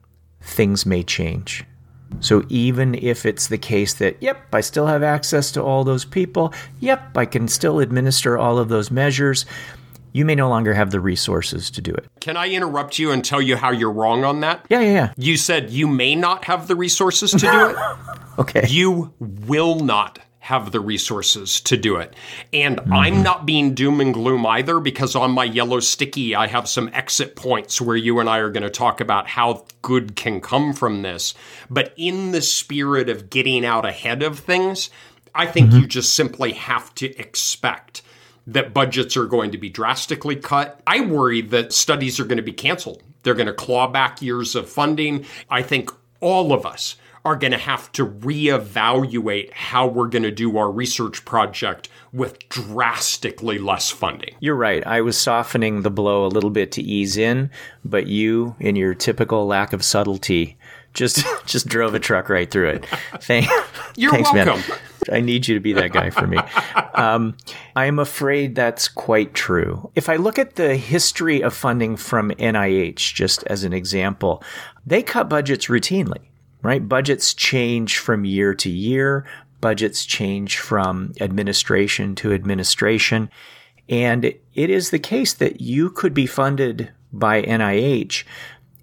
things 0.41 0.87
may 0.87 1.03
change. 1.03 1.65
So 2.21 2.45
even 2.49 2.95
if 2.95 3.27
it's 3.27 3.49
the 3.49 3.59
case 3.59 3.95
that, 3.95 4.23
yep, 4.23 4.47
I 4.53 4.61
still 4.61 4.87
have 4.87 5.03
access 5.03 5.51
to 5.53 5.63
all 5.63 5.85
those 5.85 6.05
people, 6.05 6.53
yep, 6.81 7.17
I 7.17 7.25
can 7.25 7.49
still 7.49 7.81
administer 7.81 8.39
all 8.39 8.59
of 8.59 8.69
those 8.69 8.91
measures, 8.91 9.47
you 10.13 10.25
may 10.25 10.35
no 10.35 10.49
longer 10.49 10.75
have 10.75 10.91
the 10.91 11.01
resources 11.01 11.71
to 11.71 11.81
do 11.81 11.93
it. 11.93 12.07
Can 12.21 12.37
I 12.37 12.51
interrupt 12.51 12.99
you 12.99 13.11
and 13.11 13.25
tell 13.25 13.41
you 13.41 13.57
how 13.57 13.71
you're 13.71 13.91
wrong 13.91 14.25
on 14.25 14.41
that? 14.41 14.67
Yeah, 14.69 14.81
yeah, 14.81 14.93
yeah. 14.93 15.13
You 15.17 15.37
said 15.37 15.71
you 15.71 15.89
may 15.89 16.15
not 16.15 16.45
have 16.45 16.69
the 16.69 16.77
resources 16.77 17.31
to 17.33 17.39
do 17.39 17.71
it. 17.71 17.77
Okay. 18.39 18.67
You 18.67 19.13
will 19.19 19.81
not 19.81 20.19
have 20.43 20.73
the 20.73 20.81
resources 20.81 21.61
to 21.61 21.77
do 21.77 21.95
it. 21.95 22.17
And 22.53 22.81
I'm 22.93 23.23
not 23.23 23.47
being 23.47 23.75
doom 23.75 24.01
and 24.01 24.13
gloom 24.13 24.45
either 24.45 24.81
because 24.81 25.15
on 25.15 25.31
my 25.31 25.45
yellow 25.45 25.79
sticky, 25.79 26.35
I 26.35 26.49
have 26.49 26.69
some 26.69 26.91
exit 26.93 27.37
points 27.37 27.81
where 27.81 27.95
you 27.95 28.19
and 28.19 28.29
I 28.29 28.39
are 28.39 28.51
going 28.51 28.65
to 28.65 28.69
talk 28.71 29.01
about 29.01 29.29
how 29.29 29.65
good 29.83 30.17
can 30.17 30.41
come 30.41 30.73
from 30.73 31.03
this. 31.03 31.35
But 31.71 31.95
in 31.97 32.33
the 32.33 32.43
spirit 32.43 33.09
of 33.09 33.31
getting 33.31 33.65
out 33.65 33.87
ahead 33.87 34.25
of 34.25 34.41
things, 34.41 34.91
I 35.33 35.47
think 35.47 35.71
you 35.71 35.79
mm-hmm. 35.79 35.89
just 35.89 36.13
simply 36.15 36.55
have 36.55 36.93
to 36.97 37.17
expect 37.17 38.03
that 38.49 38.75
budgets 38.75 39.17
are 39.17 39.27
going 39.27 39.53
to 39.53 39.59
be 39.59 39.71
drastically 39.71 40.35
cut. 40.35 40.81
I 40.89 41.03
worry 41.03 41.43
that 41.43 41.73
studies 41.73 42.19
are 42.19 42.25
going 42.25 42.39
to 42.39 42.43
be 42.43 42.53
canceled. 42.53 43.05
They're 43.23 43.35
going 43.35 43.47
to 43.47 43.53
claw 43.53 43.87
back 43.87 44.21
years 44.21 44.57
of 44.57 44.69
funding. 44.69 45.25
I 45.49 45.63
think 45.63 45.93
all 46.21 46.53
of 46.53 46.67
us 46.67 46.97
are 47.25 47.37
going 47.37 47.53
to 47.53 47.59
have 47.59 47.91
to 47.93 48.07
reevaluate 48.07 49.53
how 49.53 49.87
we're 49.87 50.09
going 50.09 50.23
to 50.25 50.31
do 50.31 50.57
our 50.59 50.71
research 50.71 51.25
project 51.25 51.89
with 52.13 52.49
drastically 52.49 53.59
less 53.59 53.91
funding. 53.91 54.35
You're 54.41 54.57
right. 54.57 54.87
I 54.87 55.01
was 55.01 55.17
softening 55.17 55.83
the 55.83 55.91
blow 55.91 56.27
a 56.27 56.29
little 56.29 56.51
bit 56.51 56.73
to 56.73 56.83
ease 56.83 57.17
in, 57.17 57.51
but 57.85 58.07
you, 58.07 58.57
in 58.59 58.77
your 58.77 58.95
typical 58.95 59.47
lack 59.47 59.73
of 59.73 59.85
subtlety, 59.85 60.57
just 60.95 61.25
just 61.47 61.67
drove 61.69 61.95
a 61.95 62.01
truck 62.01 62.29
right 62.29 62.51
through 62.51 62.71
it. 62.71 62.87
Thank, 63.21 63.47
You're 63.97 64.11
thanks, 64.11 64.33
welcome. 64.33 64.61
man. 64.69 64.79
I 65.11 65.21
need 65.21 65.49
you 65.49 65.55
to 65.55 65.61
be 65.61 65.73
that 65.73 65.93
guy 65.93 66.11
for 66.11 66.29
me. 66.29 66.39
Um, 66.95 67.37
I'm 67.75 67.99
afraid 67.99 68.55
that's 68.55 68.87
quite 68.87 69.35
true. 69.35 69.91
If 69.97 70.09
I 70.09 70.15
look 70.15 70.39
at 70.39 70.55
the 70.55 70.77
history 70.77 71.43
of 71.43 71.55
funding 71.55 71.97
from 71.97 72.31
NIH, 72.31 73.13
just 73.13 73.43
as 73.49 73.65
an 73.65 73.73
example, 73.73 74.45
they 74.87 75.03
cut 75.03 75.29
budgets 75.29 75.67
routinely, 75.67 76.21
right? 76.63 76.89
Budgets 76.89 77.35
change 77.35 77.99
from 77.99 78.25
year 78.25 78.55
to 78.55 78.71
year. 78.71 79.27
Budgets 79.61 80.05
change 80.05 80.59
from 80.59 81.13
administration 81.21 82.15
to 82.17 82.33
administration. 82.33 83.31
And 83.89 84.25
it 84.25 84.71
is 84.71 84.91
the 84.91 84.99
case 84.99 85.35
that 85.35 85.61
you 85.61 85.91
could 85.91 86.15
be 86.15 86.27
funded 86.27 86.93
by 87.13 87.43
NIH 87.43 88.25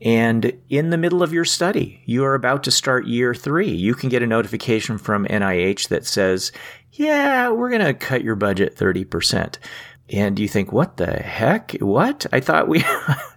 and 0.01 0.53
in 0.69 0.91
the 0.91 0.97
middle 0.97 1.21
of 1.21 1.33
your 1.33 1.45
study, 1.45 2.01
you 2.05 2.23
are 2.23 2.35
about 2.35 2.63
to 2.63 2.71
start 2.71 3.05
year 3.05 3.33
three. 3.33 3.69
You 3.69 3.93
can 3.93 4.09
get 4.09 4.23
a 4.23 4.27
notification 4.27 4.97
from 4.97 5.25
NIH 5.25 5.89
that 5.89 6.05
says, 6.05 6.51
yeah, 6.93 7.49
we're 7.49 7.69
going 7.69 7.85
to 7.85 7.93
cut 7.93 8.23
your 8.23 8.35
budget 8.35 8.77
30%. 8.77 9.57
And 10.11 10.39
you 10.39 10.47
think, 10.47 10.71
what 10.71 10.97
the 10.97 11.11
heck? 11.11 11.73
What? 11.73 12.25
I 12.31 12.39
thought 12.39 12.67
we. 12.67 12.83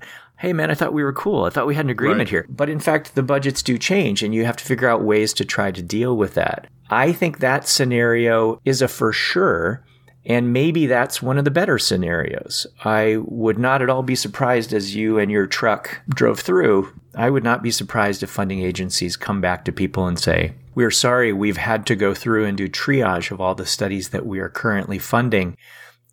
Hey 0.43 0.53
man, 0.53 0.73
I 0.73 0.75
thought 0.75 0.93
we 0.93 1.05
were 1.05 1.13
cool. 1.13 1.45
I 1.45 1.51
thought 1.51 1.69
we 1.69 1.77
had 1.77 1.85
an 1.87 1.91
agreement 1.91 2.23
Right. 2.23 2.29
here. 2.29 2.47
But 2.49 2.69
in 2.69 2.81
fact, 2.81 3.15
the 3.15 3.23
budgets 3.23 3.63
do 3.63 3.79
change 3.79 4.25
and 4.25 4.35
you 4.35 4.45
have 4.45 4.57
to 4.57 4.65
figure 4.65 4.89
out 4.89 5.05
ways 5.05 5.33
to 5.35 5.45
try 5.45 5.71
to 5.71 5.81
deal 5.81 6.17
with 6.17 6.35
that. 6.35 6.67
I 6.91 7.13
think 7.13 7.39
that 7.39 7.69
scenario 7.69 8.61
is 8.65 8.83
a 8.83 8.89
for 8.89 9.13
sure. 9.13 9.85
And 10.27 10.53
maybe 10.53 10.89
that's 10.89 11.23
one 11.23 11.39
of 11.39 11.45
the 11.45 11.53
better 11.53 11.79
scenarios. 11.79 12.67
I 12.85 13.19
would 13.25 13.57
not 13.57 13.83
at 13.83 13.89
all 13.89 14.03
be 14.03 14.17
surprised 14.17 14.73
as 14.73 14.97
you 14.97 15.17
and 15.17 15.31
your 15.31 15.47
truck 15.47 16.01
drove 16.09 16.41
through. 16.41 16.93
I 17.15 17.31
would 17.31 17.45
not 17.45 17.63
be 17.63 17.71
surprised 17.71 18.25
if 18.25 18.31
funding 18.31 18.63
agencies 18.63 19.17
come 19.17 19.41
back 19.41 19.65
to 19.67 19.73
people 19.73 20.09
and 20.09 20.19
say, 20.19 20.55
We're 20.75 20.91
sorry, 20.91 21.33
we've 21.33 21.57
had 21.57 21.87
to 21.87 21.95
go 21.95 22.15
through 22.15 22.47
and 22.47 22.59
do 22.59 22.69
triage 22.69 23.31
of 23.31 23.41
all 23.41 23.55
the 23.55 23.65
studies 23.65 24.09
that 24.09 24.27
we 24.27 24.41
are 24.41 24.49
currently 24.49 24.99
funding, 24.99 25.57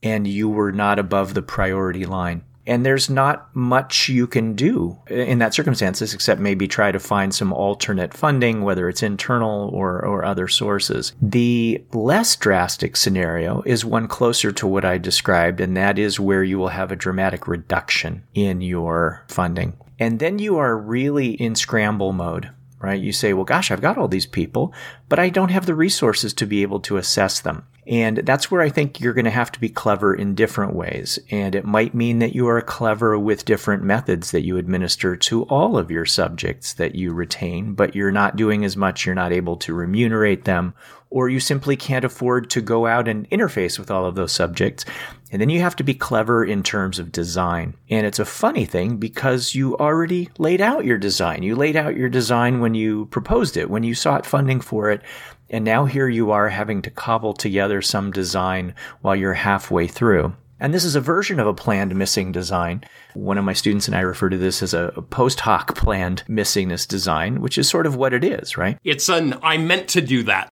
and 0.03 0.27
you 0.27 0.49
were 0.49 0.71
not 0.71 0.99
above 0.99 1.33
the 1.33 1.41
priority 1.41 2.05
line. 2.05 2.43
And 2.69 2.85
there's 2.85 3.09
not 3.09 3.53
much 3.55 4.09
you 4.09 4.27
can 4.27 4.53
do 4.53 4.99
in 5.09 5.39
that 5.39 5.55
circumstances 5.55 6.13
except 6.13 6.39
maybe 6.39 6.67
try 6.67 6.91
to 6.91 6.99
find 6.99 7.33
some 7.33 7.51
alternate 7.51 8.13
funding, 8.13 8.61
whether 8.61 8.87
it's 8.87 9.01
internal 9.01 9.69
or, 9.73 10.05
or 10.05 10.23
other 10.23 10.47
sources. 10.47 11.13
The 11.19 11.83
less 11.93 12.35
drastic 12.35 12.95
scenario 12.95 13.63
is 13.65 13.83
one 13.83 14.07
closer 14.07 14.51
to 14.51 14.67
what 14.67 14.85
I 14.85 14.99
described, 14.99 15.59
and 15.59 15.75
that 15.75 15.97
is 15.97 16.19
where 16.19 16.43
you 16.43 16.59
will 16.59 16.69
have 16.69 16.91
a 16.91 16.95
dramatic 16.95 17.47
reduction 17.47 18.23
in 18.35 18.61
your 18.61 19.25
funding. 19.27 19.75
And 19.97 20.19
then 20.19 20.37
you 20.37 20.59
are 20.59 20.77
really 20.77 21.31
in 21.31 21.55
scramble 21.55 22.13
mode 22.13 22.51
right? 22.81 23.01
You 23.01 23.11
say, 23.11 23.33
well, 23.33 23.43
gosh, 23.43 23.71
I've 23.71 23.81
got 23.81 23.97
all 23.97 24.07
these 24.07 24.25
people, 24.25 24.73
but 25.09 25.19
I 25.19 25.29
don't 25.29 25.49
have 25.49 25.65
the 25.65 25.75
resources 25.75 26.33
to 26.35 26.45
be 26.45 26.61
able 26.61 26.79
to 26.81 26.95
assess 26.97 27.41
them. 27.41 27.65
And 27.89 28.17
that's 28.17 28.51
where 28.51 28.61
I 28.61 28.69
think 28.69 28.99
you're 28.99 29.15
going 29.15 29.25
to 29.25 29.31
have 29.31 29.51
to 29.51 29.59
be 29.59 29.67
clever 29.67 30.13
in 30.13 30.35
different 30.35 30.75
ways. 30.75 31.17
And 31.31 31.55
it 31.55 31.65
might 31.65 31.95
mean 31.95 32.19
that 32.19 32.35
you 32.35 32.47
are 32.47 32.61
clever 32.61 33.17
with 33.17 33.45
different 33.45 33.81
methods 33.81 34.29
that 34.29 34.45
you 34.45 34.57
administer 34.57 35.15
to 35.15 35.43
all 35.45 35.75
of 35.75 35.89
your 35.89 36.05
subjects 36.05 36.73
that 36.73 36.93
you 36.93 37.11
retain, 37.13 37.73
but 37.73 37.95
you're 37.95 38.11
not 38.11 38.35
doing 38.35 38.63
as 38.63 38.77
much, 38.77 39.07
you're 39.07 39.15
not 39.15 39.31
able 39.31 39.57
to 39.57 39.73
remunerate 39.73 40.45
them, 40.45 40.75
or 41.09 41.29
you 41.29 41.39
simply 41.39 41.75
can't 41.75 42.05
afford 42.05 42.51
to 42.51 42.61
go 42.61 42.85
out 42.85 43.07
and 43.07 43.27
interface 43.31 43.79
with 43.79 43.89
all 43.89 44.05
of 44.05 44.13
those 44.13 44.31
subjects. 44.31 44.85
And 45.31 45.41
then 45.41 45.49
you 45.49 45.61
have 45.61 45.75
to 45.77 45.83
be 45.83 45.95
clever 45.95 46.45
in 46.45 46.61
terms 46.61 46.99
of 46.99 47.11
design. 47.11 47.75
And 47.89 48.05
it's 48.05 48.19
a 48.19 48.25
funny 48.25 48.65
thing 48.65 48.97
because 48.97 49.55
you 49.55 49.75
already 49.77 50.29
laid 50.37 50.61
out 50.61 50.85
your 50.85 50.99
design. 50.99 51.41
You 51.41 51.55
laid 51.55 51.75
out 51.75 51.97
your 51.97 52.09
design 52.09 52.59
when 52.59 52.75
you 52.75 53.07
proposed 53.07 53.57
it, 53.57 53.69
when 53.69 53.81
you 53.81 53.95
sought 53.95 54.27
funding 54.27 54.61
for 54.61 54.91
it. 54.91 55.01
And 55.49 55.65
now 55.65 55.85
here 55.85 56.07
you 56.07 56.31
are 56.31 56.49
having 56.49 56.81
to 56.83 56.91
cobble 56.91 57.33
together 57.33 57.81
some 57.81 58.11
design 58.11 58.75
while 59.01 59.15
you're 59.15 59.33
halfway 59.33 59.87
through. 59.87 60.35
And 60.61 60.73
this 60.73 60.83
is 60.83 60.95
a 60.95 61.01
version 61.01 61.39
of 61.39 61.47
a 61.47 61.53
planned 61.53 61.95
missing 61.95 62.33
design. 62.33 62.83
One 63.13 63.37
of 63.37 63.45
my 63.45 63.53
students 63.53 63.87
and 63.87 63.95
I 63.95 64.01
refer 64.01 64.27
to 64.29 64.37
this 64.37 64.61
as 64.61 64.73
a 64.73 64.91
post 65.09 65.39
hoc 65.39 65.75
planned 65.75 66.23
missingness 66.27 66.85
design, 66.85 67.39
which 67.39 67.57
is 67.57 67.69
sort 67.69 67.85
of 67.85 67.95
what 67.95 68.13
it 68.13 68.23
is, 68.23 68.57
right? 68.57 68.77
It's 68.89 69.07
an 69.07 69.35
I 69.41 69.57
meant 69.57 69.87
to 69.89 70.01
do 70.01 70.23
that, 70.23 70.51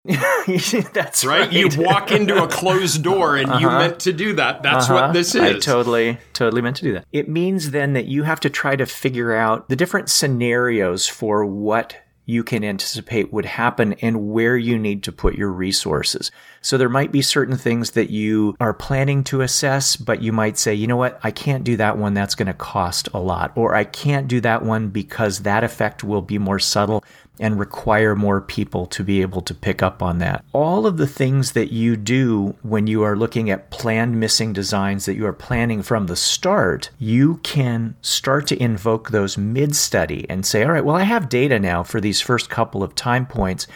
That's 0.94 1.26
right? 1.26 1.42
right. 1.42 1.52
You 1.52 1.70
walk 1.78 2.12
into 2.12 2.42
a 2.42 2.48
closed 2.48 3.04
door 3.04 3.36
and 3.36 3.60
you 3.60 3.68
meant 3.68 4.00
to 4.02 4.14
do 4.14 4.34
that. 4.34 4.64
That's 4.64 4.90
what 4.90 5.12
this 5.12 5.36
is. 5.36 5.42
Uh-huh. 5.42 5.56
I 5.56 5.60
totally, 5.60 6.18
totally 6.34 6.62
meant 6.62 6.78
to 6.78 6.84
do 6.84 6.94
that. 6.94 7.06
It 7.12 7.28
means 7.28 7.72
then 7.72 7.94
that 7.94 8.06
you 8.06 8.24
have 8.24 8.40
to 8.42 8.50
try 8.50 8.76
to 8.76 8.86
figure 8.86 9.36
out 9.36 9.70
the 9.70 9.76
different 9.76 10.10
scenarios 10.10 11.08
for 11.08 11.46
what 11.46 11.98
you 12.28 12.44
can 12.44 12.64
anticipate 12.64 13.32
would 13.32 13.46
happen 13.46 13.94
and 13.94 14.30
where 14.30 14.58
you 14.58 14.78
need 14.78 15.02
to 15.02 15.12
put 15.14 15.36
your 15.36 15.50
resources. 15.50 16.30
So 16.62 16.78
there 16.78 16.90
might 16.90 17.12
be 17.12 17.22
certain 17.22 17.58
things 17.58 17.92
that 17.92 18.10
you 18.10 18.56
are 18.60 18.74
planning 18.74 19.24
to 19.26 19.42
assess, 19.42 19.96
but 19.96 20.22
you 20.22 20.34
might 20.34 20.58
say, 20.58 20.74
you 20.74 20.88
know 20.88 20.98
what, 20.98 21.20
I 21.24 21.32
can't 21.32 21.64
do 21.64 21.78
that 21.78 21.98
one. 21.98 22.14
That's 22.14 22.36
going 22.36 22.48
to 22.48 22.54
cost 22.54 23.08
a 23.14 23.20
lot. 23.20 23.54
Or 23.56 23.74
I 23.74 23.86
can't 23.86 24.28
do 24.28 24.42
that 24.42 24.62
one 24.62 24.90
because 24.90 25.40
that 25.40 25.64
effect 25.64 26.04
will 26.04 26.22
be 26.22 26.38
more 26.38 26.60
subtle 26.60 27.04
and 27.40 27.60
require 27.60 28.16
more 28.16 28.42
people 28.42 28.86
to 28.88 29.04
be 29.04 29.22
able 29.22 29.42
to 29.42 29.54
pick 29.54 29.82
up 29.82 30.02
on 30.02 30.18
that. 30.20 30.44
All 30.54 30.86
of 30.86 30.98
the 30.98 31.08
things 31.08 31.52
that 31.54 31.72
you 31.72 31.96
do 31.96 32.56
when 32.62 32.88
you 32.88 33.04
are 33.04 33.16
looking 33.16 33.50
at 33.50 33.70
planned 33.70 34.20
missing 34.20 34.54
designs 34.54 35.06
that 35.06 35.16
you 35.16 35.26
are 35.26 35.34
planning 35.34 35.82
from 35.82 36.08
the 36.08 36.16
start, 36.16 36.90
you 36.98 37.38
can 37.44 37.96
start 38.02 38.48
to 38.48 38.62
invoke 38.62 39.12
those 39.12 39.38
mid 39.38 39.76
study 39.76 40.26
and 40.30 40.46
say, 40.46 40.64
all 40.64 40.72
right, 40.72 40.86
well, 40.86 40.96
I 40.96 41.04
have 41.04 41.30
data 41.30 41.60
now 41.60 41.84
for 41.84 42.02
these 42.02 42.22
first 42.22 42.50
couple 42.50 42.84
of 42.84 42.96
time 42.96 43.26
points. 43.26 43.68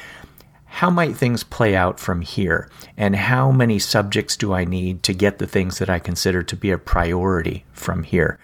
How 0.66 0.90
might 0.90 1.18
things 1.18 1.44
play 1.44 1.76
out 1.76 2.00
from 2.00 2.22
here? 2.22 2.70
And 2.96 3.16
how 3.16 3.52
many 3.52 3.78
subjects 3.78 4.38
do 4.38 4.54
I 4.54 4.64
need 4.64 5.04
to 5.04 5.14
get 5.14 5.38
the 5.38 5.48
things 5.48 5.80
that 5.80 5.90
I 5.90 6.00
consider 6.00 6.44
to 6.44 6.56
be 6.56 6.72
a 6.72 6.78
priority 6.78 7.66
from 7.74 8.04
here? 8.04 8.40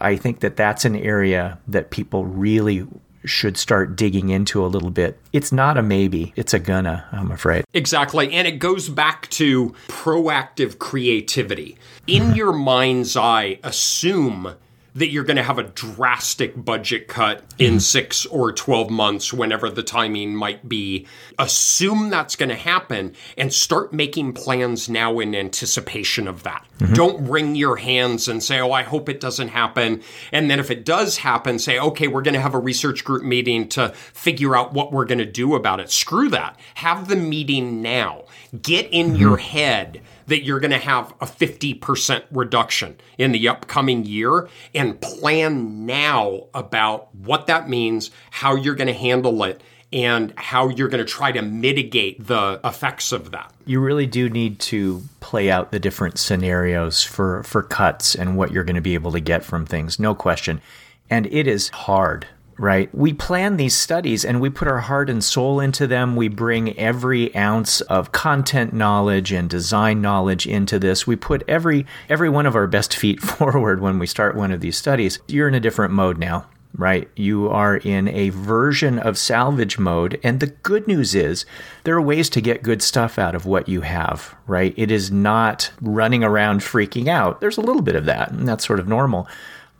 I 0.00 0.16
think 0.16 0.40
that 0.40 0.56
that's 0.56 0.84
an 0.84 0.96
area 0.96 1.58
that 1.66 1.90
people 1.90 2.24
really 2.24 2.86
should 3.24 3.56
start 3.56 3.96
digging 3.96 4.30
into 4.30 4.64
a 4.64 4.68
little 4.68 4.90
bit. 4.90 5.18
It's 5.32 5.52
not 5.52 5.76
a 5.78 5.82
maybe, 5.82 6.32
it's 6.36 6.54
a 6.54 6.58
gonna, 6.58 7.06
I'm 7.12 7.30
afraid. 7.30 7.64
Exactly. 7.74 8.32
And 8.32 8.46
it 8.46 8.58
goes 8.58 8.88
back 8.88 9.28
to 9.30 9.70
proactive 9.88 10.78
creativity. 10.78 11.78
In 12.06 12.34
your 12.34 12.52
mind's 12.52 13.16
eye, 13.16 13.58
assume 13.62 14.54
that 14.94 15.08
you're 15.08 15.24
going 15.24 15.36
to 15.36 15.42
have 15.42 15.58
a 15.58 15.64
drastic 15.64 16.52
budget 16.56 17.08
cut 17.08 17.42
in 17.58 17.72
mm-hmm. 17.72 17.78
six 17.78 18.26
or 18.26 18.52
12 18.52 18.90
months, 18.90 19.32
whenever 19.32 19.70
the 19.70 19.82
timing 19.82 20.34
might 20.34 20.68
be. 20.68 21.06
Assume 21.38 22.10
that's 22.10 22.36
going 22.36 22.50
to 22.50 22.54
happen 22.54 23.14
and 23.38 23.52
start 23.52 23.92
making 23.92 24.34
plans 24.34 24.88
now 24.88 25.18
in 25.18 25.34
anticipation 25.34 26.28
of 26.28 26.42
that. 26.42 26.66
Mm-hmm. 26.78 26.94
Don't 26.94 27.28
wring 27.28 27.54
your 27.54 27.76
hands 27.76 28.28
and 28.28 28.42
say, 28.42 28.60
oh, 28.60 28.72
I 28.72 28.82
hope 28.82 29.08
it 29.08 29.20
doesn't 29.20 29.48
happen. 29.48 30.02
And 30.30 30.50
then 30.50 30.60
if 30.60 30.70
it 30.70 30.84
does 30.84 31.18
happen, 31.18 31.58
say, 31.58 31.78
okay, 31.78 32.08
we're 32.08 32.22
going 32.22 32.34
to 32.34 32.40
have 32.40 32.54
a 32.54 32.58
research 32.58 33.04
group 33.04 33.22
meeting 33.22 33.68
to 33.70 33.90
figure 33.90 34.54
out 34.54 34.72
what 34.74 34.92
we're 34.92 35.06
going 35.06 35.18
to 35.18 35.24
do 35.24 35.54
about 35.54 35.80
it. 35.80 35.90
Screw 35.90 36.28
that. 36.30 36.58
Have 36.74 37.08
the 37.08 37.16
meeting 37.16 37.80
now. 37.80 38.24
Get 38.60 38.90
in 38.90 39.08
mm-hmm. 39.08 39.16
your 39.16 39.36
head 39.38 40.02
that 40.26 40.42
you're 40.42 40.60
going 40.60 40.70
to 40.70 40.78
have 40.78 41.12
a 41.20 41.26
50% 41.26 42.24
reduction 42.30 42.96
in 43.18 43.32
the 43.32 43.48
upcoming 43.48 44.04
year 44.04 44.48
and 44.74 45.00
plan 45.00 45.86
now 45.86 46.46
about 46.54 47.14
what 47.14 47.46
that 47.46 47.68
means, 47.68 48.10
how 48.30 48.54
you're 48.54 48.74
going 48.74 48.88
to 48.88 48.94
handle 48.94 49.42
it, 49.44 49.62
and 49.92 50.32
how 50.36 50.68
you're 50.68 50.88
going 50.88 51.04
to 51.04 51.10
try 51.10 51.30
to 51.32 51.42
mitigate 51.42 52.26
the 52.26 52.60
effects 52.64 53.12
of 53.12 53.30
that. 53.32 53.52
You 53.66 53.80
really 53.80 54.06
do 54.06 54.28
need 54.30 54.58
to 54.60 55.02
play 55.20 55.50
out 55.50 55.70
the 55.70 55.78
different 55.78 56.18
scenarios 56.18 57.02
for, 57.02 57.42
for 57.42 57.62
cuts 57.62 58.14
and 58.14 58.36
what 58.36 58.52
you're 58.52 58.64
going 58.64 58.76
to 58.76 58.82
be 58.82 58.94
able 58.94 59.12
to 59.12 59.20
get 59.20 59.44
from 59.44 59.66
things, 59.66 59.98
no 59.98 60.14
question. 60.14 60.60
And 61.10 61.26
it 61.26 61.46
is 61.46 61.68
hard 61.68 62.26
right? 62.58 62.94
We 62.94 63.12
plan 63.12 63.56
these 63.56 63.74
studies 63.74 64.24
and 64.24 64.40
we 64.40 64.50
put 64.50 64.68
our 64.68 64.80
heart 64.80 65.08
and 65.10 65.22
soul 65.22 65.60
into 65.60 65.86
them. 65.86 66.16
We 66.16 66.28
bring 66.28 66.78
every 66.78 67.34
ounce 67.34 67.80
of 67.82 68.12
content 68.12 68.72
knowledge 68.72 69.32
and 69.32 69.48
design 69.48 70.00
knowledge 70.00 70.46
into 70.46 70.78
this. 70.78 71.06
We 71.06 71.16
put 71.16 71.42
every 71.48 71.86
every 72.08 72.28
one 72.28 72.46
of 72.46 72.56
our 72.56 72.66
best 72.66 72.94
feet 72.94 73.20
forward 73.22 73.80
when 73.80 73.98
we 73.98 74.06
start 74.06 74.36
one 74.36 74.52
of 74.52 74.60
these 74.60 74.76
studies. 74.76 75.18
You're 75.28 75.48
in 75.48 75.54
a 75.54 75.60
different 75.60 75.92
mode 75.94 76.18
now. 76.18 76.46
Right? 76.74 77.10
You 77.16 77.50
are 77.50 77.76
in 77.76 78.08
a 78.08 78.30
version 78.30 78.98
of 78.98 79.18
salvage 79.18 79.78
mode. 79.78 80.18
And 80.22 80.40
the 80.40 80.46
good 80.46 80.88
news 80.88 81.14
is 81.14 81.44
there 81.84 81.94
are 81.96 82.00
ways 82.00 82.30
to 82.30 82.40
get 82.40 82.62
good 82.62 82.80
stuff 82.80 83.18
out 83.18 83.34
of 83.34 83.44
what 83.44 83.68
you 83.68 83.82
have, 83.82 84.34
right? 84.46 84.72
It 84.78 84.90
is 84.90 85.10
not 85.10 85.70
running 85.82 86.24
around 86.24 86.60
freaking 86.60 87.08
out. 87.08 87.42
There's 87.42 87.58
a 87.58 87.60
little 87.60 87.82
bit 87.82 87.94
of 87.94 88.06
that, 88.06 88.30
and 88.32 88.48
that's 88.48 88.66
sort 88.66 88.80
of 88.80 88.88
normal. 88.88 89.28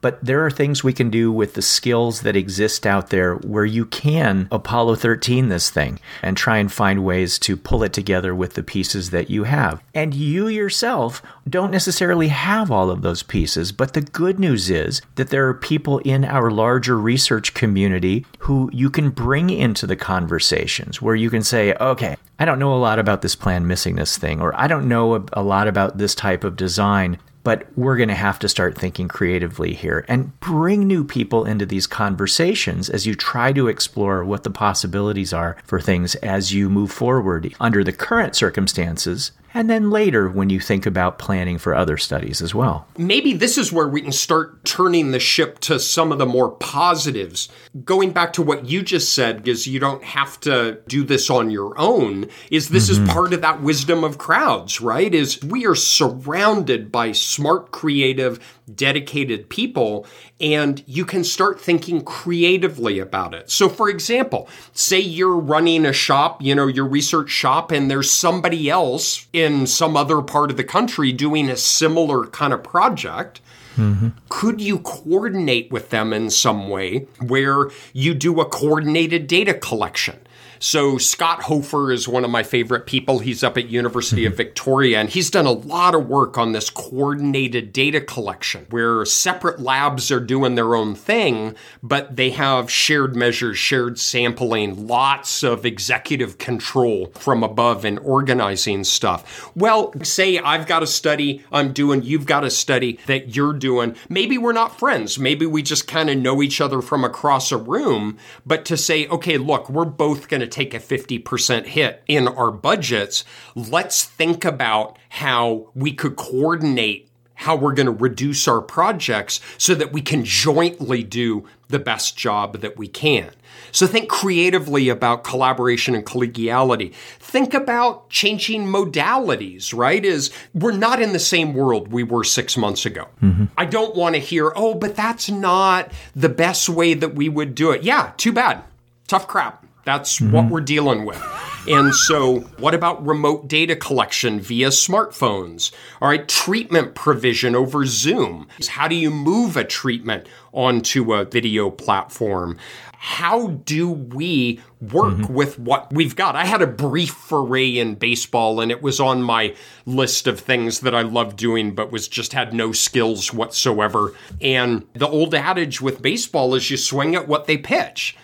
But 0.02 0.22
there 0.22 0.44
are 0.44 0.50
things 0.50 0.84
we 0.84 0.92
can 0.92 1.08
do 1.08 1.32
with 1.32 1.54
the 1.54 1.62
skills 1.62 2.20
that 2.20 2.36
exist 2.36 2.86
out 2.86 3.08
there 3.08 3.36
where 3.36 3.64
you 3.64 3.86
can 3.86 4.48
Apollo 4.50 4.96
13 4.96 5.48
this 5.48 5.70
thing 5.70 6.00
and 6.22 6.36
try 6.36 6.58
and 6.58 6.70
find 6.70 7.04
ways 7.04 7.38
to 7.38 7.56
pull 7.56 7.82
it 7.82 7.92
together 7.92 8.34
with 8.34 8.54
the 8.54 8.62
pieces 8.62 9.10
that 9.10 9.30
you 9.30 9.44
have. 9.44 9.82
And 9.94 10.12
you 10.12 10.48
yourself 10.48 11.22
don't 11.48 11.70
necessarily 11.70 12.28
have 12.28 12.70
all 12.70 12.90
of 12.90 13.02
those 13.02 13.22
pieces, 13.22 13.72
but 13.72 13.94
the 13.94 14.00
good 14.00 14.38
news 14.38 14.70
is 14.70 15.00
that 15.14 15.30
there 15.30 15.48
are 15.48 15.54
people 15.54 15.98
in 15.98 16.24
our 16.24 16.50
larger 16.50 16.98
research 16.98 17.54
community 17.54 18.26
who 18.40 18.68
you 18.72 18.90
can 18.90 19.10
bring 19.10 19.50
into 19.50 19.86
the 19.86 19.96
conversations 19.96 21.00
where 21.00 21.14
you 21.14 21.30
can 21.30 21.44
say, 21.44 21.74
okay, 21.74 22.16
I 22.40 22.44
don't 22.44 22.58
know 22.58 22.74
a 22.74 22.76
lot 22.76 22.98
about 22.98 23.22
this 23.22 23.36
plan 23.36 23.68
missing 23.68 23.94
this 23.94 24.18
thing, 24.18 24.40
or 24.40 24.52
I 24.60 24.66
don't 24.66 24.88
know 24.88 25.24
a 25.32 25.42
lot 25.44 25.68
about 25.68 25.98
this 25.98 26.16
type 26.16 26.42
of 26.42 26.56
design 26.56 27.18
but 27.44 27.66
we're 27.76 27.96
going 27.96 28.08
to 28.08 28.14
have 28.14 28.38
to 28.38 28.48
start 28.48 28.76
thinking 28.76 29.08
creatively 29.08 29.74
here 29.74 30.04
and 30.08 30.38
bring 30.40 30.86
new 30.86 31.04
people 31.04 31.44
into 31.44 31.66
these 31.66 31.86
conversations 31.86 32.88
as 32.88 33.06
you 33.06 33.14
try 33.14 33.52
to 33.52 33.68
explore 33.68 34.24
what 34.24 34.44
the 34.44 34.50
possibilities 34.50 35.32
are 35.32 35.56
for 35.64 35.80
things 35.80 36.14
as 36.16 36.52
you 36.52 36.68
move 36.68 36.90
forward 36.90 37.54
under 37.60 37.82
the 37.82 37.92
current 37.92 38.36
circumstances 38.36 39.32
and 39.54 39.68
then 39.68 39.90
later 39.90 40.28
when 40.28 40.50
you 40.50 40.60
think 40.60 40.86
about 40.86 41.18
planning 41.18 41.58
for 41.58 41.74
other 41.74 41.96
studies 41.96 42.42
as 42.42 42.54
well. 42.54 42.86
Maybe 42.96 43.32
this 43.32 43.58
is 43.58 43.72
where 43.72 43.88
we 43.88 44.02
can 44.02 44.12
start 44.12 44.64
turning 44.64 45.10
the 45.10 45.20
ship 45.20 45.58
to 45.60 45.78
some 45.78 46.12
of 46.12 46.18
the 46.18 46.26
more 46.26 46.50
positives. 46.50 47.48
Going 47.84 48.12
back 48.12 48.32
to 48.34 48.42
what 48.42 48.66
you 48.66 48.82
just 48.82 49.14
said, 49.14 49.42
because 49.42 49.66
you 49.66 49.78
don't 49.78 50.04
have 50.04 50.40
to 50.40 50.80
do 50.88 51.04
this 51.04 51.30
on 51.30 51.50
your 51.50 51.78
own, 51.78 52.28
is 52.50 52.68
this 52.68 52.90
mm-hmm. 52.90 53.04
is 53.04 53.12
part 53.12 53.32
of 53.32 53.40
that 53.42 53.62
wisdom 53.62 54.04
of 54.04 54.18
crowds, 54.18 54.80
right? 54.80 55.12
Is 55.12 55.42
we 55.42 55.66
are 55.66 55.74
surrounded 55.74 56.90
by 56.90 57.12
smart, 57.12 57.70
creative, 57.70 58.38
dedicated 58.74 59.48
people, 59.48 60.06
and 60.42 60.82
you 60.86 61.04
can 61.04 61.22
start 61.22 61.60
thinking 61.60 62.02
creatively 62.02 62.98
about 62.98 63.32
it. 63.32 63.48
So, 63.48 63.68
for 63.68 63.88
example, 63.88 64.48
say 64.72 64.98
you're 64.98 65.38
running 65.38 65.86
a 65.86 65.92
shop, 65.92 66.42
you 66.42 66.54
know, 66.54 66.66
your 66.66 66.86
research 66.86 67.30
shop, 67.30 67.70
and 67.70 67.88
there's 67.88 68.10
somebody 68.10 68.68
else 68.68 69.28
in 69.32 69.68
some 69.68 69.96
other 69.96 70.20
part 70.20 70.50
of 70.50 70.56
the 70.56 70.64
country 70.64 71.12
doing 71.12 71.48
a 71.48 71.56
similar 71.56 72.26
kind 72.26 72.52
of 72.52 72.64
project. 72.64 73.40
Mm-hmm. 73.76 74.08
Could 74.28 74.60
you 74.60 74.80
coordinate 74.80 75.70
with 75.70 75.90
them 75.90 76.12
in 76.12 76.28
some 76.28 76.68
way 76.68 77.06
where 77.26 77.70
you 77.92 78.12
do 78.12 78.40
a 78.40 78.44
coordinated 78.44 79.28
data 79.28 79.54
collection? 79.54 80.18
So 80.62 80.96
Scott 80.96 81.42
Hofer 81.42 81.90
is 81.90 82.06
one 82.06 82.24
of 82.24 82.30
my 82.30 82.44
favorite 82.44 82.86
people. 82.86 83.18
He's 83.18 83.42
up 83.42 83.58
at 83.58 83.68
University 83.68 84.24
of 84.26 84.34
mhm. 84.34 84.36
Victoria 84.36 85.00
and 85.00 85.08
he's 85.08 85.28
done 85.28 85.44
a 85.44 85.50
lot 85.50 85.92
of 85.92 86.08
work 86.08 86.38
on 86.38 86.52
this 86.52 86.70
coordinated 86.70 87.72
data 87.72 88.00
collection 88.00 88.66
where 88.70 89.04
separate 89.04 89.58
labs 89.58 90.12
are 90.12 90.20
doing 90.20 90.54
their 90.54 90.76
own 90.76 90.94
thing, 90.94 91.56
but 91.82 92.14
they 92.14 92.30
have 92.30 92.70
shared 92.70 93.16
measures, 93.16 93.58
shared 93.58 93.98
sampling, 93.98 94.86
lots 94.86 95.42
of 95.42 95.66
executive 95.66 96.38
control 96.38 97.06
from 97.18 97.42
above 97.42 97.84
and 97.84 97.98
organizing 97.98 98.84
stuff. 98.84 99.50
Well, 99.56 99.92
say 100.04 100.38
I've 100.38 100.68
got 100.68 100.84
a 100.84 100.86
study 100.86 101.42
I'm 101.50 101.72
doing, 101.72 102.02
you've 102.04 102.26
got 102.26 102.44
a 102.44 102.50
study 102.50 103.00
that 103.06 103.34
you're 103.34 103.52
doing. 103.52 103.96
Maybe 104.08 104.38
we're 104.38 104.52
not 104.52 104.78
friends. 104.78 105.18
Maybe 105.18 105.44
we 105.44 105.64
just 105.64 105.88
kind 105.88 106.08
of 106.08 106.18
know 106.18 106.40
each 106.40 106.60
other 106.60 106.80
from 106.80 107.02
across 107.02 107.50
a 107.50 107.56
room, 107.56 108.16
but 108.46 108.64
to 108.66 108.76
say, 108.76 109.08
okay, 109.08 109.38
look, 109.38 109.68
we're 109.68 109.84
both 109.84 110.28
going 110.28 110.40
to 110.40 110.51
take 110.52 110.74
a 110.74 110.78
50% 110.78 111.66
hit 111.66 112.02
in 112.06 112.28
our 112.28 112.50
budgets, 112.50 113.24
let's 113.54 114.04
think 114.04 114.44
about 114.44 114.98
how 115.08 115.70
we 115.74 115.92
could 115.92 116.16
coordinate 116.16 117.08
how 117.34 117.56
we're 117.56 117.74
going 117.74 117.86
to 117.86 117.92
reduce 117.92 118.46
our 118.46 118.60
projects 118.62 119.40
so 119.58 119.74
that 119.74 119.92
we 119.92 120.00
can 120.00 120.24
jointly 120.24 121.02
do 121.02 121.44
the 121.68 121.78
best 121.78 122.16
job 122.16 122.60
that 122.60 122.76
we 122.76 122.86
can. 122.86 123.30
So 123.72 123.86
think 123.86 124.08
creatively 124.08 124.88
about 124.88 125.24
collaboration 125.24 125.94
and 125.94 126.04
collegiality. 126.04 126.94
Think 127.18 127.54
about 127.54 128.08
changing 128.10 128.66
modalities, 128.66 129.74
right? 129.74 130.04
Is 130.04 130.30
we're 130.54 130.76
not 130.76 131.00
in 131.00 131.12
the 131.12 131.18
same 131.18 131.54
world 131.54 131.90
we 131.90 132.02
were 132.02 132.22
six 132.22 132.56
months 132.56 132.86
ago. 132.86 133.08
Mm-hmm. 133.22 133.46
I 133.56 133.64
don't 133.64 133.96
want 133.96 134.14
to 134.14 134.20
hear, 134.20 134.52
oh, 134.54 134.74
but 134.74 134.94
that's 134.94 135.30
not 135.30 135.90
the 136.14 136.28
best 136.28 136.68
way 136.68 136.94
that 136.94 137.14
we 137.14 137.28
would 137.28 137.54
do 137.54 137.70
it. 137.72 137.82
Yeah, 137.82 138.12
too 138.18 138.32
bad. 138.32 138.62
Tough 139.08 139.26
crap. 139.26 139.66
That's 139.84 140.18
mm-hmm. 140.18 140.32
what 140.32 140.48
we're 140.48 140.60
dealing 140.60 141.04
with. 141.04 141.22
And 141.68 141.94
so, 141.94 142.40
what 142.58 142.74
about 142.74 143.06
remote 143.06 143.46
data 143.46 143.76
collection 143.76 144.40
via 144.40 144.68
smartphones? 144.68 145.72
All 146.00 146.08
right, 146.08 146.28
treatment 146.28 146.96
provision 146.96 147.54
over 147.54 147.86
Zoom. 147.86 148.48
How 148.68 148.88
do 148.88 148.96
you 148.96 149.10
move 149.10 149.56
a 149.56 149.62
treatment 149.62 150.26
onto 150.52 151.14
a 151.14 151.24
video 151.24 151.70
platform? 151.70 152.58
How 152.98 153.48
do 153.48 153.90
we 153.90 154.60
work 154.80 155.14
mm-hmm. 155.14 155.34
with 155.34 155.58
what 155.58 155.92
we've 155.92 156.14
got? 156.14 156.36
I 156.36 156.44
had 156.44 156.62
a 156.62 156.68
brief 156.68 157.10
foray 157.10 157.78
in 157.78 157.96
baseball 157.96 158.60
and 158.60 158.70
it 158.70 158.80
was 158.80 159.00
on 159.00 159.22
my 159.22 159.56
list 159.86 160.28
of 160.28 160.38
things 160.38 160.80
that 160.80 160.94
I 160.94 161.02
love 161.02 161.34
doing, 161.34 161.74
but 161.74 161.90
was 161.90 162.06
just 162.06 162.32
had 162.32 162.54
no 162.54 162.70
skills 162.70 163.32
whatsoever. 163.32 164.14
And 164.40 164.86
the 164.94 165.08
old 165.08 165.34
adage 165.34 165.80
with 165.80 166.00
baseball 166.00 166.54
is 166.54 166.70
you 166.70 166.76
swing 166.76 167.16
at 167.16 167.26
what 167.26 167.46
they 167.46 167.56
pitch. 167.56 168.16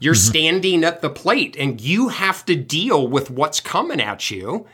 You're 0.00 0.14
mm-hmm. 0.14 0.30
standing 0.30 0.84
at 0.84 1.02
the 1.02 1.10
plate 1.10 1.56
and 1.58 1.80
you 1.80 2.08
have 2.08 2.44
to 2.46 2.56
deal 2.56 3.06
with 3.06 3.30
what's 3.30 3.60
coming 3.60 4.00
at 4.00 4.30
you. 4.30 4.66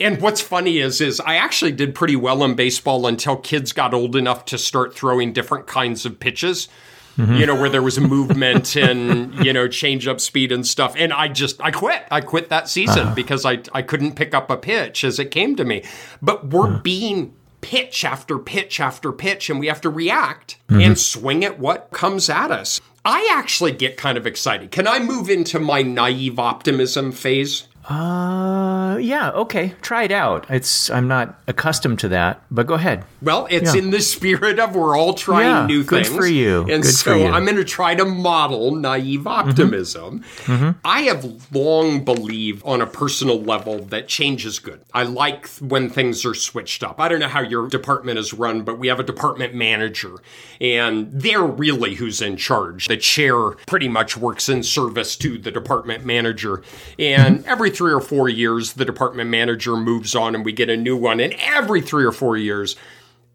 And 0.00 0.22
what's 0.22 0.40
funny 0.40 0.78
is 0.78 1.00
is 1.00 1.20
I 1.20 1.34
actually 1.34 1.72
did 1.72 1.94
pretty 1.94 2.14
well 2.16 2.44
in 2.44 2.54
baseball 2.54 3.06
until 3.06 3.36
kids 3.36 3.72
got 3.72 3.92
old 3.92 4.14
enough 4.14 4.44
to 4.46 4.58
start 4.58 4.94
throwing 4.94 5.32
different 5.32 5.66
kinds 5.66 6.06
of 6.06 6.20
pitches. 6.20 6.68
Mm-hmm. 7.16 7.34
you 7.34 7.46
know, 7.46 7.56
where 7.56 7.68
there 7.68 7.82
was 7.82 7.98
a 7.98 8.00
movement 8.00 8.76
and, 8.76 9.34
you 9.44 9.52
know, 9.52 9.66
change 9.66 10.06
up 10.06 10.20
speed 10.20 10.52
and 10.52 10.64
stuff. 10.64 10.94
And 10.96 11.12
I 11.12 11.26
just, 11.26 11.60
I 11.60 11.72
quit. 11.72 12.04
I 12.12 12.20
quit 12.20 12.48
that 12.50 12.68
season 12.68 13.06
uh-huh. 13.06 13.14
because 13.16 13.44
I, 13.44 13.58
I 13.72 13.82
couldn't 13.82 14.14
pick 14.14 14.34
up 14.34 14.52
a 14.52 14.56
pitch 14.56 15.02
as 15.02 15.18
it 15.18 15.32
came 15.32 15.56
to 15.56 15.64
me. 15.64 15.82
But 16.22 16.50
we're 16.50 16.68
uh-huh. 16.68 16.82
being 16.84 17.34
pitch 17.60 18.04
after 18.04 18.38
pitch 18.38 18.80
after 18.80 19.12
pitch, 19.12 19.50
and 19.50 19.60
we 19.60 19.66
have 19.66 19.80
to 19.82 19.90
react 19.90 20.58
mm-hmm. 20.68 20.80
and 20.80 20.98
swing 20.98 21.44
at 21.44 21.58
what 21.58 21.90
comes 21.90 22.28
at 22.28 22.50
us. 22.50 22.80
I 23.04 23.32
actually 23.32 23.72
get 23.72 23.96
kind 23.96 24.18
of 24.18 24.26
excited. 24.26 24.70
Can 24.70 24.86
I 24.86 24.98
move 24.98 25.30
into 25.30 25.58
my 25.58 25.82
naive 25.82 26.38
optimism 26.38 27.12
phase? 27.12 27.68
Uh, 27.88 28.98
yeah, 28.98 29.30
okay. 29.30 29.74
Try 29.80 30.02
it 30.04 30.12
out. 30.12 30.46
It's 30.50 30.90
I'm 30.90 31.08
not 31.08 31.40
accustomed 31.46 31.98
to 32.00 32.08
that, 32.10 32.42
but 32.50 32.66
go 32.66 32.74
ahead. 32.74 33.04
Well, 33.22 33.46
it's 33.50 33.74
Yeah. 33.74 33.80
in 33.80 33.90
the 33.90 34.00
spirit 34.00 34.58
of 34.58 34.74
we're 34.74 34.96
all 34.96 35.14
trying 35.14 35.46
Yeah, 35.46 35.66
new 35.66 35.84
good 35.84 36.04
things. 36.04 36.16
for 36.16 36.26
you. 36.26 36.60
And 36.68 36.82
Good 36.82 36.92
so 36.94 37.14
you. 37.14 37.24
Mm-hmm. 37.24 37.34
I'm 37.34 37.44
going 37.44 37.56
to 37.56 37.64
try 37.64 37.94
to 37.94 38.04
model 38.04 38.74
naive 38.74 39.26
optimism. 39.26 40.22
I 40.84 41.02
have 41.02 41.24
long 41.54 42.04
believed 42.04 42.62
on 42.64 42.82
a 42.82 42.86
personal 42.86 43.40
level 43.40 43.78
that 43.86 44.06
change 44.06 44.44
is 44.44 44.58
good. 44.58 44.80
I 44.92 45.04
like 45.04 45.48
when 45.60 45.88
things 45.88 46.24
are 46.26 46.34
switched 46.34 46.82
up. 46.84 47.00
I 47.00 47.08
don't 47.08 47.20
know 47.20 47.28
how 47.28 47.40
your 47.40 47.68
department 47.68 48.18
is 48.18 48.34
run, 48.34 48.62
but 48.62 48.78
we 48.78 48.88
have 48.88 49.00
a 49.00 49.04
department 49.04 49.54
manager, 49.54 50.12
and 50.60 51.08
they're 51.12 51.42
really 51.42 51.94
who's 51.94 52.20
in 52.20 52.36
charge. 52.36 52.86
The 52.88 52.96
chair 52.98 53.52
pretty 53.66 53.88
much 53.88 54.16
works 54.16 54.48
in 54.50 54.62
service 54.62 55.16
to 55.16 55.38
the 55.38 55.50
department 55.50 56.04
manager. 56.04 56.62
And 56.98 57.38
Mm-hmm. 57.38 57.48
Three 57.78 57.92
or 57.92 58.00
four 58.00 58.28
years, 58.28 58.74
the 58.74 58.84
department 58.84 59.30
manager 59.30 59.76
moves 59.76 60.14
on 60.14 60.34
and 60.34 60.44
we 60.44 60.52
get 60.52 60.68
a 60.68 60.76
new 60.76 60.96
one. 60.96 61.20
And 61.20 61.32
every 61.38 61.80
three 61.80 62.04
or 62.04 62.12
four 62.12 62.36
years, 62.36 62.76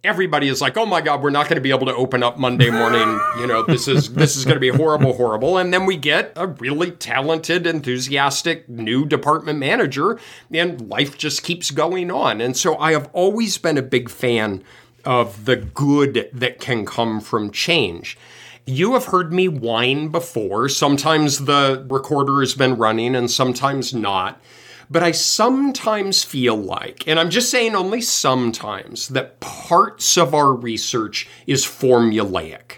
everybody 0.04 0.50
is 0.50 0.60
like, 0.60 0.76
"Oh 0.76 0.86
my 0.86 1.00
God, 1.00 1.24
we're 1.24 1.30
not 1.30 1.48
going 1.48 1.56
to 1.56 1.62
be 1.62 1.70
able 1.70 1.86
to 1.86 1.96
open 1.96 2.22
up 2.24 2.38
Monday 2.38 2.70
morning." 2.70 3.20
You 3.40 3.48
know, 3.48 3.64
this 3.64 3.88
is 3.88 4.14
this 4.14 4.36
is 4.36 4.46
going 4.46 4.56
to 4.56 4.62
be 4.62 4.70
horrible, 4.70 5.14
horrible. 5.14 5.58
And 5.58 5.74
then 5.74 5.86
we 5.86 5.98
get 5.98 6.34
a 6.36 6.48
really 6.48 6.92
talented, 6.92 7.66
enthusiastic 7.66 8.70
new 8.70 9.06
department 9.06 9.60
manager, 9.60 10.20
and 10.52 10.88
life 10.88 11.18
just 11.18 11.42
keeps 11.42 11.72
going 11.72 12.12
on. 12.12 12.40
And 12.40 12.56
so, 12.56 12.78
I 12.78 12.92
have 12.92 13.10
always 13.12 13.58
been 13.58 13.78
a 13.78 13.82
big 13.82 14.10
fan 14.10 14.64
of 15.04 15.46
the 15.46 15.56
good 15.56 16.30
that 16.32 16.60
can 16.60 16.86
come 16.86 17.20
from 17.20 17.50
change. 17.52 18.18
You 18.66 18.94
have 18.94 19.06
heard 19.06 19.34
me 19.34 19.48
whine 19.48 20.08
before. 20.08 20.70
Sometimes 20.70 21.46
the 21.46 21.86
recorder 21.90 22.40
has 22.40 22.54
been 22.54 22.78
running 22.78 23.16
and 23.16 23.30
sometimes 23.30 23.94
not. 23.94 24.42
But 24.90 25.04
I 25.04 25.12
sometimes 25.12 26.24
feel 26.24 26.56
like, 26.56 27.08
and 27.08 27.20
I'm 27.20 27.30
just 27.30 27.50
saying 27.50 27.76
only 27.76 28.02
sometimes, 28.02 29.08
that 29.10 29.40
parts 29.40 30.18
of 30.18 30.34
our 30.34 30.54
research 30.54 31.28
is 31.48 31.66
formulaic. 31.66 32.78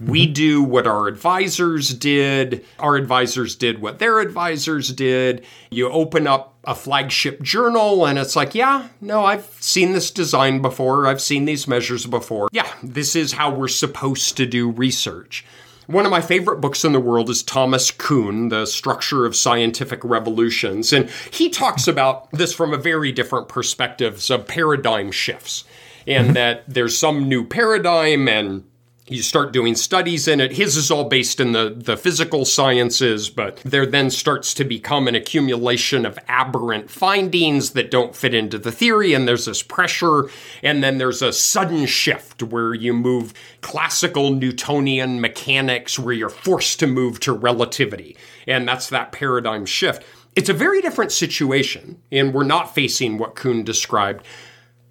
We 0.00 0.26
do 0.26 0.62
what 0.62 0.86
our 0.86 1.06
advisors 1.08 1.94
did. 1.94 2.64
Our 2.78 2.96
advisors 2.96 3.56
did 3.56 3.80
what 3.80 3.98
their 3.98 4.20
advisors 4.20 4.92
did. 4.92 5.44
You 5.70 5.88
open 5.88 6.26
up 6.26 6.54
a 6.64 6.74
flagship 6.74 7.40
journal 7.42 8.06
and 8.06 8.18
it's 8.18 8.36
like, 8.36 8.54
yeah, 8.54 8.88
no, 9.00 9.24
I've 9.24 9.46
seen 9.60 9.92
this 9.92 10.10
design 10.10 10.60
before. 10.60 11.06
I've 11.06 11.20
seen 11.20 11.44
these 11.44 11.66
measures 11.66 12.06
before. 12.06 12.48
Yeah, 12.52 12.70
this 12.82 13.16
is 13.16 13.32
how 13.32 13.54
we're 13.54 13.68
supposed 13.68 14.36
to 14.36 14.46
do 14.46 14.70
research. 14.70 15.44
One 15.86 16.04
of 16.04 16.10
my 16.10 16.20
favorite 16.20 16.60
books 16.60 16.84
in 16.84 16.92
the 16.92 17.00
world 17.00 17.30
is 17.30 17.44
Thomas 17.44 17.92
Kuhn, 17.92 18.48
The 18.48 18.66
Structure 18.66 19.24
of 19.24 19.36
Scientific 19.36 20.02
Revolutions. 20.02 20.92
And 20.92 21.08
he 21.30 21.48
talks 21.48 21.86
about 21.86 22.30
this 22.32 22.52
from 22.52 22.74
a 22.74 22.78
very 22.78 23.12
different 23.12 23.48
perspective, 23.48 24.28
of 24.30 24.48
paradigm 24.48 25.12
shifts. 25.12 25.64
And 26.04 26.26
mm-hmm. 26.26 26.34
that 26.34 26.64
there's 26.66 26.98
some 26.98 27.28
new 27.28 27.46
paradigm 27.46 28.28
and 28.28 28.64
you 29.08 29.22
start 29.22 29.52
doing 29.52 29.76
studies 29.76 30.26
in 30.26 30.40
it. 30.40 30.52
His 30.52 30.76
is 30.76 30.90
all 30.90 31.04
based 31.04 31.38
in 31.38 31.52
the, 31.52 31.72
the 31.76 31.96
physical 31.96 32.44
sciences, 32.44 33.30
but 33.30 33.58
there 33.58 33.86
then 33.86 34.10
starts 34.10 34.52
to 34.54 34.64
become 34.64 35.06
an 35.06 35.14
accumulation 35.14 36.04
of 36.04 36.18
aberrant 36.26 36.90
findings 36.90 37.70
that 37.70 37.90
don't 37.90 38.16
fit 38.16 38.34
into 38.34 38.58
the 38.58 38.72
theory, 38.72 39.14
and 39.14 39.28
there's 39.28 39.44
this 39.44 39.62
pressure, 39.62 40.28
and 40.62 40.82
then 40.82 40.98
there's 40.98 41.22
a 41.22 41.32
sudden 41.32 41.86
shift 41.86 42.42
where 42.42 42.74
you 42.74 42.92
move 42.92 43.32
classical 43.60 44.30
Newtonian 44.30 45.20
mechanics 45.20 45.98
where 45.98 46.14
you're 46.14 46.28
forced 46.28 46.80
to 46.80 46.88
move 46.88 47.20
to 47.20 47.32
relativity. 47.32 48.16
And 48.48 48.66
that's 48.66 48.88
that 48.88 49.12
paradigm 49.12 49.66
shift. 49.66 50.02
It's 50.34 50.48
a 50.48 50.54
very 50.54 50.82
different 50.82 51.12
situation, 51.12 52.02
and 52.10 52.34
we're 52.34 52.44
not 52.44 52.74
facing 52.74 53.18
what 53.18 53.36
Kuhn 53.36 53.62
described. 53.62 54.26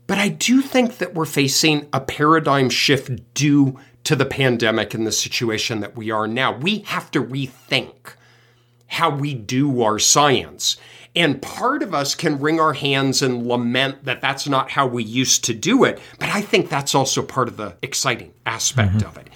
But 0.07 0.19
I 0.19 0.29
do 0.29 0.61
think 0.61 0.99
that 0.99 1.15
we're 1.15 1.25
facing 1.25 1.87
a 1.91 1.99
paradigm 1.99 2.69
shift 2.69 3.33
due 3.33 3.77
to 4.05 4.15
the 4.15 4.25
pandemic 4.25 4.93
and 4.93 5.05
the 5.05 5.11
situation 5.11 5.81
that 5.81 5.95
we 5.95 6.09
are 6.09 6.27
now. 6.27 6.55
We 6.57 6.79
have 6.79 7.11
to 7.11 7.21
rethink 7.21 8.13
how 8.87 9.09
we 9.09 9.33
do 9.33 9.81
our 9.81 9.99
science. 9.99 10.77
And 11.15 11.41
part 11.41 11.81
of 11.81 11.93
us 11.93 12.13
can 12.13 12.39
wring 12.39 12.59
our 12.59 12.73
hands 12.73 13.21
and 13.21 13.47
lament 13.47 14.05
that 14.05 14.21
that's 14.21 14.47
not 14.47 14.71
how 14.71 14.85
we 14.85 15.03
used 15.03 15.43
to 15.45 15.53
do 15.53 15.83
it. 15.83 15.99
But 16.19 16.29
I 16.29 16.41
think 16.41 16.69
that's 16.69 16.93
also 16.93 17.21
part 17.21 17.47
of 17.47 17.57
the 17.57 17.75
exciting 17.81 18.33
aspect 18.45 18.97
mm-hmm. 18.97 19.07
of 19.07 19.17
it. 19.17 19.27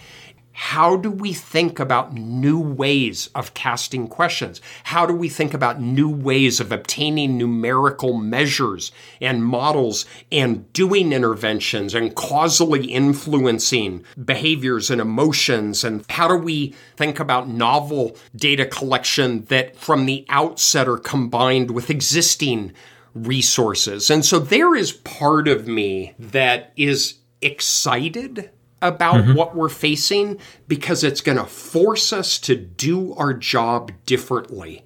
How 0.62 0.98
do 0.98 1.10
we 1.10 1.32
think 1.32 1.80
about 1.80 2.14
new 2.14 2.60
ways 2.60 3.30
of 3.34 3.54
casting 3.54 4.10
questions? 4.10 4.60
How 4.84 5.06
do 5.06 5.14
we 5.14 5.30
think 5.30 5.54
about 5.54 5.80
new 5.80 6.10
ways 6.10 6.60
of 6.60 6.74
obtaining 6.74 7.38
numerical 7.38 8.14
measures 8.14 8.92
and 9.22 9.46
models 9.46 10.06
and 10.30 10.72
doing 10.74 11.14
interventions 11.14 11.96
and 11.96 12.14
causally 12.14 12.88
influencing 12.88 14.04
behaviors 14.24 14.92
and 14.92 15.00
emotions? 15.00 15.86
And 15.86 16.04
how 16.10 16.28
do 16.28 16.36
we 16.36 16.76
think 16.98 17.22
about 17.22 17.48
novel 17.48 18.18
data 18.36 18.66
collection 18.66 19.46
that 19.46 19.78
from 19.78 20.06
the 20.06 20.26
outset 20.28 20.90
are 20.90 20.98
combined 20.98 21.72
with 21.72 21.90
existing 21.90 22.74
resources? 23.16 24.10
And 24.10 24.26
so 24.26 24.40
there 24.40 24.76
is 24.76 24.92
part 24.92 25.48
of 25.48 25.70
me 25.70 26.16
that 26.20 26.74
is 26.76 27.20
excited 27.42 28.52
about 28.82 29.16
mm-hmm. 29.16 29.34
what 29.34 29.56
we're 29.56 29.70
facing 29.70 30.40
because 30.68 31.04
it's 31.04 31.22
going 31.22 31.38
to 31.38 31.46
force 31.46 32.14
us 32.14 32.40
to 32.40 32.56
do 32.56 33.14
our 33.16 33.34
job 33.34 33.92
differently 34.06 34.84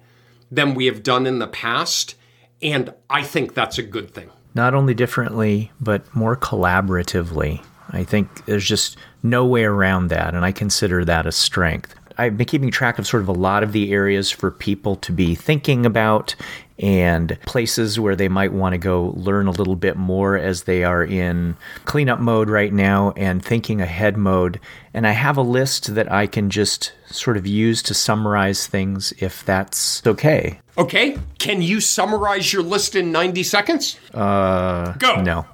than 0.50 0.74
we 0.74 0.86
have 0.86 1.02
done 1.02 1.26
in 1.26 1.38
the 1.38 1.46
past. 1.46 2.14
And 2.62 2.92
I 3.10 3.22
think 3.22 3.54
that's 3.54 3.78
a 3.78 3.82
good 3.82 4.12
thing. 4.12 4.30
Not 4.54 4.74
only 4.74 4.94
differently, 4.94 5.72
but 5.80 6.14
more 6.14 6.36
collaboratively. 6.36 7.64
I 7.90 8.04
think 8.04 8.46
there's 8.46 8.66
just 8.66 8.96
no 9.22 9.44
way 9.44 9.64
around 9.64 10.08
that, 10.08 10.34
and 10.34 10.44
I 10.44 10.52
consider 10.52 11.04
that 11.04 11.26
a 11.26 11.32
strength. 11.32 11.94
I've 12.16 12.36
been 12.36 12.46
keeping 12.46 12.70
track 12.70 12.98
of 12.98 13.06
sort 13.06 13.22
of 13.22 13.28
a 13.28 13.32
lot 13.32 13.62
of 13.62 13.72
the 13.72 13.92
areas 13.92 14.30
for 14.30 14.50
people 14.50 14.96
to 14.96 15.12
be 15.12 15.34
thinking 15.34 15.86
about 15.86 16.34
and 16.78 17.38
places 17.46 18.00
where 18.00 18.16
they 18.16 18.28
might 18.28 18.52
want 18.52 18.72
to 18.72 18.78
go 18.78 19.12
learn 19.16 19.46
a 19.46 19.52
little 19.52 19.76
bit 19.76 19.96
more 19.96 20.36
as 20.36 20.64
they 20.64 20.82
are 20.82 21.04
in 21.04 21.56
cleanup 21.84 22.18
mode 22.18 22.50
right 22.50 22.72
now 22.72 23.12
and 23.16 23.44
thinking 23.44 23.80
ahead 23.80 24.16
mode. 24.16 24.58
And 24.92 25.06
I 25.06 25.12
have 25.12 25.36
a 25.36 25.42
list 25.42 25.94
that 25.94 26.10
I 26.10 26.26
can 26.26 26.50
just 26.50 26.92
sort 27.06 27.36
of 27.36 27.46
use 27.46 27.82
to 27.84 27.94
summarize 27.94 28.66
things 28.66 29.12
if 29.18 29.44
that's 29.44 30.04
okay. 30.06 30.60
Okay, 30.76 31.16
can 31.38 31.62
you 31.62 31.80
summarize 31.80 32.52
your 32.52 32.62
list 32.62 32.96
in 32.96 33.12
90 33.12 33.44
seconds? 33.44 33.96
Uh, 34.12 34.92
Go. 34.94 35.22
No. 35.22 35.46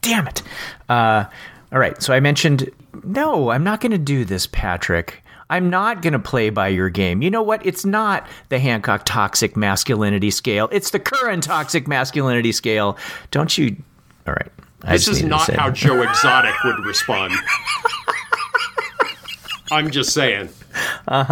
Damn 0.00 0.28
it. 0.28 0.42
Uh, 0.88 1.24
all 1.72 1.78
right. 1.80 2.00
So 2.00 2.14
I 2.14 2.20
mentioned, 2.20 2.70
no, 3.02 3.50
I'm 3.50 3.64
not 3.64 3.80
going 3.80 3.92
to 3.92 3.98
do 3.98 4.24
this, 4.24 4.46
Patrick. 4.46 5.24
I'm 5.50 5.70
not 5.70 6.02
going 6.02 6.12
to 6.12 6.18
play 6.18 6.50
by 6.50 6.68
your 6.68 6.90
game. 6.90 7.22
You 7.22 7.30
know 7.30 7.42
what? 7.42 7.64
It's 7.64 7.84
not 7.84 8.26
the 8.50 8.58
Hancock 8.58 9.02
toxic 9.04 9.56
masculinity 9.56 10.30
scale. 10.30 10.68
It's 10.72 10.90
the 10.90 10.98
Curran 10.98 11.40
toxic 11.40 11.88
masculinity 11.88 12.52
scale. 12.52 12.98
Don't 13.30 13.56
you? 13.56 13.76
All 14.26 14.34
right. 14.34 14.52
I 14.84 14.92
This 14.92 15.08
is 15.08 15.22
not 15.22 15.50
how 15.54 15.68
that. 15.70 15.74
Joe 15.76 16.02
Exotic 16.02 16.54
would 16.64 16.84
respond. 16.84 17.32
I'm 19.70 19.90
just 19.90 20.12
saying. 20.12 20.50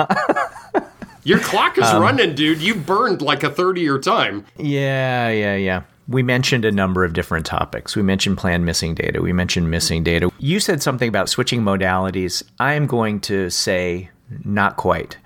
Your 1.25 1.41
clock 1.41 1.77
is 1.77 1.85
Um, 1.85 2.03
running, 2.03 2.35
dude. 2.35 2.63
You 2.63 2.75
burned 2.75 3.21
like 3.21 3.43
a 3.43 3.51
third 3.51 3.79
of 3.79 3.83
your 3.83 3.99
time. 3.99 4.45
Yeah, 4.59 5.29
yeah, 5.31 5.57
yeah. 5.57 5.83
We 6.09 6.23
mentioned 6.23 6.65
a 6.65 6.71
number 6.71 7.05
of 7.05 7.13
different 7.13 7.47
topics. 7.47 7.97
We 7.97 8.03
mentioned 8.03 8.39
planned 8.39 8.65
missing 8.65 8.95
data. 8.95 9.21
We 9.21 9.33
mentioned 9.33 9.71
missing 9.71 10.05
data. 10.05 10.31
You 10.39 10.61
said 10.61 10.83
something 10.83 11.09
about 11.09 11.29
switching 11.29 11.63
modalities. 11.63 12.43
I 12.61 12.75
am 12.75 12.87
going 12.87 13.21
to 13.23 13.51
say 13.51 14.11
not 14.45 14.77
quite. 14.77 15.17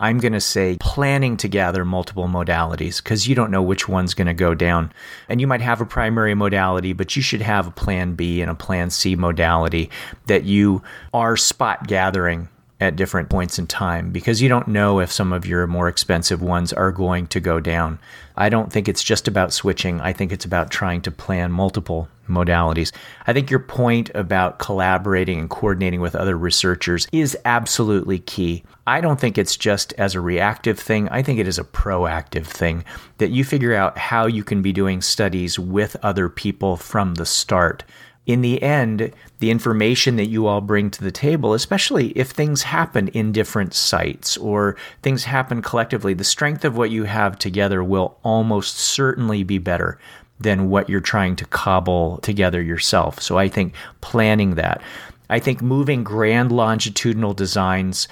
I'm 0.00 0.18
going 0.18 0.32
to 0.32 0.40
say 0.40 0.76
planning 0.78 1.36
to 1.38 1.48
gather 1.48 1.84
multiple 1.84 2.28
modalities 2.28 3.02
because 3.02 3.26
you 3.26 3.34
don't 3.34 3.50
know 3.50 3.62
which 3.62 3.88
one's 3.88 4.14
going 4.14 4.28
to 4.28 4.34
go 4.34 4.54
down. 4.54 4.92
And 5.28 5.40
you 5.40 5.48
might 5.48 5.60
have 5.60 5.80
a 5.80 5.86
primary 5.86 6.34
modality, 6.36 6.92
but 6.92 7.16
you 7.16 7.22
should 7.22 7.42
have 7.42 7.66
a 7.66 7.72
plan 7.72 8.14
B 8.14 8.40
and 8.40 8.50
a 8.50 8.54
plan 8.54 8.90
C 8.90 9.16
modality 9.16 9.90
that 10.26 10.44
you 10.44 10.82
are 11.12 11.36
spot 11.36 11.88
gathering 11.88 12.48
at 12.80 12.94
different 12.94 13.28
points 13.28 13.58
in 13.58 13.66
time 13.66 14.10
because 14.10 14.40
you 14.40 14.48
don't 14.48 14.68
know 14.68 15.00
if 15.00 15.10
some 15.10 15.32
of 15.32 15.44
your 15.44 15.66
more 15.66 15.88
expensive 15.88 16.40
ones 16.40 16.72
are 16.72 16.92
going 16.92 17.26
to 17.26 17.40
go 17.40 17.58
down. 17.58 17.98
I 18.38 18.48
don't 18.48 18.72
think 18.72 18.88
it's 18.88 19.02
just 19.02 19.26
about 19.26 19.52
switching. 19.52 20.00
I 20.00 20.12
think 20.12 20.30
it's 20.30 20.44
about 20.44 20.70
trying 20.70 21.02
to 21.02 21.10
plan 21.10 21.50
multiple 21.50 22.08
modalities. 22.28 22.92
I 23.26 23.32
think 23.32 23.50
your 23.50 23.58
point 23.58 24.10
about 24.14 24.60
collaborating 24.60 25.40
and 25.40 25.50
coordinating 25.50 26.00
with 26.00 26.14
other 26.14 26.38
researchers 26.38 27.08
is 27.10 27.36
absolutely 27.44 28.20
key. 28.20 28.62
I 28.86 29.00
don't 29.00 29.18
think 29.18 29.38
it's 29.38 29.56
just 29.56 29.92
as 29.94 30.14
a 30.14 30.20
reactive 30.20 30.78
thing. 30.78 31.08
I 31.08 31.20
think 31.20 31.40
it 31.40 31.48
is 31.48 31.58
a 31.58 31.64
proactive 31.64 32.46
thing 32.46 32.84
that 33.18 33.30
you 33.30 33.44
figure 33.44 33.74
out 33.74 33.98
how 33.98 34.26
you 34.26 34.44
can 34.44 34.62
be 34.62 34.72
doing 34.72 35.02
studies 35.02 35.58
with 35.58 35.96
other 36.02 36.28
people 36.28 36.76
from 36.76 37.14
the 37.14 37.26
start 37.26 37.82
in 38.28 38.42
the 38.42 38.62
end, 38.62 39.10
the 39.38 39.50
information 39.50 40.16
that 40.16 40.26
you 40.26 40.46
all 40.46 40.60
bring 40.60 40.90
to 40.90 41.02
the 41.02 41.10
table, 41.10 41.54
especially 41.54 42.08
if 42.08 42.30
things 42.30 42.62
happen 42.62 43.08
in 43.08 43.32
different 43.32 43.72
sites 43.72 44.36
or 44.36 44.76
things 45.02 45.24
happen 45.24 45.62
collectively, 45.62 46.12
the 46.12 46.22
strength 46.22 46.62
of 46.62 46.76
what 46.76 46.90
you 46.90 47.04
have 47.04 47.38
together 47.38 47.82
will 47.82 48.18
almost 48.22 48.76
certainly 48.76 49.42
be 49.42 49.56
better 49.56 49.98
than 50.38 50.68
what 50.68 50.90
you're 50.90 51.00
trying 51.00 51.36
to 51.36 51.46
cobble 51.46 52.18
together 52.18 52.60
yourself. 52.60 53.18
So 53.18 53.38
I 53.38 53.48
think 53.48 53.72
planning 54.02 54.56
that. 54.56 54.82
I 55.30 55.38
think 55.38 55.62
moving 55.62 56.04
grand 56.04 56.52
longitudinal 56.52 57.32
designs 57.32 58.08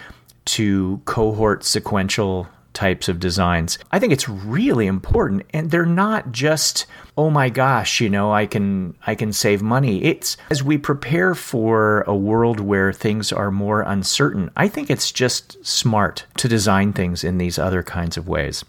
to 0.46 1.02
cohort 1.04 1.62
sequential 1.62 2.48
types 2.76 3.08
of 3.08 3.18
designs. 3.18 3.78
I 3.90 3.98
think 3.98 4.12
it's 4.12 4.28
really 4.28 4.86
important 4.86 5.42
and 5.52 5.70
they're 5.70 5.86
not 5.86 6.30
just 6.30 6.86
oh 7.18 7.30
my 7.30 7.48
gosh, 7.48 8.00
you 8.00 8.10
know, 8.10 8.30
I 8.30 8.44
can 8.44 8.94
I 9.06 9.14
can 9.14 9.32
save 9.32 9.62
money. 9.62 10.04
It's 10.04 10.36
as 10.50 10.62
we 10.62 10.76
prepare 10.76 11.34
for 11.34 12.02
a 12.02 12.14
world 12.14 12.60
where 12.60 12.92
things 12.92 13.32
are 13.32 13.50
more 13.50 13.80
uncertain. 13.80 14.50
I 14.56 14.68
think 14.68 14.90
it's 14.90 15.10
just 15.10 15.64
smart 15.64 16.26
to 16.36 16.48
design 16.48 16.92
things 16.92 17.24
in 17.24 17.38
these 17.38 17.58
other 17.58 17.82
kinds 17.82 18.16
of 18.16 18.28
ways. 18.28 18.64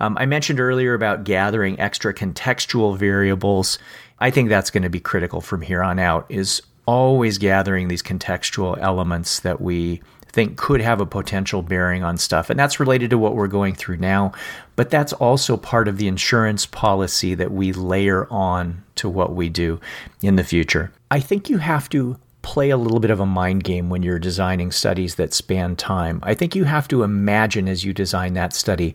Um, 0.00 0.16
I 0.16 0.26
mentioned 0.26 0.60
earlier 0.60 0.94
about 0.94 1.24
gathering 1.24 1.78
extra 1.80 2.14
contextual 2.14 2.96
variables. 2.96 3.80
I 4.20 4.30
think 4.30 4.48
that's 4.48 4.70
going 4.70 4.84
to 4.84 4.90
be 4.90 5.00
critical 5.00 5.40
from 5.40 5.62
here 5.62 5.82
on 5.82 5.98
out 5.98 6.26
is 6.28 6.62
always 6.86 7.36
gathering 7.36 7.88
these 7.88 8.02
contextual 8.02 8.78
elements 8.80 9.40
that 9.40 9.60
we 9.60 10.00
think 10.28 10.56
could 10.56 10.80
have 10.80 11.00
a 11.00 11.06
potential 11.06 11.62
bearing 11.62 12.02
on 12.02 12.18
stuff. 12.18 12.50
And 12.50 12.58
that's 12.58 12.80
related 12.80 13.10
to 13.10 13.18
what 13.18 13.34
we're 13.34 13.48
going 13.48 13.74
through 13.74 13.96
now. 13.96 14.32
But 14.76 14.90
that's 14.90 15.12
also 15.14 15.56
part 15.56 15.88
of 15.88 15.98
the 15.98 16.08
insurance 16.08 16.66
policy 16.66 17.34
that 17.34 17.52
we 17.52 17.72
layer 17.72 18.26
on 18.30 18.84
to 18.96 19.08
what 19.08 19.34
we 19.34 19.48
do 19.48 19.80
in 20.22 20.36
the 20.36 20.44
future. 20.44 20.92
I 21.10 21.20
think 21.20 21.48
you 21.48 21.58
have 21.58 21.88
to 21.90 22.18
play 22.42 22.70
a 22.70 22.76
little 22.76 23.00
bit 23.00 23.10
of 23.10 23.20
a 23.20 23.26
mind 23.26 23.64
game 23.64 23.90
when 23.90 24.02
you're 24.02 24.18
designing 24.18 24.70
studies 24.70 25.16
that 25.16 25.34
span 25.34 25.76
time. 25.76 26.20
I 26.22 26.34
think 26.34 26.54
you 26.54 26.64
have 26.64 26.88
to 26.88 27.02
imagine 27.02 27.68
as 27.68 27.84
you 27.84 27.92
design 27.92 28.34
that 28.34 28.54
study 28.54 28.94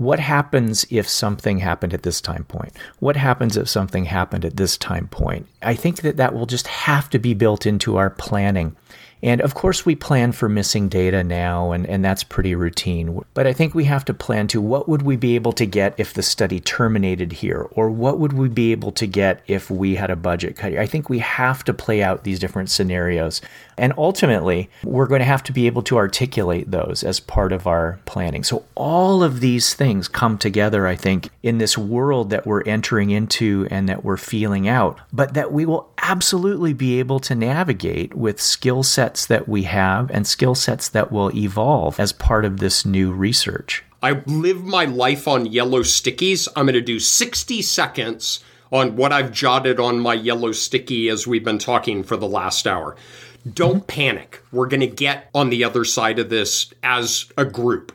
what 0.00 0.18
happens 0.18 0.86
if 0.88 1.06
something 1.06 1.58
happened 1.58 1.92
at 1.92 2.04
this 2.04 2.22
time 2.22 2.44
point? 2.44 2.72
What 3.00 3.16
happens 3.16 3.58
if 3.58 3.68
something 3.68 4.06
happened 4.06 4.46
at 4.46 4.56
this 4.56 4.78
time 4.78 5.08
point? 5.08 5.46
I 5.60 5.74
think 5.74 6.00
that 6.00 6.16
that 6.16 6.32
will 6.32 6.46
just 6.46 6.66
have 6.68 7.10
to 7.10 7.18
be 7.18 7.34
built 7.34 7.66
into 7.66 7.98
our 7.98 8.08
planning. 8.08 8.74
And 9.22 9.40
of 9.40 9.54
course, 9.54 9.84
we 9.84 9.94
plan 9.94 10.32
for 10.32 10.48
missing 10.48 10.88
data 10.88 11.22
now, 11.22 11.72
and, 11.72 11.86
and 11.86 12.04
that's 12.04 12.24
pretty 12.24 12.54
routine. 12.54 13.22
But 13.34 13.46
I 13.46 13.52
think 13.52 13.74
we 13.74 13.84
have 13.84 14.04
to 14.06 14.14
plan 14.14 14.46
to 14.48 14.60
what 14.60 14.88
would 14.88 15.02
we 15.02 15.16
be 15.16 15.34
able 15.34 15.52
to 15.52 15.66
get 15.66 15.94
if 15.98 16.14
the 16.14 16.22
study 16.22 16.60
terminated 16.60 17.32
here? 17.32 17.68
Or 17.72 17.90
what 17.90 18.18
would 18.18 18.32
we 18.32 18.48
be 18.48 18.72
able 18.72 18.92
to 18.92 19.06
get 19.06 19.42
if 19.46 19.70
we 19.70 19.96
had 19.96 20.10
a 20.10 20.16
budget 20.16 20.56
cut? 20.56 20.72
here? 20.72 20.80
I 20.80 20.86
think 20.86 21.08
we 21.08 21.18
have 21.18 21.64
to 21.64 21.74
play 21.74 22.02
out 22.02 22.24
these 22.24 22.38
different 22.38 22.70
scenarios. 22.70 23.40
And 23.76 23.92
ultimately, 23.96 24.68
we're 24.84 25.06
going 25.06 25.20
to 25.20 25.24
have 25.24 25.42
to 25.44 25.52
be 25.52 25.66
able 25.66 25.82
to 25.82 25.96
articulate 25.96 26.70
those 26.70 27.02
as 27.02 27.18
part 27.18 27.52
of 27.52 27.66
our 27.66 27.98
planning. 28.04 28.44
So 28.44 28.64
all 28.74 29.22
of 29.22 29.40
these 29.40 29.74
things 29.74 30.06
come 30.06 30.36
together, 30.36 30.86
I 30.86 30.96
think, 30.96 31.30
in 31.42 31.58
this 31.58 31.78
world 31.78 32.30
that 32.30 32.46
we're 32.46 32.62
entering 32.62 33.10
into 33.10 33.66
and 33.70 33.88
that 33.88 34.04
we're 34.04 34.18
feeling 34.18 34.68
out, 34.68 34.98
but 35.12 35.34
that 35.34 35.52
we 35.52 35.64
will 35.64 35.90
absolutely 36.02 36.72
be 36.74 36.98
able 36.98 37.20
to 37.20 37.34
navigate 37.34 38.14
with 38.14 38.40
skill 38.40 38.82
sets 39.10 39.26
that 39.26 39.48
we 39.48 39.64
have 39.64 40.08
and 40.12 40.24
skill 40.24 40.54
sets 40.54 40.88
that 40.90 41.10
will 41.10 41.34
evolve 41.34 41.98
as 41.98 42.12
part 42.12 42.44
of 42.44 42.60
this 42.60 42.86
new 42.86 43.10
research. 43.10 43.82
I 44.00 44.22
live 44.26 44.62
my 44.62 44.84
life 44.84 45.26
on 45.26 45.46
yellow 45.46 45.80
stickies. 45.80 46.46
I'm 46.54 46.66
going 46.66 46.74
to 46.74 46.80
do 46.80 47.00
60 47.00 47.60
seconds 47.60 48.44
on 48.70 48.94
what 48.94 49.12
I've 49.12 49.32
jotted 49.32 49.80
on 49.80 49.98
my 49.98 50.14
yellow 50.14 50.52
sticky 50.52 51.08
as 51.08 51.26
we've 51.26 51.42
been 51.42 51.58
talking 51.58 52.04
for 52.04 52.16
the 52.16 52.28
last 52.28 52.68
hour. 52.68 52.94
Don't 53.52 53.84
panic. 53.88 54.44
We're 54.52 54.68
going 54.68 54.80
to 54.80 54.86
get 54.86 55.28
on 55.34 55.50
the 55.50 55.64
other 55.64 55.84
side 55.84 56.20
of 56.20 56.30
this 56.30 56.72
as 56.84 57.26
a 57.36 57.44
group. 57.44 57.90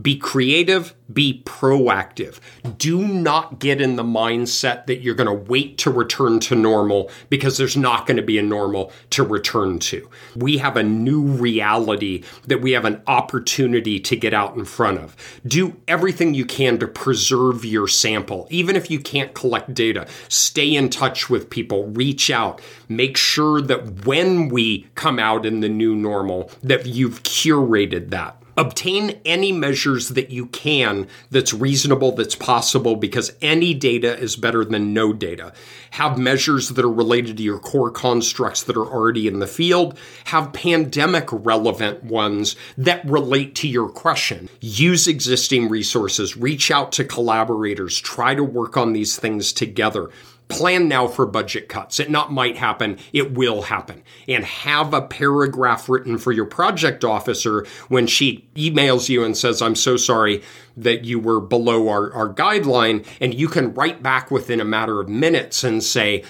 Be 0.00 0.16
creative, 0.16 0.94
be 1.12 1.42
proactive. 1.44 2.38
Do 2.78 3.06
not 3.06 3.58
get 3.58 3.80
in 3.80 3.96
the 3.96 4.04
mindset 4.04 4.86
that 4.86 5.00
you're 5.00 5.14
going 5.14 5.26
to 5.26 5.50
wait 5.50 5.78
to 5.78 5.90
return 5.90 6.38
to 6.40 6.54
normal 6.54 7.10
because 7.28 7.58
there's 7.58 7.76
not 7.76 8.06
going 8.06 8.16
to 8.16 8.22
be 8.22 8.38
a 8.38 8.42
normal 8.42 8.92
to 9.10 9.24
return 9.24 9.78
to. 9.80 10.08
We 10.36 10.58
have 10.58 10.76
a 10.76 10.82
new 10.82 11.22
reality 11.22 12.22
that 12.46 12.60
we 12.60 12.72
have 12.72 12.84
an 12.84 13.02
opportunity 13.06 13.98
to 14.00 14.16
get 14.16 14.32
out 14.32 14.54
in 14.54 14.64
front 14.64 14.98
of. 14.98 15.16
Do 15.46 15.76
everything 15.88 16.34
you 16.34 16.44
can 16.44 16.78
to 16.78 16.86
preserve 16.86 17.64
your 17.64 17.88
sample. 17.88 18.46
Even 18.50 18.76
if 18.76 18.90
you 18.90 19.00
can't 19.00 19.34
collect 19.34 19.74
data, 19.74 20.06
stay 20.28 20.74
in 20.74 20.88
touch 20.88 21.28
with 21.28 21.50
people, 21.50 21.86
reach 21.88 22.30
out, 22.30 22.60
make 22.88 23.16
sure 23.16 23.60
that 23.60 24.06
when 24.06 24.48
we 24.48 24.86
come 24.94 25.18
out 25.18 25.44
in 25.44 25.60
the 25.60 25.68
new 25.68 25.96
normal 25.96 26.50
that 26.62 26.86
you've 26.86 27.22
curated 27.22 28.10
that 28.10 28.39
obtain 28.60 29.18
any 29.24 29.52
measures 29.52 30.10
that 30.10 30.30
you 30.30 30.44
can 30.46 31.08
that's 31.30 31.54
reasonable, 31.54 32.12
that's 32.12 32.34
possible, 32.34 32.94
because 32.94 33.32
any 33.40 33.72
data 33.72 34.18
is 34.18 34.36
better 34.36 34.66
than 34.66 34.92
no 34.92 35.14
data. 35.14 35.54
Have 35.92 36.18
measures 36.18 36.68
that 36.68 36.84
are 36.84 36.92
related 36.92 37.38
to 37.38 37.42
your 37.42 37.58
core 37.58 37.90
constructs 37.90 38.62
that 38.64 38.76
are 38.76 38.86
already 38.86 39.26
in 39.26 39.38
the 39.38 39.46
field. 39.46 39.98
Have 40.26 40.52
pandemic 40.52 41.28
relevant 41.32 42.04
ones 42.04 42.54
that 42.76 43.02
relate 43.06 43.54
to 43.56 43.68
your 43.68 43.88
question. 43.88 44.50
Use 44.60 45.08
existing 45.08 45.70
resources, 45.70 46.36
reach 46.36 46.70
out 46.70 46.92
to 46.92 47.04
collaborators, 47.04 47.98
try 47.98 48.34
to 48.34 48.44
work 48.44 48.76
on 48.76 48.92
these 48.92 49.18
things 49.18 49.54
together 49.54 50.10
plan 50.50 50.88
now 50.88 51.06
for 51.06 51.24
budget 51.26 51.68
cuts. 51.68 52.00
It 52.00 52.10
not 52.10 52.32
might 52.32 52.56
happen, 52.56 52.98
it 53.12 53.32
will 53.32 53.62
happen. 53.62 54.02
And 54.28 54.44
have 54.44 54.92
a 54.92 55.02
paragraph 55.02 55.88
written 55.88 56.18
for 56.18 56.32
your 56.32 56.44
project 56.44 57.04
officer 57.04 57.66
when 57.88 58.06
she 58.06 58.48
emails 58.54 59.08
you 59.08 59.24
and 59.24 59.36
says, 59.36 59.62
I'm 59.62 59.76
so 59.76 59.96
sorry 59.96 60.42
that 60.76 61.04
you 61.04 61.18
were 61.18 61.40
below 61.40 61.88
our, 61.88 62.12
our 62.12 62.32
guideline. 62.32 63.06
And 63.20 63.34
you 63.34 63.48
can 63.48 63.74
write 63.74 64.02
back 64.02 64.30
within 64.30 64.60
a 64.60 64.64
matter 64.64 65.00
of 65.00 65.08
minutes 65.08 65.64
and 65.64 65.82
say, 65.82 66.24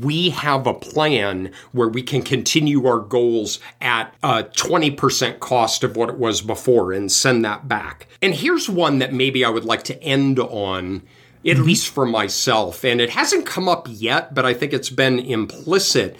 we 0.00 0.30
have 0.30 0.66
a 0.66 0.74
plan 0.74 1.52
where 1.72 1.88
we 1.88 2.02
can 2.02 2.22
continue 2.22 2.86
our 2.86 3.00
goals 3.00 3.58
at 3.80 4.14
a 4.22 4.44
20% 4.44 5.40
cost 5.40 5.84
of 5.84 5.96
what 5.96 6.08
it 6.08 6.18
was 6.18 6.40
before 6.40 6.92
and 6.92 7.10
send 7.10 7.44
that 7.44 7.68
back. 7.68 8.06
And 8.22 8.34
here's 8.34 8.68
one 8.68 8.98
that 9.00 9.12
maybe 9.12 9.44
I 9.44 9.50
would 9.50 9.64
like 9.64 9.82
to 9.84 10.02
end 10.02 10.38
on 10.38 11.02
at 11.44 11.56
mm-hmm. 11.56 11.62
least 11.64 11.88
for 11.88 12.06
myself. 12.06 12.84
And 12.84 13.00
it 13.00 13.10
hasn't 13.10 13.46
come 13.46 13.68
up 13.68 13.86
yet, 13.90 14.34
but 14.34 14.46
I 14.46 14.54
think 14.54 14.72
it's 14.72 14.90
been 14.90 15.18
implicit. 15.18 16.16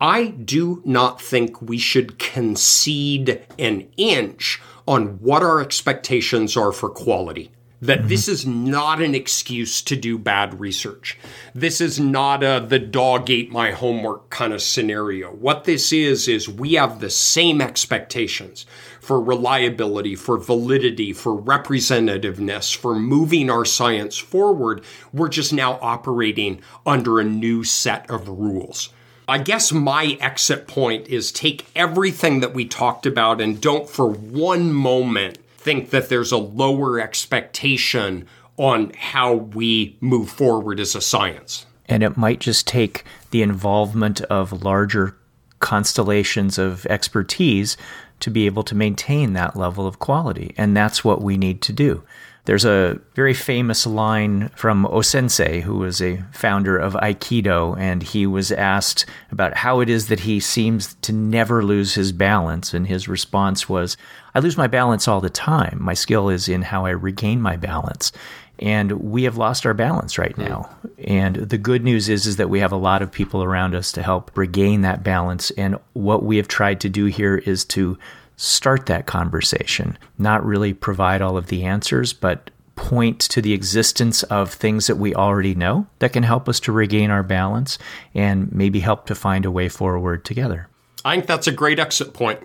I 0.00 0.28
do 0.28 0.82
not 0.84 1.20
think 1.20 1.62
we 1.62 1.78
should 1.78 2.18
concede 2.18 3.44
an 3.58 3.88
inch 3.96 4.60
on 4.86 5.18
what 5.20 5.42
our 5.42 5.60
expectations 5.60 6.56
are 6.56 6.72
for 6.72 6.90
quality. 6.90 7.50
That 7.82 8.00
mm-hmm. 8.00 8.08
this 8.08 8.28
is 8.28 8.46
not 8.46 9.02
an 9.02 9.14
excuse 9.14 9.82
to 9.82 9.96
do 9.96 10.16
bad 10.16 10.58
research. 10.60 11.18
This 11.54 11.80
is 11.80 12.00
not 12.00 12.42
a 12.42 12.64
the 12.66 12.78
dog 12.78 13.30
ate 13.30 13.50
my 13.50 13.72
homework 13.72 14.30
kind 14.30 14.52
of 14.52 14.62
scenario. 14.62 15.30
What 15.34 15.64
this 15.64 15.92
is, 15.92 16.28
is 16.28 16.48
we 16.48 16.74
have 16.74 17.00
the 17.00 17.10
same 17.10 17.60
expectations 17.60 18.64
for 19.00 19.20
reliability, 19.20 20.14
for 20.14 20.38
validity, 20.38 21.12
for 21.12 21.38
representativeness, 21.40 22.74
for 22.74 22.94
moving 22.94 23.50
our 23.50 23.64
science 23.64 24.16
forward. 24.16 24.82
We're 25.12 25.28
just 25.28 25.52
now 25.52 25.78
operating 25.82 26.62
under 26.86 27.20
a 27.20 27.24
new 27.24 27.64
set 27.64 28.08
of 28.10 28.28
rules. 28.28 28.88
I 29.26 29.38
guess 29.38 29.72
my 29.72 30.18
exit 30.20 30.66
point 30.66 31.08
is 31.08 31.32
take 31.32 31.66
everything 31.74 32.40
that 32.40 32.52
we 32.52 32.66
talked 32.66 33.06
about 33.06 33.40
and 33.40 33.60
don't 33.60 33.88
for 33.88 34.06
one 34.08 34.72
moment 34.72 35.38
think 35.64 35.90
that 35.90 36.10
there's 36.10 36.30
a 36.30 36.36
lower 36.36 37.00
expectation 37.00 38.26
on 38.56 38.92
how 38.96 39.34
we 39.34 39.96
move 40.00 40.30
forward 40.30 40.78
as 40.78 40.94
a 40.94 41.00
science. 41.00 41.66
And 41.86 42.02
it 42.02 42.16
might 42.16 42.38
just 42.38 42.68
take 42.68 43.04
the 43.30 43.42
involvement 43.42 44.20
of 44.22 44.62
larger 44.62 45.16
constellations 45.58 46.58
of 46.58 46.86
expertise 46.86 47.76
to 48.20 48.30
be 48.30 48.46
able 48.46 48.62
to 48.62 48.74
maintain 48.74 49.32
that 49.32 49.56
level 49.56 49.86
of 49.86 49.98
quality. 49.98 50.54
And 50.56 50.76
that's 50.76 51.02
what 51.02 51.22
we 51.22 51.36
need 51.36 51.62
to 51.62 51.72
do. 51.72 52.04
There's 52.46 52.64
a 52.66 53.00
very 53.14 53.32
famous 53.32 53.86
line 53.86 54.50
from 54.50 54.84
Osensei, 54.84 55.62
who 55.62 55.76
was 55.76 56.02
a 56.02 56.22
founder 56.32 56.76
of 56.76 56.92
Aikido, 56.94 57.78
and 57.78 58.02
he 58.02 58.26
was 58.26 58.52
asked 58.52 59.06
about 59.30 59.56
how 59.56 59.80
it 59.80 59.88
is 59.88 60.08
that 60.08 60.20
he 60.20 60.40
seems 60.40 60.94
to 61.02 61.12
never 61.12 61.64
lose 61.64 61.94
his 61.94 62.12
balance. 62.12 62.74
And 62.74 62.86
his 62.86 63.08
response 63.08 63.66
was, 63.66 63.96
I 64.34 64.40
lose 64.40 64.58
my 64.58 64.66
balance 64.66 65.08
all 65.08 65.22
the 65.22 65.30
time. 65.30 65.78
My 65.80 65.94
skill 65.94 66.28
is 66.28 66.48
in 66.48 66.62
how 66.62 66.84
I 66.84 66.90
regain 66.90 67.40
my 67.40 67.56
balance 67.56 68.12
and 68.58 68.92
we 68.92 69.24
have 69.24 69.36
lost 69.36 69.66
our 69.66 69.74
balance 69.74 70.18
right 70.18 70.34
hmm. 70.34 70.44
now. 70.44 70.70
And 70.98 71.36
the 71.36 71.58
good 71.58 71.82
news 71.82 72.08
is 72.08 72.26
is 72.26 72.36
that 72.36 72.50
we 72.50 72.60
have 72.60 72.72
a 72.72 72.76
lot 72.76 73.02
of 73.02 73.10
people 73.10 73.42
around 73.42 73.74
us 73.74 73.92
to 73.92 74.02
help 74.02 74.36
regain 74.36 74.82
that 74.82 75.02
balance 75.02 75.50
and 75.52 75.78
what 75.92 76.22
we 76.22 76.36
have 76.36 76.48
tried 76.48 76.80
to 76.80 76.88
do 76.88 77.06
here 77.06 77.36
is 77.36 77.64
to 77.66 77.98
start 78.36 78.86
that 78.86 79.06
conversation, 79.06 79.98
not 80.18 80.44
really 80.44 80.72
provide 80.72 81.22
all 81.22 81.36
of 81.36 81.46
the 81.46 81.64
answers, 81.64 82.12
but 82.12 82.50
point 82.76 83.20
to 83.20 83.40
the 83.40 83.52
existence 83.52 84.22
of 84.24 84.52
things 84.52 84.86
that 84.86 84.96
we 84.96 85.14
already 85.14 85.54
know 85.54 85.86
that 86.00 86.12
can 86.12 86.24
help 86.24 86.48
us 86.48 86.58
to 86.60 86.72
regain 86.72 87.10
our 87.10 87.22
balance 87.22 87.78
and 88.14 88.52
maybe 88.52 88.80
help 88.80 89.06
to 89.06 89.14
find 89.14 89.44
a 89.44 89.50
way 89.50 89.68
forward 89.68 90.24
together. 90.24 90.68
I 91.04 91.14
think 91.14 91.26
that's 91.26 91.46
a 91.46 91.52
great 91.52 91.78
exit 91.78 92.14
point. 92.14 92.40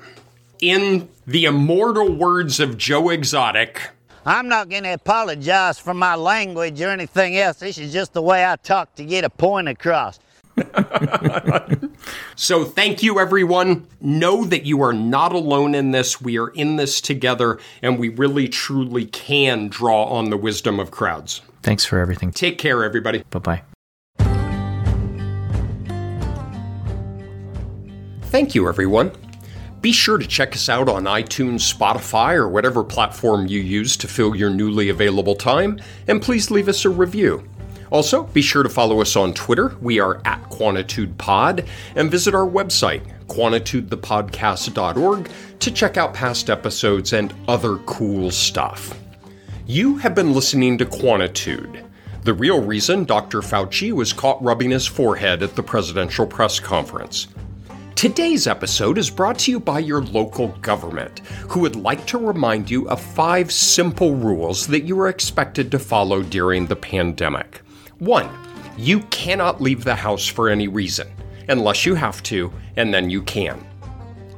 In 0.62 1.10
the 1.26 1.46
immortal 1.46 2.12
words 2.12 2.60
of 2.60 2.78
Joe 2.78 3.10
Exotic, 3.10 3.90
I'm 4.26 4.50
not 4.50 4.70
going 4.70 4.84
to 4.84 4.94
apologize 4.94 5.80
for 5.80 5.94
my 5.94 6.16
language 6.16 6.82
or 6.82 6.90
anything 6.90 7.38
else. 7.38 7.58
This 7.60 7.78
is 7.78 7.94
just 7.94 8.14
the 8.14 8.22
way 8.22 8.46
I 8.46 8.58
talk 8.58 8.94
to 8.96 9.06
get 9.06 9.24
a 9.24 9.30
point 9.30 9.70
across. 9.70 10.20
so, 12.36 12.66
thank 12.66 13.04
you, 13.04 13.20
everyone. 13.20 13.88
Know 14.02 14.44
that 14.46 14.66
you 14.66 14.82
are 14.82 14.94
not 14.94 15.34
alone 15.34 15.76
in 15.76 15.92
this. 15.92 16.22
We 16.22 16.38
are 16.38 16.50
in 16.50 16.76
this 16.76 17.02
together, 17.02 17.60
and 17.82 18.00
we 18.00 18.10
really 18.10 18.48
truly 18.48 19.06
can 19.06 19.68
draw 19.68 20.06
on 20.06 20.30
the 20.30 20.38
wisdom 20.38 20.80
of 20.80 20.92
crowds. 20.92 21.42
Thanks 21.64 21.86
for 21.86 22.00
everything. 22.00 22.32
Take 22.32 22.58
care, 22.58 22.84
everybody. 22.84 23.24
Bye 23.30 23.40
bye. 23.40 23.62
Thank 28.24 28.54
you, 28.54 28.68
everyone. 28.68 29.12
Be 29.82 29.92
sure 29.92 30.18
to 30.18 30.28
check 30.28 30.54
us 30.54 30.68
out 30.68 30.90
on 30.90 31.06
iTunes, 31.06 31.74
Spotify, 31.74 32.36
or 32.36 32.50
whatever 32.50 32.84
platform 32.84 33.48
you 33.48 33.62
use 33.62 33.96
to 33.98 34.08
fill 34.08 34.36
your 34.36 34.50
newly 34.50 34.90
available 34.90 35.36
time, 35.36 35.80
and 36.08 36.22
please 36.22 36.52
leave 36.52 36.68
us 36.68 36.84
a 36.86 36.90
review. 36.90 37.48
Also, 37.92 38.24
be 38.24 38.42
sure 38.42 38.64
to 38.64 38.70
follow 38.70 39.02
us 39.02 39.16
on 39.16 39.34
Twitter. 39.34 39.76
We 39.82 40.00
are 40.00 40.22
at 40.26 40.50
QuantitudePod, 40.50 41.68
and 41.96 42.12
visit 42.12 42.36
our 42.36 42.48
website, 42.48 43.02
quantitudethepodcast.org, 43.28 45.30
to 45.60 45.72
check 45.72 45.98
out 45.98 46.14
past 46.14 46.50
episodes 46.50 47.14
and 47.14 47.34
other 47.48 47.78
cool 47.80 48.32
stuff. 48.32 48.98
You 49.66 49.98
have 49.98 50.16
been 50.16 50.34
listening 50.34 50.78
to 50.80 50.86
Quantitude. 50.86 51.86
The 52.24 52.34
real 52.34 52.62
reason 52.62 53.06
Dr. 53.06 53.42
Fauci 53.42 53.92
was 53.92 54.14
caught 54.14 54.44
rubbing 54.44 54.72
his 54.72 54.86
forehead 54.86 55.42
at 55.42 55.56
the 55.56 55.64
presidential 55.64 56.28
press 56.28 56.60
conference. 56.60 57.28
Today's 57.96 58.48
episode 58.48 58.98
is 58.98 59.10
brought 59.10 59.40
to 59.40 59.52
you 59.52 59.60
by 59.60 59.80
your 59.80 60.02
local 60.02 60.50
government, 60.62 61.20
who 61.50 61.62
would 61.62 61.76
like 61.76 62.06
to 62.08 62.18
remind 62.18 62.70
you 62.70 62.90
of 62.90 63.02
five 63.02 63.52
simple 63.52 64.16
rules 64.16 64.68
that 64.68 64.86
you 64.86 65.00
are 65.00 65.10
expected 65.10 65.70
to 65.72 65.80
follow 65.80 66.24
during 66.24 66.66
the 66.66 66.76
pandemic. 66.76 67.62
One, 68.00 68.30
you 68.78 69.02
cannot 69.12 69.62
leave 69.62 69.84
the 69.84 69.96
house 69.96 70.26
for 70.26 70.50
any 70.50 70.68
reason, 70.68 71.08
unless 71.48 71.86
you 71.86 71.96
have 71.96 72.24
to, 72.24 72.52
and 72.76 72.94
then 72.94 73.10
you 73.10 73.22
can. 73.22 73.66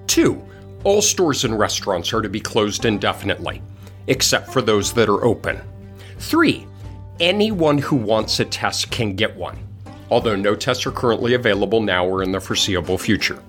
Two, 0.07 0.41
all 0.84 1.01
stores 1.01 1.43
and 1.43 1.57
restaurants 1.57 2.12
are 2.14 2.22
to 2.22 2.30
be 2.30 2.39
closed 2.39 2.86
indefinitely, 2.86 3.62
except 4.07 4.51
for 4.51 4.62
those 4.62 4.93
that 4.93 5.09
are 5.09 5.24
open. 5.24 5.62
Three, 6.20 6.68
anyone 7.20 7.78
who 7.78 7.95
wants 7.95 8.39
a 8.39 8.45
test 8.45 8.91
can 8.91 9.16
get 9.16 9.36
one 9.36 9.57
although 10.12 10.36
no 10.36 10.53
tests 10.53 10.86
are 10.86 10.91
currently 10.91 11.34
available 11.34 11.82
now 11.82 12.05
or 12.05 12.22
in 12.22 12.32
the 12.32 12.39
foreseeable 12.39 12.97
future. 12.97 13.41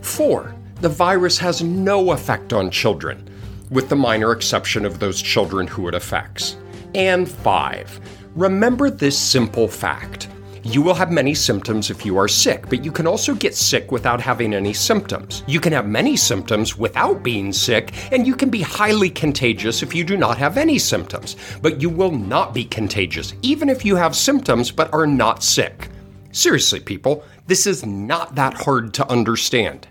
4. 0.00 0.54
The 0.80 0.88
virus 0.88 1.38
has 1.38 1.62
no 1.62 2.12
effect 2.12 2.52
on 2.52 2.70
children, 2.70 3.28
with 3.70 3.90
the 3.90 3.96
minor 3.96 4.32
exception 4.32 4.86
of 4.86 4.98
those 4.98 5.20
children 5.20 5.66
who 5.66 5.86
it 5.86 5.94
affects. 5.94 6.56
And 6.94 7.28
5. 7.28 8.00
Remember 8.38 8.88
this 8.88 9.18
simple 9.18 9.66
fact. 9.66 10.28
You 10.62 10.80
will 10.80 10.94
have 10.94 11.10
many 11.10 11.34
symptoms 11.34 11.90
if 11.90 12.06
you 12.06 12.16
are 12.18 12.28
sick, 12.28 12.68
but 12.68 12.84
you 12.84 12.92
can 12.92 13.04
also 13.04 13.34
get 13.34 13.56
sick 13.56 13.90
without 13.90 14.20
having 14.20 14.54
any 14.54 14.72
symptoms. 14.72 15.42
You 15.48 15.58
can 15.58 15.72
have 15.72 15.88
many 15.88 16.16
symptoms 16.16 16.78
without 16.78 17.24
being 17.24 17.52
sick, 17.52 17.92
and 18.12 18.28
you 18.28 18.36
can 18.36 18.48
be 18.48 18.62
highly 18.62 19.10
contagious 19.10 19.82
if 19.82 19.92
you 19.92 20.04
do 20.04 20.16
not 20.16 20.38
have 20.38 20.56
any 20.56 20.78
symptoms. 20.78 21.34
But 21.62 21.82
you 21.82 21.90
will 21.90 22.12
not 22.12 22.54
be 22.54 22.64
contagious, 22.64 23.34
even 23.42 23.68
if 23.68 23.84
you 23.84 23.96
have 23.96 24.14
symptoms 24.14 24.70
but 24.70 24.94
are 24.94 25.04
not 25.04 25.42
sick. 25.42 25.88
Seriously, 26.30 26.78
people, 26.78 27.24
this 27.48 27.66
is 27.66 27.84
not 27.84 28.36
that 28.36 28.54
hard 28.54 28.94
to 28.94 29.10
understand. 29.10 29.88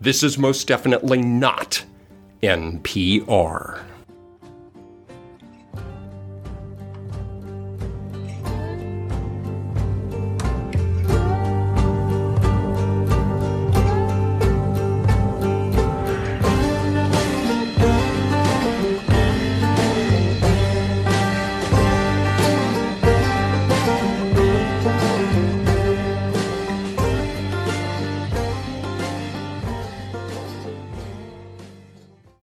This 0.00 0.24
is 0.24 0.36
most 0.36 0.66
definitely 0.66 1.22
not 1.22 1.84
NPR. 2.42 3.87